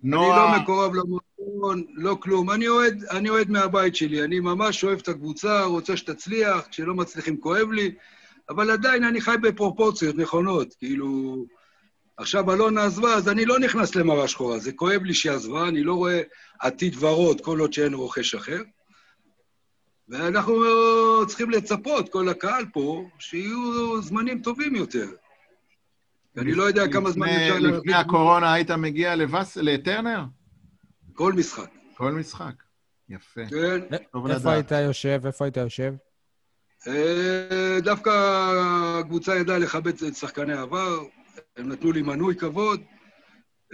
[0.03, 0.53] נועה...
[0.53, 2.51] לא מקורב למועדון, לא כלום.
[2.51, 7.37] אני אוהד, אני אוהד מהבית שלי, אני ממש אוהב את הקבוצה, רוצה שתצליח, כשלא מצליחים
[7.37, 7.95] כואב לי,
[8.49, 10.75] אבל עדיין אני חי בפרופורציות נכונות.
[10.75, 11.37] כאילו,
[12.17, 15.83] עכשיו אלונה עזבה, אז אני לא נכנס למראה שחורה, זה כואב לי שהיא עזבה, אני
[15.83, 16.23] לא רואה
[16.61, 18.63] עתיד ורוד כל עוד שאין רוכש אחר.
[20.09, 20.55] ואנחנו
[21.27, 25.07] צריכים לצפות, כל הקהל פה, שיהיו זמנים טובים יותר.
[26.39, 29.15] אני לא יודע כמה זמן לפני- אפשר לפני הקורונה היית מגיע
[29.57, 30.25] לטרנר?
[31.15, 31.71] כל משחק.
[31.97, 32.53] כל משחק.
[33.09, 33.41] יפה.
[33.51, 33.81] כן.
[33.95, 34.53] איפה.
[34.53, 35.21] היית יושב?
[35.27, 35.95] איפה היית יושב?
[36.89, 38.11] אה, דווקא
[39.01, 40.99] הקבוצה ידעה לכבד את שחקני העבר,
[41.57, 42.81] הם נתנו לי מנוי כבוד.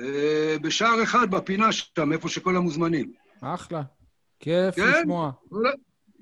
[0.00, 3.12] אה, בשער אחד, בפינה שם, איפה שכל המוזמנים.
[3.40, 3.82] אחלה.
[4.40, 4.90] כיף כן.
[5.00, 5.30] לשמוע.
[5.48, 5.62] כל-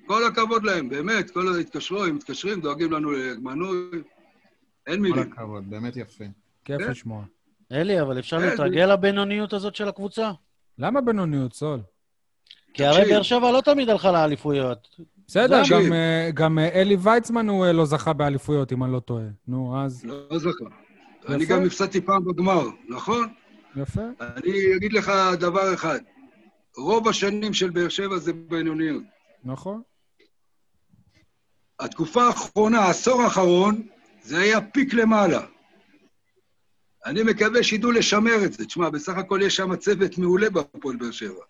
[0.06, 4.02] כל הכבוד להם, באמת, כל התקשרו, הם מתקשרים, דואגים לנו למנוי.
[4.90, 5.32] אין כל מילים.
[5.32, 6.24] הכבוד, באמת יפה.
[6.64, 6.90] כיף כן.
[6.90, 7.24] לשמוע.
[7.72, 10.30] אלי, אבל אפשר כן, להתרגל לבינוניות הזאת של הקבוצה?
[10.78, 11.80] למה בינוניות, סול?
[12.74, 13.04] כי הרי.
[13.10, 14.88] באר שבע לא תמיד הלכה לאליפויות.
[15.26, 15.62] בסדר.
[15.70, 19.24] גם, אה, גם אה, אלי ויצמן הוא אה, לא זכה באליפויות, אם אני לא טועה.
[19.48, 20.64] נו, אז לא זכה.
[21.28, 21.46] אני.
[21.46, 23.28] גם הפסדתי פעם בגמר, נכון?
[23.76, 24.02] יפה.
[24.20, 25.98] אני אגיד לך דבר אחד,
[26.76, 29.02] רוב השנים של באר שבע זה בינוניות.
[29.44, 29.82] נכון.
[31.80, 33.82] התקופה האחרונה, העשור האחרון,
[34.22, 35.46] זה היה פיק למעלה.
[37.06, 38.64] אני מקווה שידעו לשמר את זה.
[38.64, 41.44] תשמע, בסך הכל יש שם צוות מעולה בהפועל באר שבע.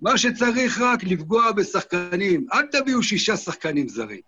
[0.00, 2.46] מה שצריך רק לפגוע בשחקנים.
[2.52, 4.20] אל תביאו שישה שחקנים זרים.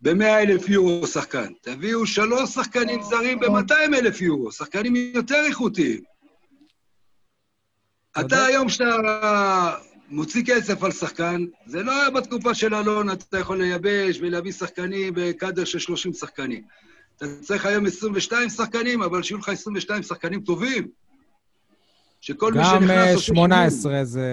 [0.00, 1.52] ב-100 אלף יורו שחקן.
[1.62, 6.00] תביאו שלוש שחקנים זרים ב-200 אלף יורו, שחקנים יותר איכותיים.
[8.20, 9.74] אתה היום שאתה
[10.10, 15.12] מוציא כסף על שחקן, זה לא היה בתקופה של אלון, אתה יכול לייבש ולהביא שחקנים
[15.16, 16.62] בקאדר של 30 שחקנים.
[17.16, 20.88] אתה צריך היום 22 שחקנים, אבל שיהיו לך 22 שחקנים טובים.
[22.20, 22.90] שכל מי גם שנכנס...
[22.90, 24.30] אה, עושה 18 זה...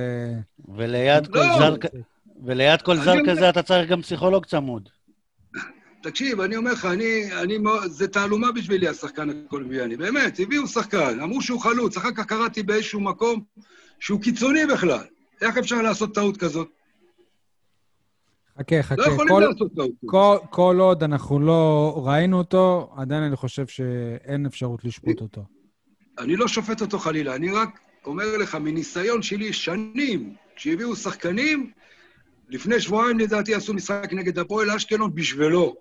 [0.75, 1.57] וליד כל לא.
[1.59, 1.95] זר, כ-
[2.45, 4.89] וליד כל זר כזה אתה צריך גם פסיכולוג צמוד.
[6.03, 9.97] תקשיב, אני אומר לך, אני, אני, זה תעלומה בשבילי, השחקן הקולומביאני.
[9.97, 13.43] באמת, הביאו שחקן, אמרו שהוא חלוץ, אחר כך קראתי באיזשהו מקום
[13.99, 15.03] שהוא קיצוני בכלל.
[15.41, 16.67] איך אפשר לעשות טעות כזאת?
[18.59, 18.95] חכה, חכה.
[18.95, 19.91] לא יכולים כל- לעשות טעות.
[20.05, 25.45] כל, כל עוד אנחנו לא ראינו אותו, עדיין אני חושב שאין אפשרות לשפוט אותו.
[26.19, 31.71] אני לא שופט אותו חלילה, אני רק אומר לך, מניסיון שלי, שנים, כשהביאו שחקנים,
[32.49, 35.75] לפני שבועיים לדעתי עשו משחק נגד הפועל אשקלון בשבילו.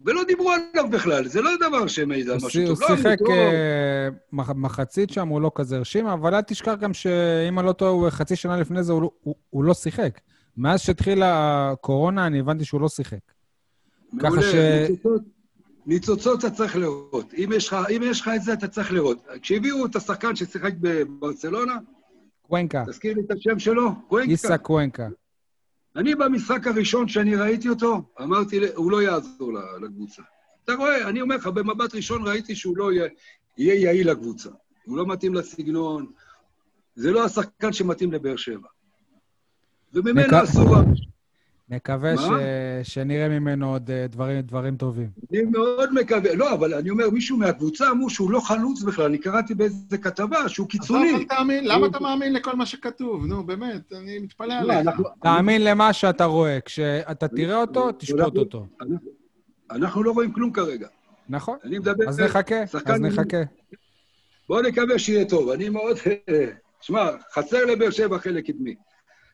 [0.00, 2.82] ולא דיברו עליו בכלל, זה לא דבר הוא משהו הוא טוב.
[2.90, 3.36] לא, שיחק הוא טוב.
[3.36, 7.72] אה, מח- מחצית שם, הוא לא כזה הרשים, אבל אל תשכח גם שאם אני לא
[7.72, 10.20] טועה, חצי שנה לפני זה הוא לא- הוא- לא שיחק.
[10.56, 11.28] מאז שהתחילה
[11.72, 13.18] הקורונה, אני הבנתי שהוא לא שיחק.
[14.20, 14.54] ככה ש-
[14.88, 15.22] ניצוצות,
[15.86, 17.34] ניצוצות אתה צריך לראות.
[17.34, 19.26] אם יש, לך, אם יש לך את זה, אתה צריך לראות.
[19.42, 21.74] כשהביאו את השחקן ששיחק בברצלונה,
[22.42, 24.30] קוונקה, תזכיר לי את השם שלו, קוונקה.
[24.30, 25.08] איסה קוונקה.
[25.96, 29.52] אני במשחק הראשון שאני ראיתי אותו, אמרתי, הוא לא יעזור
[29.82, 30.22] לקבוצה.
[30.64, 33.08] אתה רואה, אני אומר לך, במבט ראשון ראיתי שהוא לא יהיה,
[33.58, 34.50] יהיה יעיל לקבוצה.
[34.84, 36.06] הוא לא מתאים לסגנון,
[36.94, 38.68] זה לא השחקן שמתאים לבאר שבע.
[39.92, 40.32] וממנו מק-
[41.70, 41.78] מה?
[42.16, 42.22] ש...
[42.92, 45.08] שנראה ממנו עוד אה, דברים, דברים טובים.
[45.32, 49.18] אני מאוד מקווה, לא, אבל אני אומר, מישהו מהקבוצה אמרו שהוא לא חלוץ בכלל, אני
[49.18, 51.14] קראתי באיזה כתבה שהוא עזוב, קיצוני.
[51.14, 53.26] אל תאמין, למה אתה מאמין לכל מה שכתוב?
[53.26, 54.88] נו, באמת, אני מתפלא לא, עליך.
[54.88, 56.58] אנחנו- תאמין למה שאתה רואה.
[56.64, 58.66] כשאתה תראה אותו, תשפוט אותו.
[58.80, 58.96] אנחנו-
[59.70, 60.88] אנחנו לא רואים כלום כרגע.
[61.28, 61.58] נכון?
[61.64, 62.08] אני מדבר...
[62.08, 63.42] אז נחכה, אז נחכה.
[64.48, 65.48] בואו נקווה שיהיה טוב.
[65.50, 65.96] אני מאוד...
[66.80, 68.74] שמע, חסר לבאר שבע חלק קדמי.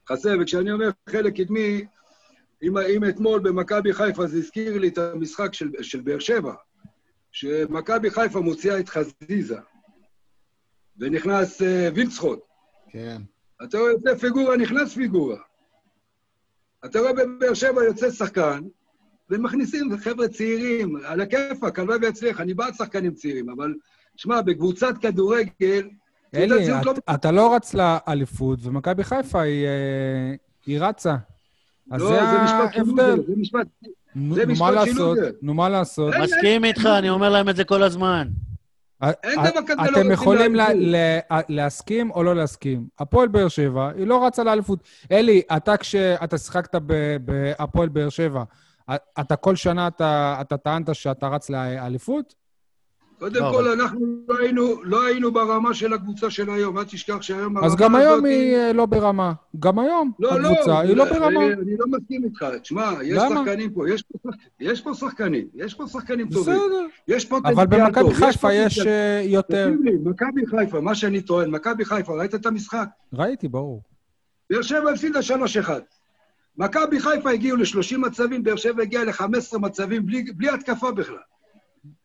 [0.09, 1.85] חסר, וכשאני אומר חלק קדמי,
[2.63, 6.55] אם, אם אתמול במכבי חיפה זה הזכיר לי את המשחק של, של באר שבע,
[7.33, 9.59] שמכבי חיפה מוציאה את חזיזה,
[10.99, 11.65] ונכנס uh,
[11.95, 12.41] וילצחוט.
[12.89, 13.23] כן.
[13.65, 15.37] אתה רואה יוצא פיגורה, נכנס פיגורה.
[16.85, 18.63] אתה רואה בבאר שבע יוצא שחקן,
[19.31, 23.75] ומכניסים חבר'ה צעירים, על הכיפאק, הלוואי ויצליח, אני בעד שחקנים צעירים, אבל
[24.17, 25.89] שמע, בקבוצת כדורגל...
[26.35, 30.35] אלי, את- אתה לא רץ לאליפות, ומכבי חיפה היא, אה,
[30.67, 31.17] היא רצה.
[31.91, 33.23] אז לא, זה זה משפט ההבדל.
[33.27, 33.67] זה משפט...
[34.15, 35.19] נו זה נו, משפט מה של לעשות?
[35.19, 35.31] לוזר.
[35.43, 36.15] נו, מה לעשות?
[36.23, 38.29] מסכים איתך, אני אומר להם את זה כל הזמן.
[39.03, 40.57] אין דבר כזה לא אתם יכולים
[41.49, 42.87] להסכים או לא להסכים.
[42.99, 44.79] הפועל באר שבע, היא לא רצה לאליפות.
[45.13, 48.43] אלי, אתה כשאתה שיחקת ב- בהפועל באר שבע,
[49.21, 52.35] אתה כל שנה אתה אתה טענת שאתה רץ לאליפות?
[53.23, 57.23] קודם לא, כל, אנחנו לא היינו- לא היינו ברמה של הקבוצה של היום, אל תשכח
[57.23, 59.33] שהיום אז גם היום היא אה, לא ברמה.
[59.59, 61.47] גם היום לא, לא, הקבוצה היא לא ברמה.
[61.47, 62.45] אני לא מסכים איתך.
[62.63, 63.23] תשמע, יש?
[63.39, 66.55] שחקנים פה, יש פה שחק- יש פה שחקנים, יש פה שחקנים טובים.
[66.55, 66.87] בסדר.
[67.09, 69.67] יש פוטנציאל אבל במכבי חיפה יש אה, יותר...
[69.71, 72.89] תקשיב לי, מכבי חיפה, מה שאני טוען, מכבי חיפה, ראית את המשחק?
[73.13, 73.83] ראיתי, ברור.
[74.51, 75.19] באר שבע הפסידה
[75.67, 75.71] 3-1.
[76.59, 81.17] מכבי חיפה הגיעו ל-30 מצבים, באר שבע הגיעה ל-15 מצבים בלי, בלי התקפה בכלל.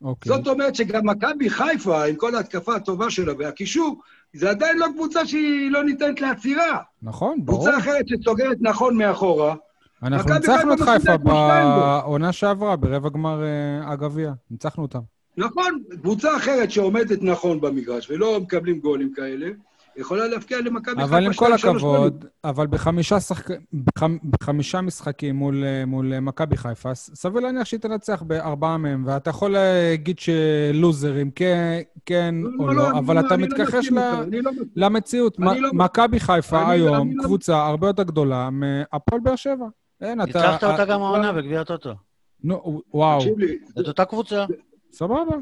[0.02, 0.32] אוקיי.
[0.32, 4.02] זאת אומרת שגם מכבי חיפה, עם כל ההתקפה הטובה שלה והקישור,
[4.34, 6.82] זה עדיין לא קבוצה שהיא לא ניתנת לעצירה.
[7.02, 7.60] נכון, ברור.
[7.60, 9.56] קבוצה אחרת שסוגרת נכון מאחורה,
[10.04, 11.18] אנחנו ניצחנו את חיפה.
[11.18, 14.32] בעונה שעברה, ברבע גמר אה, הגביע.
[14.52, 15.00] ניצחנו אותם.
[15.38, 19.50] נכון, קבוצה אחרת שעומדת נכון במגרש ולא מקבלים גולים כאלה,
[19.98, 21.54] יכולה להפקיע למכבי חיפה אבל עם כל.
[21.54, 23.48] הכבוד, אבל בחמישה, שחק...
[23.74, 24.18] בחמ...
[24.24, 29.30] בחמישה משחקים מול, אה, מול אה, מכבי חיפה, סביר להניח שהיא תנצח בארבעה מהם, ואתה
[29.30, 33.98] יכול להגיד שלוזרים, כן, כן או לא, אני אבל אתה אני מתכחש מסכים
[34.32, 34.42] ל...
[34.42, 34.52] לא.
[34.76, 35.40] למציאות.
[35.40, 39.66] לא- מכבי חיפה אני- היום לא- קבוצה הרבה יותר גדולה מהפועל באר שבע.
[40.02, 40.26] אין, אתה...
[40.28, 41.94] ניצחת אותה אה, גם העונה בגביע הטוטו.
[42.44, 44.46] נו, וואו, תקשיב לי, זאת אותה קבוצה.
[44.92, 45.36] סבבה.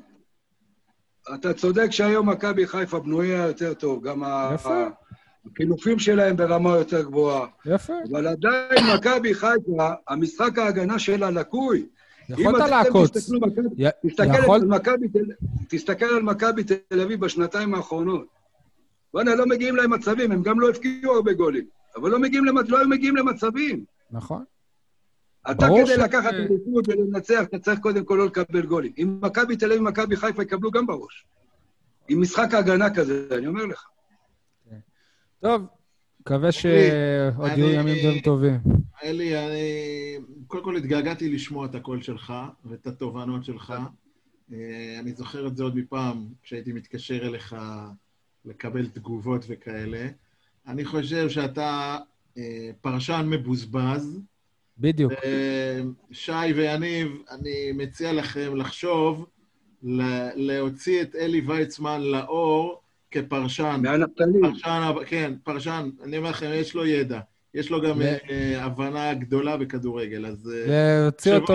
[1.33, 4.23] אתה צודק שהיום מכבי חיפה בנויה יותר טוב, גם
[4.53, 4.87] יפה.
[5.99, 7.47] שלהם ברמה יותר גבוהה.
[7.65, 7.93] יפה.
[8.11, 11.85] אבל עדיין מכבי חיפה, המשחק ההגנה שלה לקוי.
[12.29, 13.11] יכולת לעקוץ.
[15.69, 18.25] תסתכל על מכבי תל- אביב בשנתיים האחרונות.
[19.13, 21.65] וואלה, לא מגיעים להם מצבים, הם גם לא הפקיעו הרבה גולים,
[21.95, 22.45] אבל לא, מגיעים.
[22.67, 23.85] לא היו מגיעים למצבים.
[24.11, 24.43] נכון.
[25.51, 28.93] אתה כדי ש- לקחת אליפות ולנצח, אתה צריך קודם כל לא לקבל גולים.
[28.97, 31.25] אם מכבי תל אביב ומכבי חיפה יקבלו גם בראש.
[32.07, 33.85] עם משחק הגנה כזה, אני אומר לך.
[35.39, 35.61] טוב,
[36.21, 38.59] מקווה שעוד יהיו ימים די טובים.
[39.03, 40.17] אלי, אני
[40.47, 42.33] קודם כל התגעגעתי לשמוע את הקול שלך
[42.65, 43.73] ואת התובנות שלך.
[44.53, 47.55] אה, אני זוכר את זה עוד מפעם, כשהייתי מתקשר אליך
[48.45, 50.07] לקבל תגובות וכאלה.
[50.67, 51.97] אני חושב שאתה
[52.37, 54.19] אה, פרשן מבוזבז.
[54.77, 55.13] בדיוק.
[55.23, 55.81] אה,
[56.11, 59.25] שי ויניב, אני מציע לכם לחשוב
[59.83, 62.81] ל- להוציא את אלי ויצמן לאור
[63.11, 63.79] כפרשן.
[63.83, 64.41] מהנפתלים.
[64.41, 67.19] פרשן, כן, פרשן, אני אומר לכם, יש לו ידע.
[67.53, 70.51] יש לו גם אה, הבנה גדולה בכדורגל, אז...
[70.55, 71.53] אה, להוציא אותו.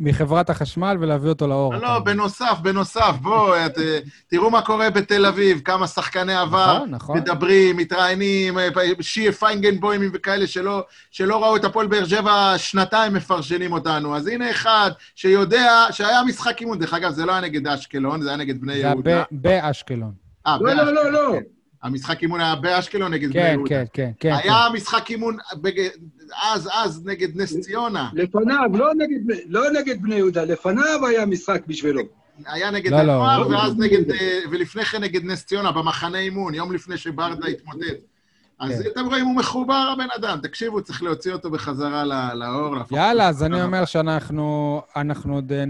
[0.00, 1.74] מחברת החשמל ולהביא אותו לאור.
[1.74, 1.98] לא.
[1.98, 7.18] בנוסף, בנוסף, בואו, את, אה, תראו מה קורה בתל אביב, כמה שחקני עבר נכון, נכון.
[7.18, 8.68] מדברים, מתראיינים, אה,
[9.00, 14.16] שיה פיינגנבוימים וכאלה שלא, שלא ראו את הפועל באר שבע שנתיים מפרשנים אותנו.
[14.16, 18.28] אז הנה אחד שיודע שהיה משחק אימון, דרך אגב, זה לא היה נגד אשקלון, זה
[18.28, 19.22] היה נגד בני זה היה יהודה.
[19.30, 20.12] באשקלון.
[20.46, 21.32] אה, לא, לא, לא, לא.
[21.32, 21.42] כן.
[21.82, 23.68] המשחק אימון היה באשקלון נגד בני כן, יהודה.
[23.68, 24.32] כן, כן, כן.
[24.32, 25.88] היה משחק אימון בג-
[26.42, 28.10] אז, אז נגד נס ציונה.
[28.12, 32.02] לפניו, לא נגד, לא נגד בני יהודה, לפניו היה משחק בשבילו.
[32.46, 33.56] היה נגד לא, לא, הנוער, לא.
[33.56, 37.94] ואז נגד, אה, ולפני כן נגד נס ציונה, במחנה אימון, יום לפני שברדה התמודד.
[38.58, 38.88] אז כן.
[38.92, 40.38] אתם רואים, הוא מחובר, הבן אדם.
[40.42, 42.76] תקשיבו, צריך להוציא אותו בחזרה ל- לאור.
[42.90, 45.64] יאללה, אז אני אומר שאנחנו אנחנו עוד אה,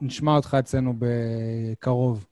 [0.00, 2.26] נשמע אותך אצלנו בקרוב.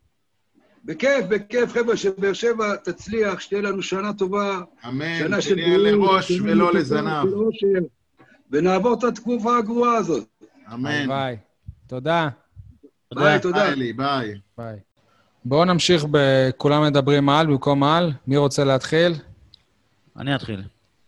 [0.85, 6.33] בכיף, בכיף, חבר'ה, שבאר שבע תצליח, שתהיה לנו שנה טובה, אמן, שנה של שנהיה לראש
[6.33, 7.29] שנה ולא לזנב.
[8.51, 10.25] ונעבור את התקופה הגרועה הזאת.
[10.75, 10.91] אמן.
[10.91, 11.37] הלוואי.
[11.87, 12.29] תודה.
[13.15, 13.59] ביי, תודה.
[13.59, 14.35] ביי, אלי, ביי.
[14.59, 14.77] ביי.
[15.45, 18.13] בואו נמשיך ב"כולם מדברים על" במקום על.
[18.27, 19.15] מי רוצה להתחיל?
[20.17, 20.63] אני אתחיל.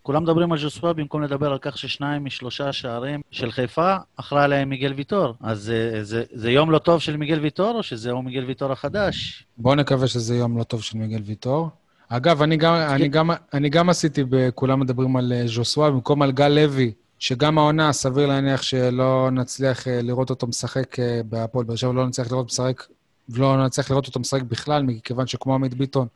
[0.06, 4.68] כולם מדברים על ז'וסווה במקום לדבר על כך ששניים משלושה שערים של חיפה, אחראי עליהם
[4.68, 5.35] מיגל ויטור.
[5.40, 9.44] אז זה, זה, זה יום לא טוב של מיגל ויטור, או שזהו מיגל ויטור החדש?
[9.59, 11.68] בואו נקווה שזה יום לא טוב של מיגל ויטור.
[12.09, 14.24] אגב, אני גם, אני גם, אני גם עשיתי,
[14.55, 19.89] כולם מדברים על אה, ז'וסווה במקום על גל לוי, שגם העונה, סביר להניח שלא נצליח
[19.89, 22.82] אה, לראות אותו משחק אה, בהפועל באר שבע, לא נצליח לראות משחק,
[23.28, 26.06] לא נצליח לראות אותו משחק בכלל, מכיוון שכמו עמית ביטון,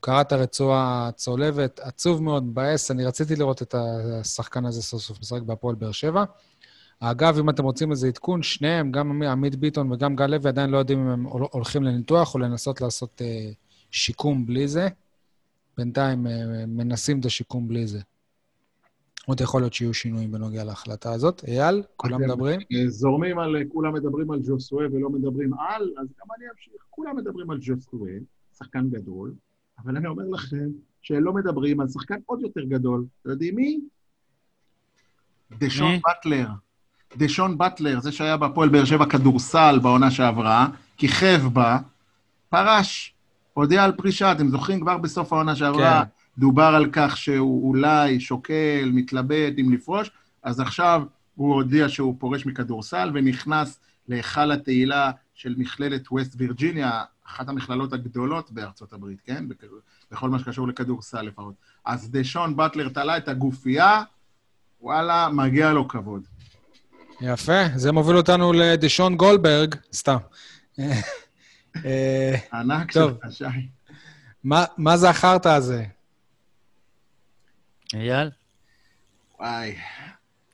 [0.00, 5.20] קרע את הרצועה הצולבת, עצוב מאוד, מבאס, אני רציתי לראות את השחקן הזה סוף סוף
[5.20, 6.24] משחק בהפועל באר שבע.
[7.00, 10.78] אגב, אם אתם רוצים איזה עדכון, שניהם, גם עמית ביטון וגם גל לוי, עדיין לא
[10.78, 13.50] יודעים אם הם הול- הולכים לניתוח או לנסות לעשות אה,
[13.90, 14.88] שיקום בלי זה.
[15.76, 16.32] בינתיים אה,
[16.66, 18.00] מנסים את השיקום בלי זה.
[19.26, 21.44] עוד יכול להיות שיהיו שינויים בנוגע להחלטה הזאת.
[21.48, 22.60] אייל, כולם מדברים?
[22.60, 26.82] אה, זורמים על, כולם מדברים על ג'וסווה ולא מדברים על, אז גם אני אמשיך.
[26.90, 28.10] כולם מדברים על ג'וסווה,
[28.58, 29.34] שחקן גדול,
[29.84, 30.68] אבל אני אומר לכם
[31.02, 33.04] שלא מדברים על שחקן עוד יותר גדול.
[33.22, 33.80] אתם יודעים מי?
[35.58, 36.00] דשון מי?
[36.04, 36.48] באטלר.
[37.16, 41.78] דשון באטלר, זה שהיה בהפועל באר שבע כדורסל בעונה שעברה, כיכב בה,
[42.48, 43.14] פרש,
[43.54, 44.32] הודיע על פרישה.
[44.32, 46.40] אתם זוכרים כבר בסוף העונה שעברה, כן.
[46.40, 50.10] דובר על כך שהוא אולי שוקל, מתלבט אם לפרוש,
[50.42, 51.02] אז עכשיו
[51.34, 58.50] הוא הודיע שהוא פורש מכדורסל ונכנס להיכל התהילה של מכללת ווסט וירג'יניה, אחת המכללות הגדולות
[58.52, 59.48] בארצות הברית, כן?
[59.48, 59.64] בכ-
[60.10, 61.54] בכל מה שקשור לכדורסל לפחות.
[61.84, 64.02] אז דשון באטלר תלה את הגופייה,
[64.80, 66.22] וואלה, מגיע לו כבוד.
[67.20, 70.16] יפה, זה מוביל אותנו לדשון גולדברג, סתם.
[72.52, 72.92] ענק.
[72.92, 73.44] שלך, שי.
[74.44, 75.84] מה מה זה החרטא הזה?
[77.94, 78.30] אייל?
[79.40, 79.76] וואי.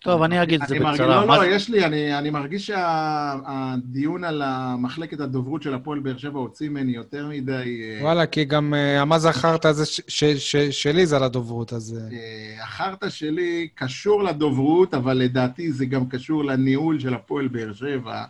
[0.05, 1.25] טוב, אני אגיד את זה אני מרגיש- בקצרה.
[1.27, 4.43] לא, לא, יש לי, אני, אני מרגיש שהדיון על
[4.79, 7.53] מחלקת הדוברות של הפועל באר שבע הוציא ממני יותר מדי...
[7.83, 11.23] אה, וואלה, כי גם אה, מה זה החרטא הזה ש- ש- ש- שלי זה על
[11.23, 11.99] הדוברות, אז...
[12.13, 18.25] אה, החרטא שלי קשור לדוברות, אבל לדעתי זה גם קשור לניהול של הפועל באר שבע.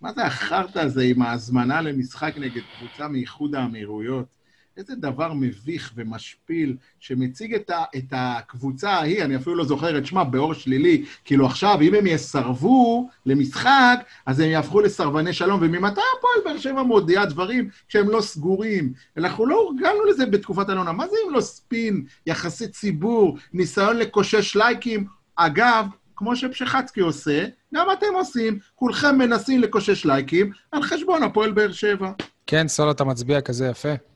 [0.00, 4.41] מה זה החרטא הזה עם ההזמנה למשחק נגד קבוצה מאיחוד האמירויות?
[4.76, 10.06] איזה דבר מביך ומשפיל, שמציג את, ה, את הקבוצה ההיא, אני אפילו לא זוכר את
[10.06, 11.04] שמה, באור שלילי.
[11.24, 15.60] כאילו עכשיו, אם הם יסרבו למשחק, אז הם יהפכו לסרבני שלום.
[15.62, 18.92] וממתי הפועל באר שבע מודיעה דברים כשהם לא סגורים?
[19.16, 20.92] אנחנו לא הורגלנו לזה בתקופת אלונה.
[20.92, 25.06] מה זה אם לא ספין, יחסי ציבור, ניסיון לקושש לייקים?
[25.36, 25.86] אגב,
[26.16, 27.44] כמו שפשחצקי עושה,
[27.74, 32.12] גם אתם עושים, כולכם מנסים לקושש לייקים על חשבון הפועל באר שבע.
[32.46, 34.11] כן, סול, אתה מצביע כזה יפה.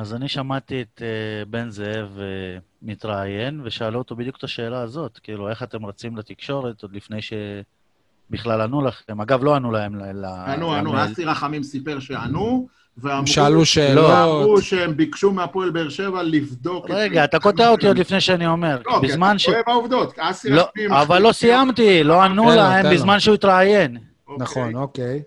[0.00, 5.18] אז אני שמעתי את uh, בן זאב uh, מתראיין, ושאלו אותו בדיוק את השאלה הזאת,
[5.22, 9.20] כאילו, איך אתם רצים לתקשורת עוד לפני שבכלל ענו לכם?
[9.20, 10.24] אגב, לא ענו להם ל...
[10.24, 11.04] ענו, ענו.
[11.04, 14.10] אסי רחמים סיפר שענו, ואמרו, שאלו שאלות.
[14.10, 16.90] ואמרו שהם ביקשו מהפועל באר שבע לבדוק את...
[16.90, 18.82] רגע, אתה קוטע אותי עוד לפני שאני אומר.
[18.86, 19.46] לא, כי אתה ש...
[19.46, 20.14] טועה בעובדות.
[20.18, 22.94] אסי לא, רשמי אבל לא סיימתי, לא ענו להם.
[22.94, 23.96] בזמן שהוא התראיין.
[24.28, 24.42] אוקיי.
[24.42, 25.22] נכון, אוקיי.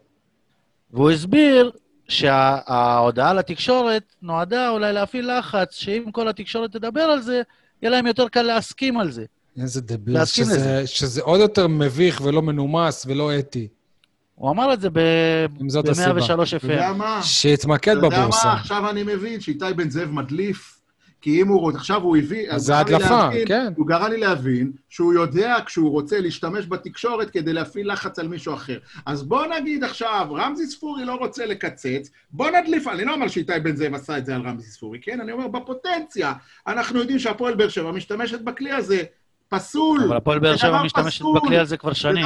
[0.93, 1.71] והוא הסביר
[2.13, 7.41] שההודעה לתקשורת נועדה אולי להפעיל לחץ, שאם כל התקשורת תדבר על זה,
[7.81, 9.25] יהיה להם יותר קל להסכים על זה.
[9.61, 10.87] איזה דביל, שזה, לזה.
[10.87, 13.67] שזה עוד יותר מביך ולא מנומס ולא אתי.
[14.35, 14.87] הוא אמר את זה
[15.61, 16.13] אם זאת הסיבה.
[16.13, 16.93] ב-103 אתה יודע FM.
[16.93, 17.19] מה?
[17.23, 18.47] שיתמקד אתה יודע בבורסה.
[18.47, 18.53] מה?
[18.53, 20.72] עכשיו אני מבין שאיתי בן זאב מדליף,
[21.23, 22.51] כי אם הוא רוצה, עכשיו הוא הביא...
[22.51, 23.73] אז זה הדלפה, להבין- כן.
[23.77, 28.53] הוא גרם לי להבין שהוא יודע כשהוא רוצה להשתמש בתקשורת כדי להפעיל לחץ על מישהו
[28.53, 28.77] אחר.
[29.05, 33.59] אז בוא נגיד עכשיו, רמזי ספורי לא רוצה לקצץ, בוא נדליף, אני לא אומר שאיתי
[33.63, 35.21] בן זאב עשה את זה על רמזי ספורי, כן?
[35.21, 36.33] אני אומר בפוטנציה.
[36.67, 39.03] אנחנו יודעים שהפועל באר שבע משתמשת בכלי הזה.
[39.49, 40.03] פסול.
[40.07, 41.39] אבל הפועל באר שבע משתמשת פסול.
[41.39, 42.25] בכלי הזה כבר זה שנים.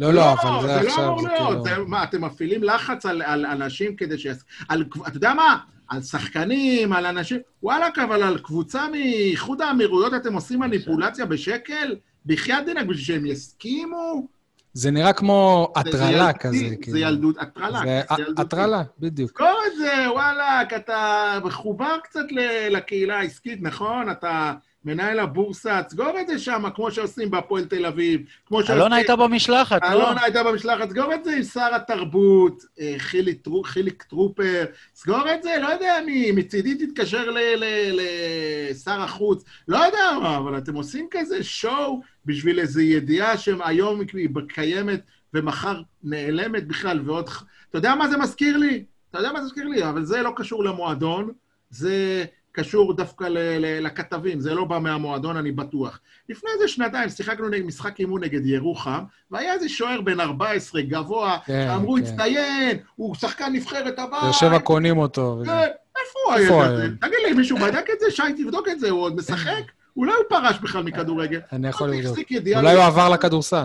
[0.00, 1.66] לא, לא, אבל זה זה לא עכשיו, אמור להיות.
[1.66, 1.86] כאילו...
[1.88, 4.26] מה, אתם מפעילים לחץ על, אנשים כדי ש...
[4.66, 4.76] אתה
[5.14, 5.58] יודע מה?
[5.88, 7.38] על שחקנים, על אנשים...
[7.62, 11.96] וואלכ, אבל על קבוצה מאיחוד האמירויות אתם עושים מניפולציה בשקל?
[12.26, 14.26] בחייאת דינק, בשביל שהם יסכימו?
[14.72, 16.68] זה נראה כמו הטרלה כזה.
[16.68, 16.98] זה כאילו.
[16.98, 17.80] ילדות, הטרלה.
[17.84, 18.02] זה.
[18.36, 19.40] הטרלה, בדיוק.
[19.40, 22.24] את זה, וואלכ, אתה מחובר קצת
[22.70, 24.10] לקהילה העסקית, נכון?
[24.10, 24.52] אתה
[24.84, 28.76] מנהל הבורסה, סגור את זה שם, כמו שעושים בהפועל תל אביב, כמו שעושים...
[28.76, 29.88] אלונה הייתה במשלחת, לא?
[29.92, 34.64] אלונה הייתה במשלחת, סגור את זה עם שר התרבות, אה, חילי טרו- חיליק טרופר,
[34.94, 37.30] סגור את זה, לא יודע מי, מצידי תתקשר
[37.92, 44.28] לשר החוץ, לא יודע מה, אבל אתם עושים כזה שואו בשביל איזו ידיעה שהיום היא
[44.48, 45.00] קיימת
[45.34, 47.28] ומחר נעלמת בכלל, ועוד...
[47.70, 48.84] אתה יודע מה זה מזכיר לי?
[49.10, 49.84] אתה יודע מה זה מזכיר לי?
[49.84, 51.30] אבל זה לא קשור למועדון,
[51.70, 56.00] זה קשור דווקא ל- ל- לכתבים, זה לא בא מהמועדון, אני בטוח.
[56.28, 59.00] לפני איזה שנתיים שיחקנו משחק אימון נגד ירוחם,
[59.30, 62.02] והיה איזה שוער בן 14, גבוה, כן, שאמרו, כן.
[62.02, 64.20] הצטיין, הוא שחקן נבחרת הבאה.
[64.22, 65.42] באר שבע קונים אותו.
[65.44, 66.34] כן, איפה הוא?
[66.34, 66.62] היום?
[67.00, 68.10] תגיד לי, מישהו בדק את זה?
[68.10, 69.62] שי, תבדוק את זה, הוא עוד משחק?
[69.96, 71.40] אולי הוא פרש בכלל מכדורגל.
[71.52, 72.18] אני יכול לבדוק.
[72.56, 73.64] אולי הוא ל- עבר לכדורסל.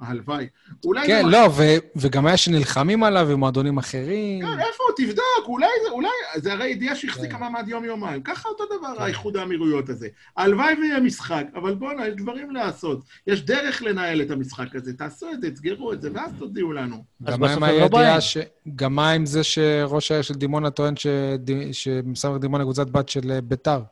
[0.00, 0.46] הלוואי.
[0.84, 4.42] אולי כן, זה לא, ו- וגם היה שנלחמים עליו עם מועדונים אחרים.
[4.46, 4.94] כן, איפה הוא?
[4.96, 7.40] תבדוק, אולי זה, אולי, זה הרי ידיעה שהחזיקה כן.
[7.40, 8.22] מעמד יום-יומיים.
[8.22, 10.08] ככה אותו דבר, האיחוד האמירויות הזה.
[10.36, 13.04] הלוואי ויהיה משחק, אבל בואנה, יש דברים לעשות.
[13.26, 14.92] יש דרך לנהל את המשחק הזה.
[14.92, 17.04] תעשו את זה, תסגרו את זה, ואז תודיעו לנו.
[17.22, 18.20] גם מה עם לא הידיעה.
[18.20, 18.36] ש...
[18.76, 23.30] גם מה עם זה שראש העיר של דימונה טוען שד- שמסמך דימונה קבוצת בת של
[23.30, 23.82] אה, ביתר,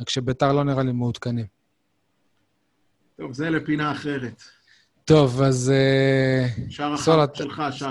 [0.00, 1.46] רק שביתר לא נראה לי מעודכנים.
[3.16, 4.42] טוב, זה לפינה אחרת.
[5.08, 6.46] טוב, אז אה,
[6.96, 7.84] סול, החלק שלך, שי.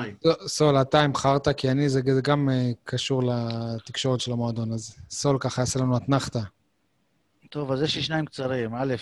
[0.47, 5.37] סול, אתה עם חרטא, כי אני, זה גם אה, קשור לתקשורת של המועדון, אז סול
[5.39, 6.39] ככה יעשה לנו אתנחתא.
[7.49, 8.75] טוב, אז יש לי שניים קצרים.
[8.75, 8.95] א',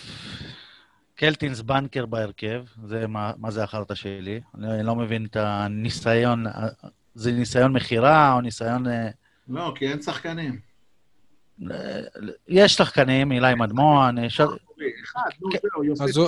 [1.15, 4.41] קלטינס בנקר בהרכב, זה מה, מה זה החרטא שלי.
[4.57, 6.45] אני לא מבין את הניסיון,
[7.15, 8.87] זה ניסיון מכירה או ניסיון...
[8.87, 9.09] אה,
[9.47, 10.59] לא, כי אין שחקנים.
[12.47, 14.41] יש שחקנים, אילי מדמון, יש...
[15.05, 15.57] אחד, נו, כן.
[15.73, 16.03] זהו, יוסף.
[16.03, 16.27] אז הוא-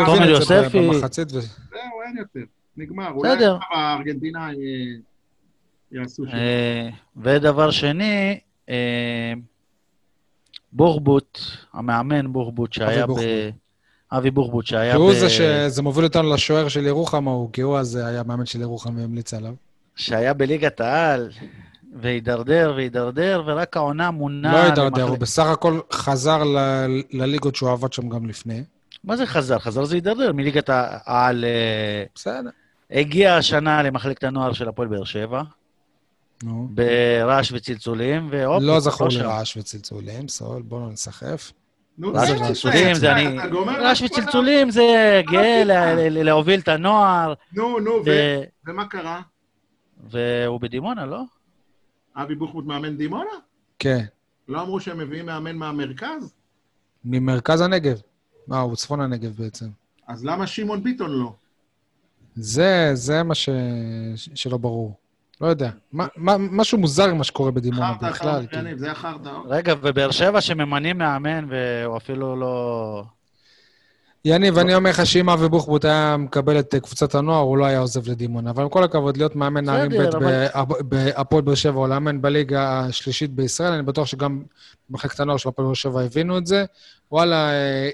[0.00, 0.78] הוא תומר הבין את זה יוספי.
[0.88, 1.50] במחצית, ו- זהו,
[2.06, 2.40] אין יותר.
[2.76, 3.10] נגמר.
[3.10, 3.30] אולי
[3.70, 4.52] הארגנטינה אה,
[5.92, 6.34] יעשו שם.
[6.36, 8.38] אה, ודבר שני,
[8.68, 9.32] אה,
[10.72, 11.38] בוחבוט,
[11.72, 13.10] המאמן בוחבוט שהיה ב...
[14.12, 15.14] אבי בוחבוט שהיה כי הוא ב...
[15.14, 18.96] זה שזה מוביל אותנו לשוער של ירוחם ההוא, כי הוא אז היה מאמן של ירוחם
[18.96, 19.54] והמליץ עליו.
[19.96, 21.30] שהיה בליגת העל,
[22.00, 24.52] והידרדר והידרדר, ורק העונה מונה...
[24.52, 28.62] לא הידרדר, הוא בסך הכל חזר ל- לליגות שהוא עבד שם גם לפני.
[29.04, 29.58] מה זה חזר?
[29.58, 31.44] חזר זה הידרדר מליגת העל.
[31.44, 32.50] אה, בסדר.
[32.90, 35.42] הגיע השנה למחלקת הנוער של הפועל באר שבע,
[36.42, 36.68] נו.
[36.70, 39.08] ברעש וצלצולים, והופ, לא זכור.
[39.08, 41.52] לי רעש וצלצולים, סול, בוא לא נסחף.
[42.04, 43.38] רעש וצלצולים זה אני...
[43.78, 48.02] רעש וצלצולים זה גאה לה- לה- לה- להוביל את הנוער, נו, נו,
[48.66, 49.20] ומה קרה?
[50.10, 51.22] והוא בדימונה, לא?
[52.22, 53.30] אבי בוחמוט מאמן דימונה?
[53.78, 54.04] כן,
[54.48, 56.34] לא אמרו שהם מביאים מאמן מהמרכז?
[57.04, 58.00] ממרכז הנגב.
[58.46, 59.66] מה, הוא צפון הנגב בעצם.
[60.06, 61.32] אז למה שמעון ביטון לא?
[62.34, 63.48] זה, זה מה ש...
[64.14, 64.96] שלא ברור.
[65.40, 65.70] לא יודע.
[65.92, 68.28] מה, מה, משהו מוזר מה שקורה בדימונה חרטא, בכלל.
[68.36, 68.62] אומר, כאילו.
[68.62, 69.32] יניב, זה החרטא.
[69.44, 73.04] רגע, ובאר שבע שממנים מאמן, והוא אפילו לא...
[74.24, 77.64] יניב, אני אומר לך שאם אבי בוחבוט היה מקבל את אה, קבוצת הנוער, הוא לא
[77.64, 78.50] היה עוזב לדימונה.
[78.50, 80.18] אבל עם כל הכבוד, להיות מאמן נערים ב'
[80.88, 84.42] בהפועל באר שבע, או לאמן בליגה השלישית בישראל, אני בטוח שגם
[84.90, 86.64] במחלקת הנוער של הפועל באר שבע הבינו את זה.
[87.12, 87.90] וואלה, אה,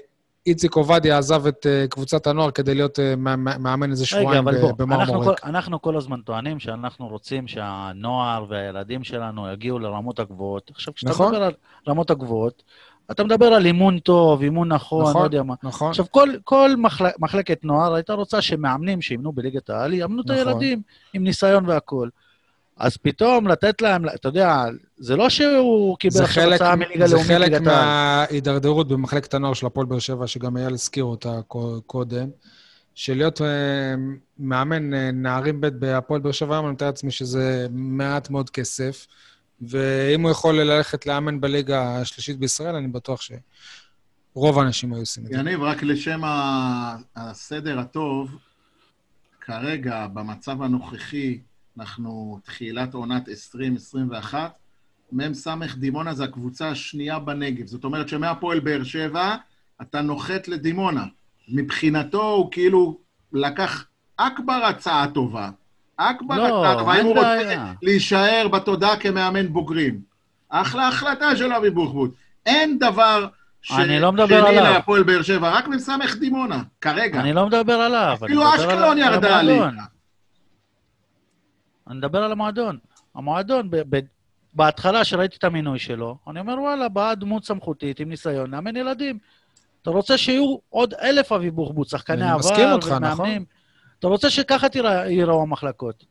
[0.47, 4.45] איציק עובדיה עזב את אה, קבוצת הנוער כדי להיות מא- מא- מאמן איזה שבועיים
[4.77, 5.39] במרמורק.
[5.39, 10.71] כל, אנחנו כל הזמן טוענים שאנחנו רוצים שהנוער והילדים שלנו יגיעו לרמות הגבוהות.
[10.73, 11.31] עכשיו, כשאתה נכון.
[11.31, 11.53] מדבר על
[11.87, 12.63] רמות הגבוהות,
[13.11, 15.21] אתה מדבר על אימון טוב, אימון נכון, נכון.
[15.21, 15.53] לא יודע מה.
[15.63, 15.89] נכון?
[15.89, 17.05] עכשיו, כל, כל מחל...
[17.19, 20.37] מחלקת נוער הייתה רוצה שמאמנים שימנו בליגת העל יאמנו את נכון.
[20.37, 20.81] הילדים
[21.13, 22.09] עם ניסיון והכול.
[22.77, 24.65] אז פתאום לתת להם, אתה יודע,
[24.97, 27.85] זה לא שהוא קיבל זה עכשיו חלק, הצעה מליגה זה לאומית חלק ליגת העל.
[27.85, 32.27] מההידרדרות במחלקת הנוער של הפועל באר שבע, שגם אייל הזכיר אותה קו- קודם,
[32.95, 33.47] של להיות אה,
[34.39, 39.07] מאמן אה, נערים ב' בהפועל באר שבע, אני מתאר לעצמי שזה מעט מאוד כסף,
[39.61, 45.29] ואם הוא יכול ללכת לאמן בליגה השלישית בישראל, אני בטוח שרוב האנשים היו עושים את
[45.29, 45.37] זה.
[45.37, 46.21] יניב, רק לשם
[47.15, 48.37] הסדר הטוב,
[49.41, 51.39] כרגע, במצב הנוכחי,
[51.79, 54.51] אנחנו תחילת עונת 2021,
[55.11, 57.67] מ"ס דימונה זה הקבוצה השנייה בנגב.
[57.67, 59.35] זאת אומרת שמהפועל באר שבע,
[59.81, 61.05] אתה נוחת לדימונה.
[61.49, 62.99] מבחינתו הוא כאילו
[63.33, 63.85] לקח
[64.17, 65.49] אכבר הצעה טובה.
[65.97, 67.71] אכבר לא, הצעה טובה, אם הוא רוצה.
[67.81, 69.99] להישאר בתודעה כמאמן בוגרים.
[70.49, 72.11] אחלה החלטה של אבי בוחבוט.
[72.45, 73.27] אין דבר
[73.61, 73.71] ש...
[73.71, 74.73] אני לא מדבר שני עליו.
[74.73, 75.89] להפועל באר שבע, רק מ"ס
[76.19, 77.19] דימונה, כרגע.
[77.19, 79.39] אני לא מדבר עליו, אני אפילו אשקלון ירדה.
[79.39, 79.63] עליך.
[81.87, 82.77] אני מדבר על המועדון.
[83.15, 83.99] המועדון, ב- ב-
[84.53, 89.17] בהתחלה, שראיתי את המינוי שלו, אני אומר, וואלה, באה דמות סמכותית עם ניסיון, נאמן ילדים.
[89.81, 93.11] אתה רוצה שיהיו עוד אלף אבי בוחבוט, שחקני אני עבר מסכים אותך, ומאמנים.
[93.11, 93.43] נכון.
[94.05, 94.67] אתה רוצה שככה
[95.07, 96.05] ייראו המחלקות.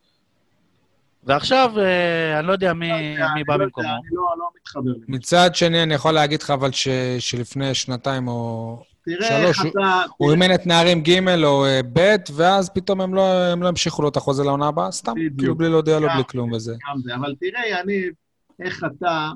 [1.24, 2.88] ועכשיו, אה, אני לא יודע מי,
[3.34, 3.88] מי בא אני לא במקומו.
[3.88, 4.90] אני לא לא מתחבר.
[5.08, 6.88] מצד שני, אני יכול להגיד לך אבל ש,
[7.18, 9.74] שלפני שנתיים או תראה שלוש, איך
[10.16, 14.02] הוא- אימן את נערים ג' או אה, ב', ואז פתאום הם לא, הם לא המשיכו
[14.02, 15.38] לו את החוזה לעונה הבאה, סתם, בדיוק.
[15.38, 16.74] כאילו בלי להודיע לו בלי כלום וזה.
[17.14, 18.12] אבל תראה, יניב,
[18.60, 19.30] איך אתה,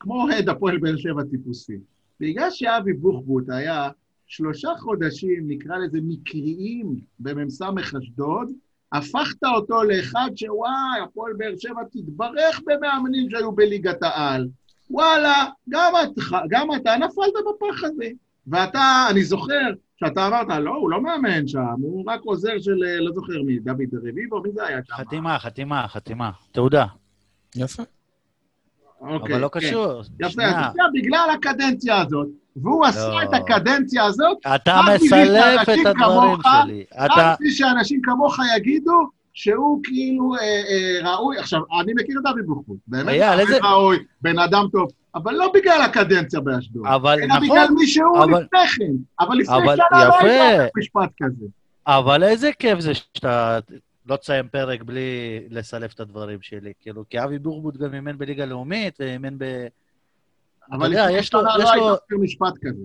[0.00, 1.76] כמו אוהד הפועל באר שבע טיפוסי.
[2.20, 3.88] בגלל שאבי בוחבוט היה
[4.26, 7.62] שלושה חודשים, נקרא לזה מקריים, במ"ס
[7.98, 8.52] אשדוד,
[8.92, 14.48] הפכת אותו לאחד שוואי, הפועל באר שבע תתברך במאמנים שהיו בליגת העל.
[14.90, 16.10] וואלה, גם, את,
[16.48, 18.08] גם אתה נפלת בפח הזה.
[18.46, 23.00] ואתה, אני זוכר שאתה אמרת, לא, הוא לא מאמן שם, הוא רק עוזר של, אה,
[23.00, 24.94] לא זוכר מי, דוד רביבו, מי זה היה שם?
[24.94, 26.30] חתימה, חתימה, חתימה.
[26.52, 26.86] תעודה.
[27.56, 27.82] יפה.
[29.00, 29.60] אוקיי, אבל לא כן.
[29.60, 30.02] קשור.
[30.20, 32.28] יפה, אז בגלל הקדנציה הזאת,
[32.62, 36.84] והוא עשה את הקדנציה הזאת, אתה רק מסלף את הדברים כמוך, שלי.
[36.98, 37.34] רק אתה...
[37.34, 38.92] בשביל שאנשים כמוך יגידו
[39.34, 41.38] שהוא כאילו אה, אה, ראוי.
[41.38, 45.52] עכשיו, אני מכיר את אבי בוחבוט, באמת, אבי איזה- ראוי, בן אדם טוב, אבל לא
[45.54, 48.92] בגלל הקדנציה באשדוד, אבל אלא נכון, בגלל מי שהוא אבל- לפני כן.
[49.26, 50.26] אבל לפני אבל שנה לא יפה.
[50.26, 51.46] היית משפט כזה.
[51.86, 53.58] אבל איזה כיף זה שאתה
[54.06, 55.00] לא תסיים פרק בלי
[55.50, 56.72] לסלף את הדברים שלי.
[56.80, 59.66] כאילו, כי אבי בורבוט גם אימן בליגה לאומית, ואימן ב...
[60.68, 61.40] אתה אבל יודע, לפני יש לו...
[61.58, 62.18] יש לא לו...
[62.22, 62.82] משפט כזה.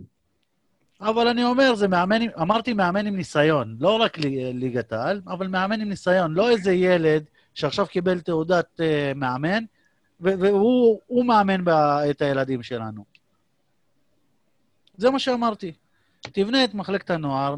[1.01, 5.21] אבל אני אומר, זה מאמן, עם- אמרתי מאמן עם ניסיון, לא רק לי- ליגת העל,
[5.27, 8.83] אבל מאמן עם ניסיון, לא איזה ילד שעכשיו קיבל תעודת uh,
[9.15, 9.63] מאמן,
[10.19, 11.63] והוא הוא מאמן
[12.09, 13.03] את הילדים שלנו.
[14.97, 15.71] זה מה שאמרתי.
[16.21, 17.55] תבנה את מחלקת הנוער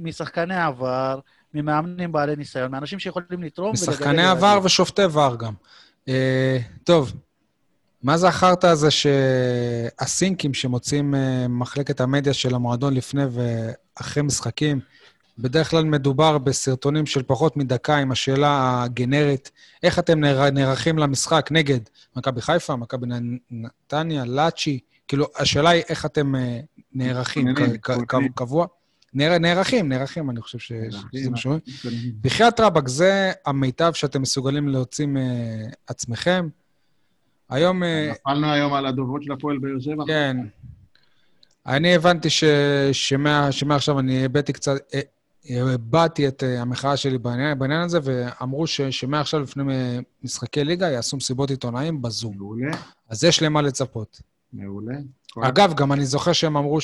[0.00, 1.20] משחקני עבר,
[1.54, 5.52] ממאמנים בעלי ניסיון, מאנשים שיכולים לתרום משחקני עבר ושופטי ור גם.
[6.08, 7.12] אה, טוב,
[8.04, 14.80] מה זה החרטא הזה שהסינקים שמוצאים אה, מחלקת המדיה של המועדון לפני ואחרי משחקים,
[15.38, 19.50] בדרך כלל מדובר בסרטונים של פחות מדקה עם השאלה הגנרית,
[19.82, 21.80] איך אתם נער- נערכים למשחק נגד
[22.16, 23.06] מכבי חיפה, מכבי
[23.50, 24.78] נתניה, לאצ'י,
[25.08, 26.60] כאילו, השאלה היא איך אתם אה,
[26.92, 27.48] נערכים.
[28.34, 28.66] קבוע.
[29.14, 30.98] נער- נערכים, נערכים, אני חושב שזה
[31.30, 31.58] משהו.
[32.20, 36.48] בחייאת רבאק, זה המיטב שאתם מסוגלים להוציא מעצמכם.
[37.50, 40.04] היום, אה, נפלנו היום על הדוברות של הפועל באר שבע.
[40.06, 40.36] כן,
[41.66, 42.44] אני הבנתי ש-
[42.92, 45.00] שמה- שמעכשיו אני הבאתי קצת, אה,
[45.74, 49.62] הבעתי את אה, המחאה שלי בעניין, בעניין הזה, ואמרו ש- שמעכשיו לפני
[50.22, 52.34] משחקי ליגה יעשו מסיבות עיתונאים בזום.
[52.38, 52.70] מעולה,
[53.08, 54.20] אז יש למה לצפות.
[54.52, 54.94] מעולה.
[55.42, 56.78] אגב, גם אני זוכר שהם אמרו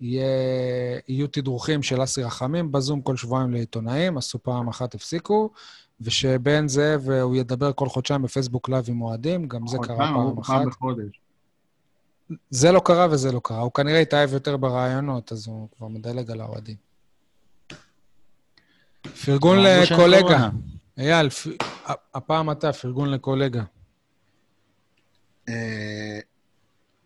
[0.00, 5.50] שיהיו תדרוכים של אסי רחמים בזום כל שבועיים לעיתונאים, עשו פעם אחת, הפסיקו,
[6.00, 10.38] ושבן זאב, אה, הוא ידבר כל חודשיים בפייסבוק live עם אוהדים, גם זה קרה פעם,
[10.38, 10.54] אחת.
[10.54, 11.20] פעם בחודש.
[12.50, 13.60] זה לא קרה וזה לא קרה.
[13.60, 16.76] הוא כנראה התאהב יותר ברעיונות, אז הוא כבר מדלג על האוהדים.
[19.24, 20.48] פרגון לקולגה.
[20.98, 21.46] אייל, פ-
[22.14, 23.62] הפעם אתה, פרגון לקולגה.
[25.48, 26.18] אה,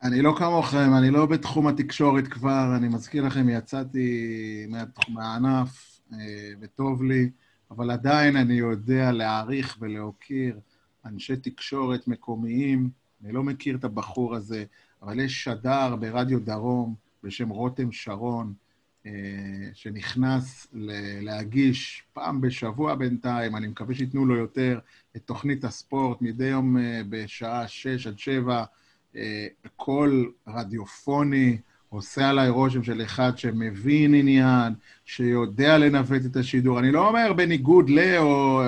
[0.02, 4.66] אני לא כמוכם, אני לא בתחום התקשורת כבר, אני מזכיר לכם, יצאתי
[5.09, 6.19] מהענף אה,
[6.60, 7.31] וטוב לי,
[7.70, 10.61] אבל עדיין אני יודע להעריך ולהוקיר
[11.05, 12.90] אנשי תקשורת מקומיים.
[13.24, 14.65] אני לא מכיר את הבחור הזה,
[15.03, 18.55] אבל יש שדר ברדיו דרום בשם רותם שרון,
[19.07, 19.12] אה,
[19.74, 20.66] שנכנס
[21.23, 24.78] להגיש פעם בשבוע בינתיים, אני מקווה שייתנו לו יותר,
[25.16, 28.65] את תוכנית הספורט מדי יום אה, בשעה 6 עד 7,
[29.16, 29.47] אה,
[29.77, 31.59] קול רדיופוני,
[31.89, 34.74] עושה עליי רושם של אחד שמבין עניין,
[35.05, 36.78] שיודע לנווט את השידור.
[36.78, 38.16] אני לא אומר בניגוד ל...
[38.16, 38.60] או...
[38.62, 38.66] אה,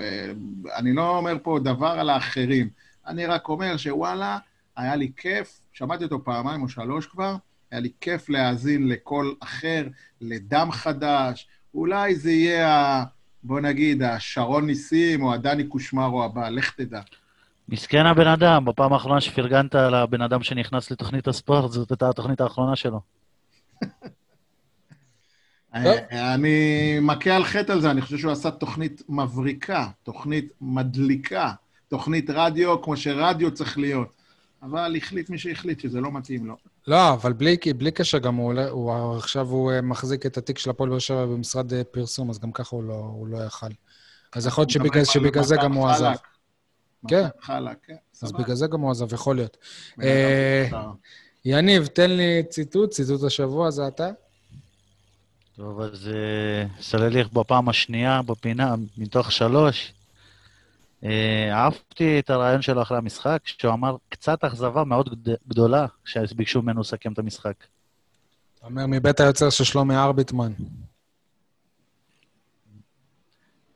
[0.00, 0.32] אה,
[0.76, 2.68] אני לא אומר פה דבר על האחרים.
[3.06, 4.38] אני רק אומר שוואלה,
[4.76, 7.36] היה לי כיף, שמעתי אותו פעמיים או שלוש כבר,
[7.70, 9.88] היה לי כיף להאזין לקול אחר,
[10.20, 11.48] לדם חדש.
[11.74, 13.04] אולי זה יהיה, ה...
[13.42, 17.00] בוא נגיד, השרון ניסים או הדני קושמרו הבא, לך תדע.
[17.72, 22.76] מסכן הבן אדם, בפעם האחרונה שפרגנת לבן אדם שנכנס לתוכנית הספורט, זאת הייתה התוכנית האחרונה
[22.76, 23.00] שלו.
[25.74, 31.52] אני מכה על חטא על זה, אני חושב שהוא עשה תוכנית מבריקה, תוכנית מדליקה,
[31.88, 34.08] תוכנית רדיו כמו שרדיו צריך להיות.
[34.62, 36.56] אבל החליט מי שהחליט שזה לא מתאים לו.
[36.86, 40.70] לא, אבל בלי, בלי קשר, גם הוא, הוא עכשיו הוא אה, מחזיק את התיק של
[40.70, 43.66] הפועל באר שבע במשרד אה, פרסום, אז גם ככה הוא לא, הוא לא יכל.
[44.32, 46.12] אז יכול להיות שבגלל, שבגלל זה גם הוא עזב.
[47.08, 47.26] כן.
[47.40, 47.96] חלק, כן.
[48.22, 49.56] אז בגלל זה גם הוא עזב, יכול להיות.
[50.02, 50.68] אה,
[51.44, 54.10] יניב, תן לי ציטוט, ציטוט השבוע, זה אתה?
[55.56, 56.10] טוב, אז
[56.80, 59.92] סלליך בפעם השנייה בפינה, מתוך שלוש.
[61.52, 67.12] אהבתי את הרעיון שלו אחרי המשחק, שהוא אמר קצת אכזבה מאוד גדולה כשביקשו ממנו לסכם
[67.12, 67.54] את המשחק.
[68.58, 70.52] אתה אומר מבית היוצר של שלומי ארביטמן.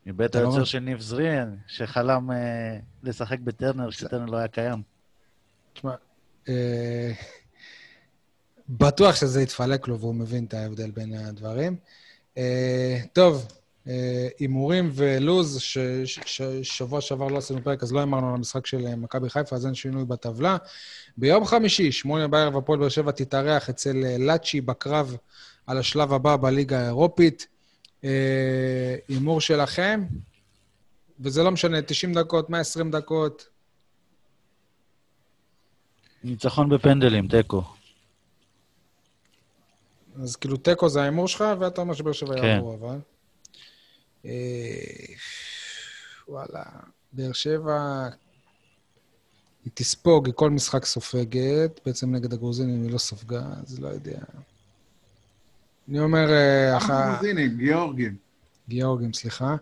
[0.07, 2.31] מבית היוצר של ניב זריאן, שחלם
[3.03, 4.83] לשחק בטרנר כשטרנר לא היה קיים.
[5.73, 5.95] תשמע,
[8.69, 11.77] בטוח שזה יתפלק לו והוא מבין את ההבדל בין הדברים.
[13.13, 13.49] טוב,
[14.39, 19.57] הימורים ולוז, ששבוע שעבר לא עשינו פרק, אז לא אמרנו על המשחק של מכבי חיפה,
[19.57, 20.57] אז אין שינוי בטבלה.
[21.17, 25.17] ביום חמישי, שמונה בערב, הפועל באר שבע תתארח אצל לאצ'י בקרב
[25.67, 27.47] על השלב הבא בליגה האירופית.
[29.09, 30.05] הימור שלכם,
[31.21, 33.49] וזה לא משנה, 90 דקות, 120 דקות.
[36.25, 37.63] ניצחון בפנדלים, תיקו.
[40.23, 42.45] אז כאילו תיקו זה ההימור שלך, ואתה אומר שבאר שבע כן.
[42.45, 42.99] יעברו, אבל...
[46.29, 46.63] וואלה,
[47.13, 48.09] באר שבע,
[49.65, 54.19] היא תספוג, היא כל משחק סופגת, בעצם נגד הגרוזינים היא לא ספגה, אז לא יודע.
[55.89, 56.29] אני אומר...
[56.89, 58.17] גרוזינים, גיאורגים.
[58.69, 59.57] גיאורגים, סליחה.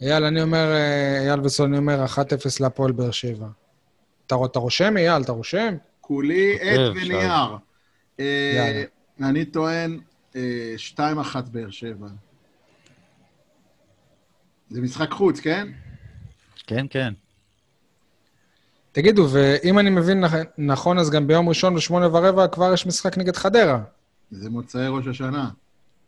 [0.00, 0.72] אייל, אני אומר,
[1.20, 2.18] אייל וסול, אני אומר 1-0
[2.60, 3.46] להפועל באר שבע.
[4.26, 5.22] אתה, אתה רושם, אייל?
[5.22, 5.74] אתה רושם?
[6.00, 7.56] כולי עט ונייר.
[8.20, 8.84] אה,
[9.20, 10.00] אני טוען
[10.34, 10.36] 2-1
[11.52, 12.06] באר שבע.
[14.70, 15.68] זה משחק חוץ, כן?
[16.66, 17.12] כן, כן.
[18.92, 20.24] תגידו, ואם אני מבין
[20.58, 23.82] נכון, אז גם ביום ראשון בשמונה ורבע כבר יש משחק נגד חדרה.
[24.30, 25.50] זה מוצאי ראש השנה.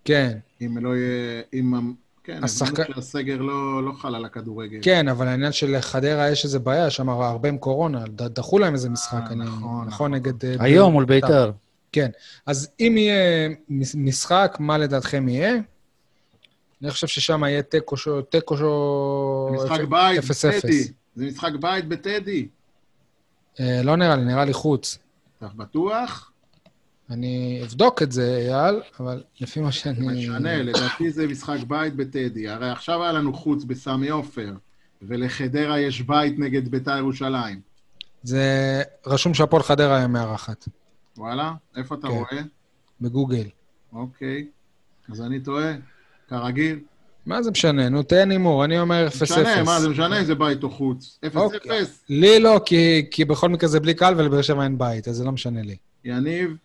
[0.04, 0.38] כן.
[0.60, 1.42] אם לא יהיה...
[1.54, 1.92] אם...
[2.24, 2.80] כן, השחק...
[2.80, 2.94] השחק...
[2.94, 4.78] שהסגר לא, לא חל על הכדורגל.
[4.82, 8.72] כן, אבל העניין של חדרה יש איזה בעיה, שם הרבה עם קורונה, ד- דחו להם
[8.74, 9.44] איזה משחק, אה, אני...
[9.44, 10.14] נכון, נכון, נכון.
[10.14, 10.44] נגד...
[10.44, 11.50] אה, היום מול בית"ר.
[11.92, 12.10] כן.
[12.46, 15.54] אז אם יהיה מש- משחק, מה לדעתכם יהיה?
[16.82, 18.60] אני חושב ששם יהיה תיקו ש- תיקו ש...
[19.64, 20.20] משחק בית.
[20.24, 20.82] בטדי.
[21.14, 22.48] זה משחק בית בטדי.
[23.60, 24.98] אה, לא נראה לי, נראה לי חוץ.
[25.38, 26.32] אתה בטוח?
[27.10, 30.06] אני אבדוק את זה, אייל, אבל לפי מה שאני...
[30.06, 32.48] משנה, לדעתי זה משחק בית בטדי.
[32.48, 34.52] הרי עכשיו היה לנו חוץ בסמי עופר,
[35.02, 37.60] ולחדרה יש בית נגד בית"ר ירושלים.
[38.22, 40.68] זה רשום שהפועל חדרה היה מארחת,
[41.16, 41.52] וואלה?
[41.76, 42.12] איפה אתה כן.
[42.12, 42.42] רואה?
[43.00, 43.48] בגוגל.
[43.92, 44.46] אוקיי.
[45.12, 45.72] אז אני טועה,
[46.28, 46.78] כרגיל.
[47.26, 47.88] מה זה משנה?
[47.88, 49.22] נו, תן הימור, אני אומר 0-0.
[49.22, 51.18] משנה, מה זה משנה אם זה בית או חוץ?
[51.34, 51.36] 0-0.
[51.36, 51.84] אוקיי.
[52.08, 55.24] לי לא, כי, כי בכל מקרה זה בלי קהל ולבאר שבע אין בית, אז זה
[55.24, 55.76] לא משנה לי.
[56.04, 56.56] יניב,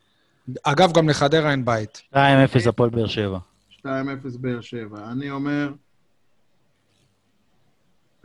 [0.64, 2.02] אגב, גם לחדרה אין בית.
[2.14, 2.18] 2-0
[2.70, 3.40] הפועל באר שבע.
[3.82, 3.86] 2-0
[4.40, 5.12] באר שבע.
[5.12, 5.74] אני אומר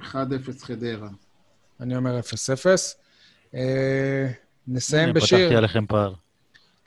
[0.01, 0.05] 1-0
[0.61, 1.09] חדרה.
[1.81, 2.25] אני אומר 0-0.
[3.55, 4.29] אה,
[4.69, 6.15] נסיים בשיר, פתחתי עליכם פער.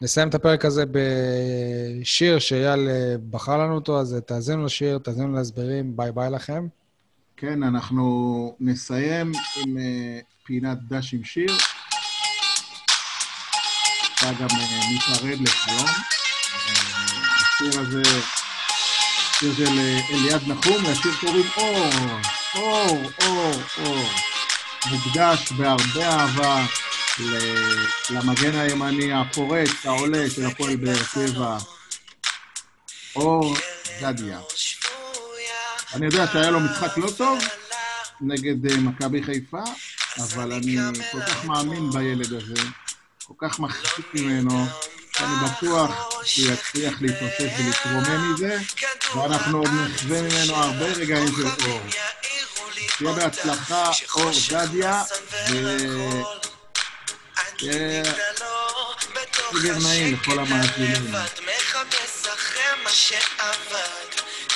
[0.02, 5.98] נסיים את הפרק הזה בשיר שאייל אה, בחר לנו אותו, אז תאזינו לשיר, תאזינו להסברים,
[5.98, 6.68] ביי ביי לכם.
[7.38, 9.32] כן, אנחנו נסיים
[9.66, 11.52] עם אה, פינת דש עם שיר.
[14.22, 15.88] אתה גם אה, ניפרד לחלום.
[15.88, 15.94] אה,
[17.36, 18.02] השיר הזה,
[19.40, 21.90] שיר של אה, אליעד נחום, לשיר קוראים אור,
[22.56, 24.10] אור, אור, אור.
[24.92, 26.66] מוקדש בהרבה אהבה
[28.10, 31.58] למגן הימני הפורץ, העולה של הפועל באר שבע,
[33.16, 33.56] אור
[34.02, 34.40] גדיה.
[35.94, 37.40] אני יודע שהיה לו משחק לא טוב
[38.22, 39.64] נגד אה, מכבי חיפה,
[40.20, 40.78] אבל אני
[41.12, 42.64] כל כך מאמין בילד הזה,
[43.24, 44.66] כל כך מחזיק ממנו,
[45.18, 45.92] שאני בטוח
[46.26, 48.58] שהוא יצליח להתאושש ולהתרומם מזה,
[49.16, 51.82] ואנחנו עוד נחווה ממנו הרבה רגעים של אור.
[52.98, 55.04] שיהיה בהצלחה, אור גדיה,
[55.50, 55.78] ו...
[59.54, 61.12] סגר נעים לכל המאזינים.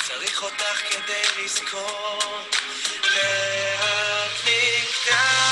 [0.08, 2.18] צריך אותך כדי לזכור.
[3.14, 5.45] לאט נקטע,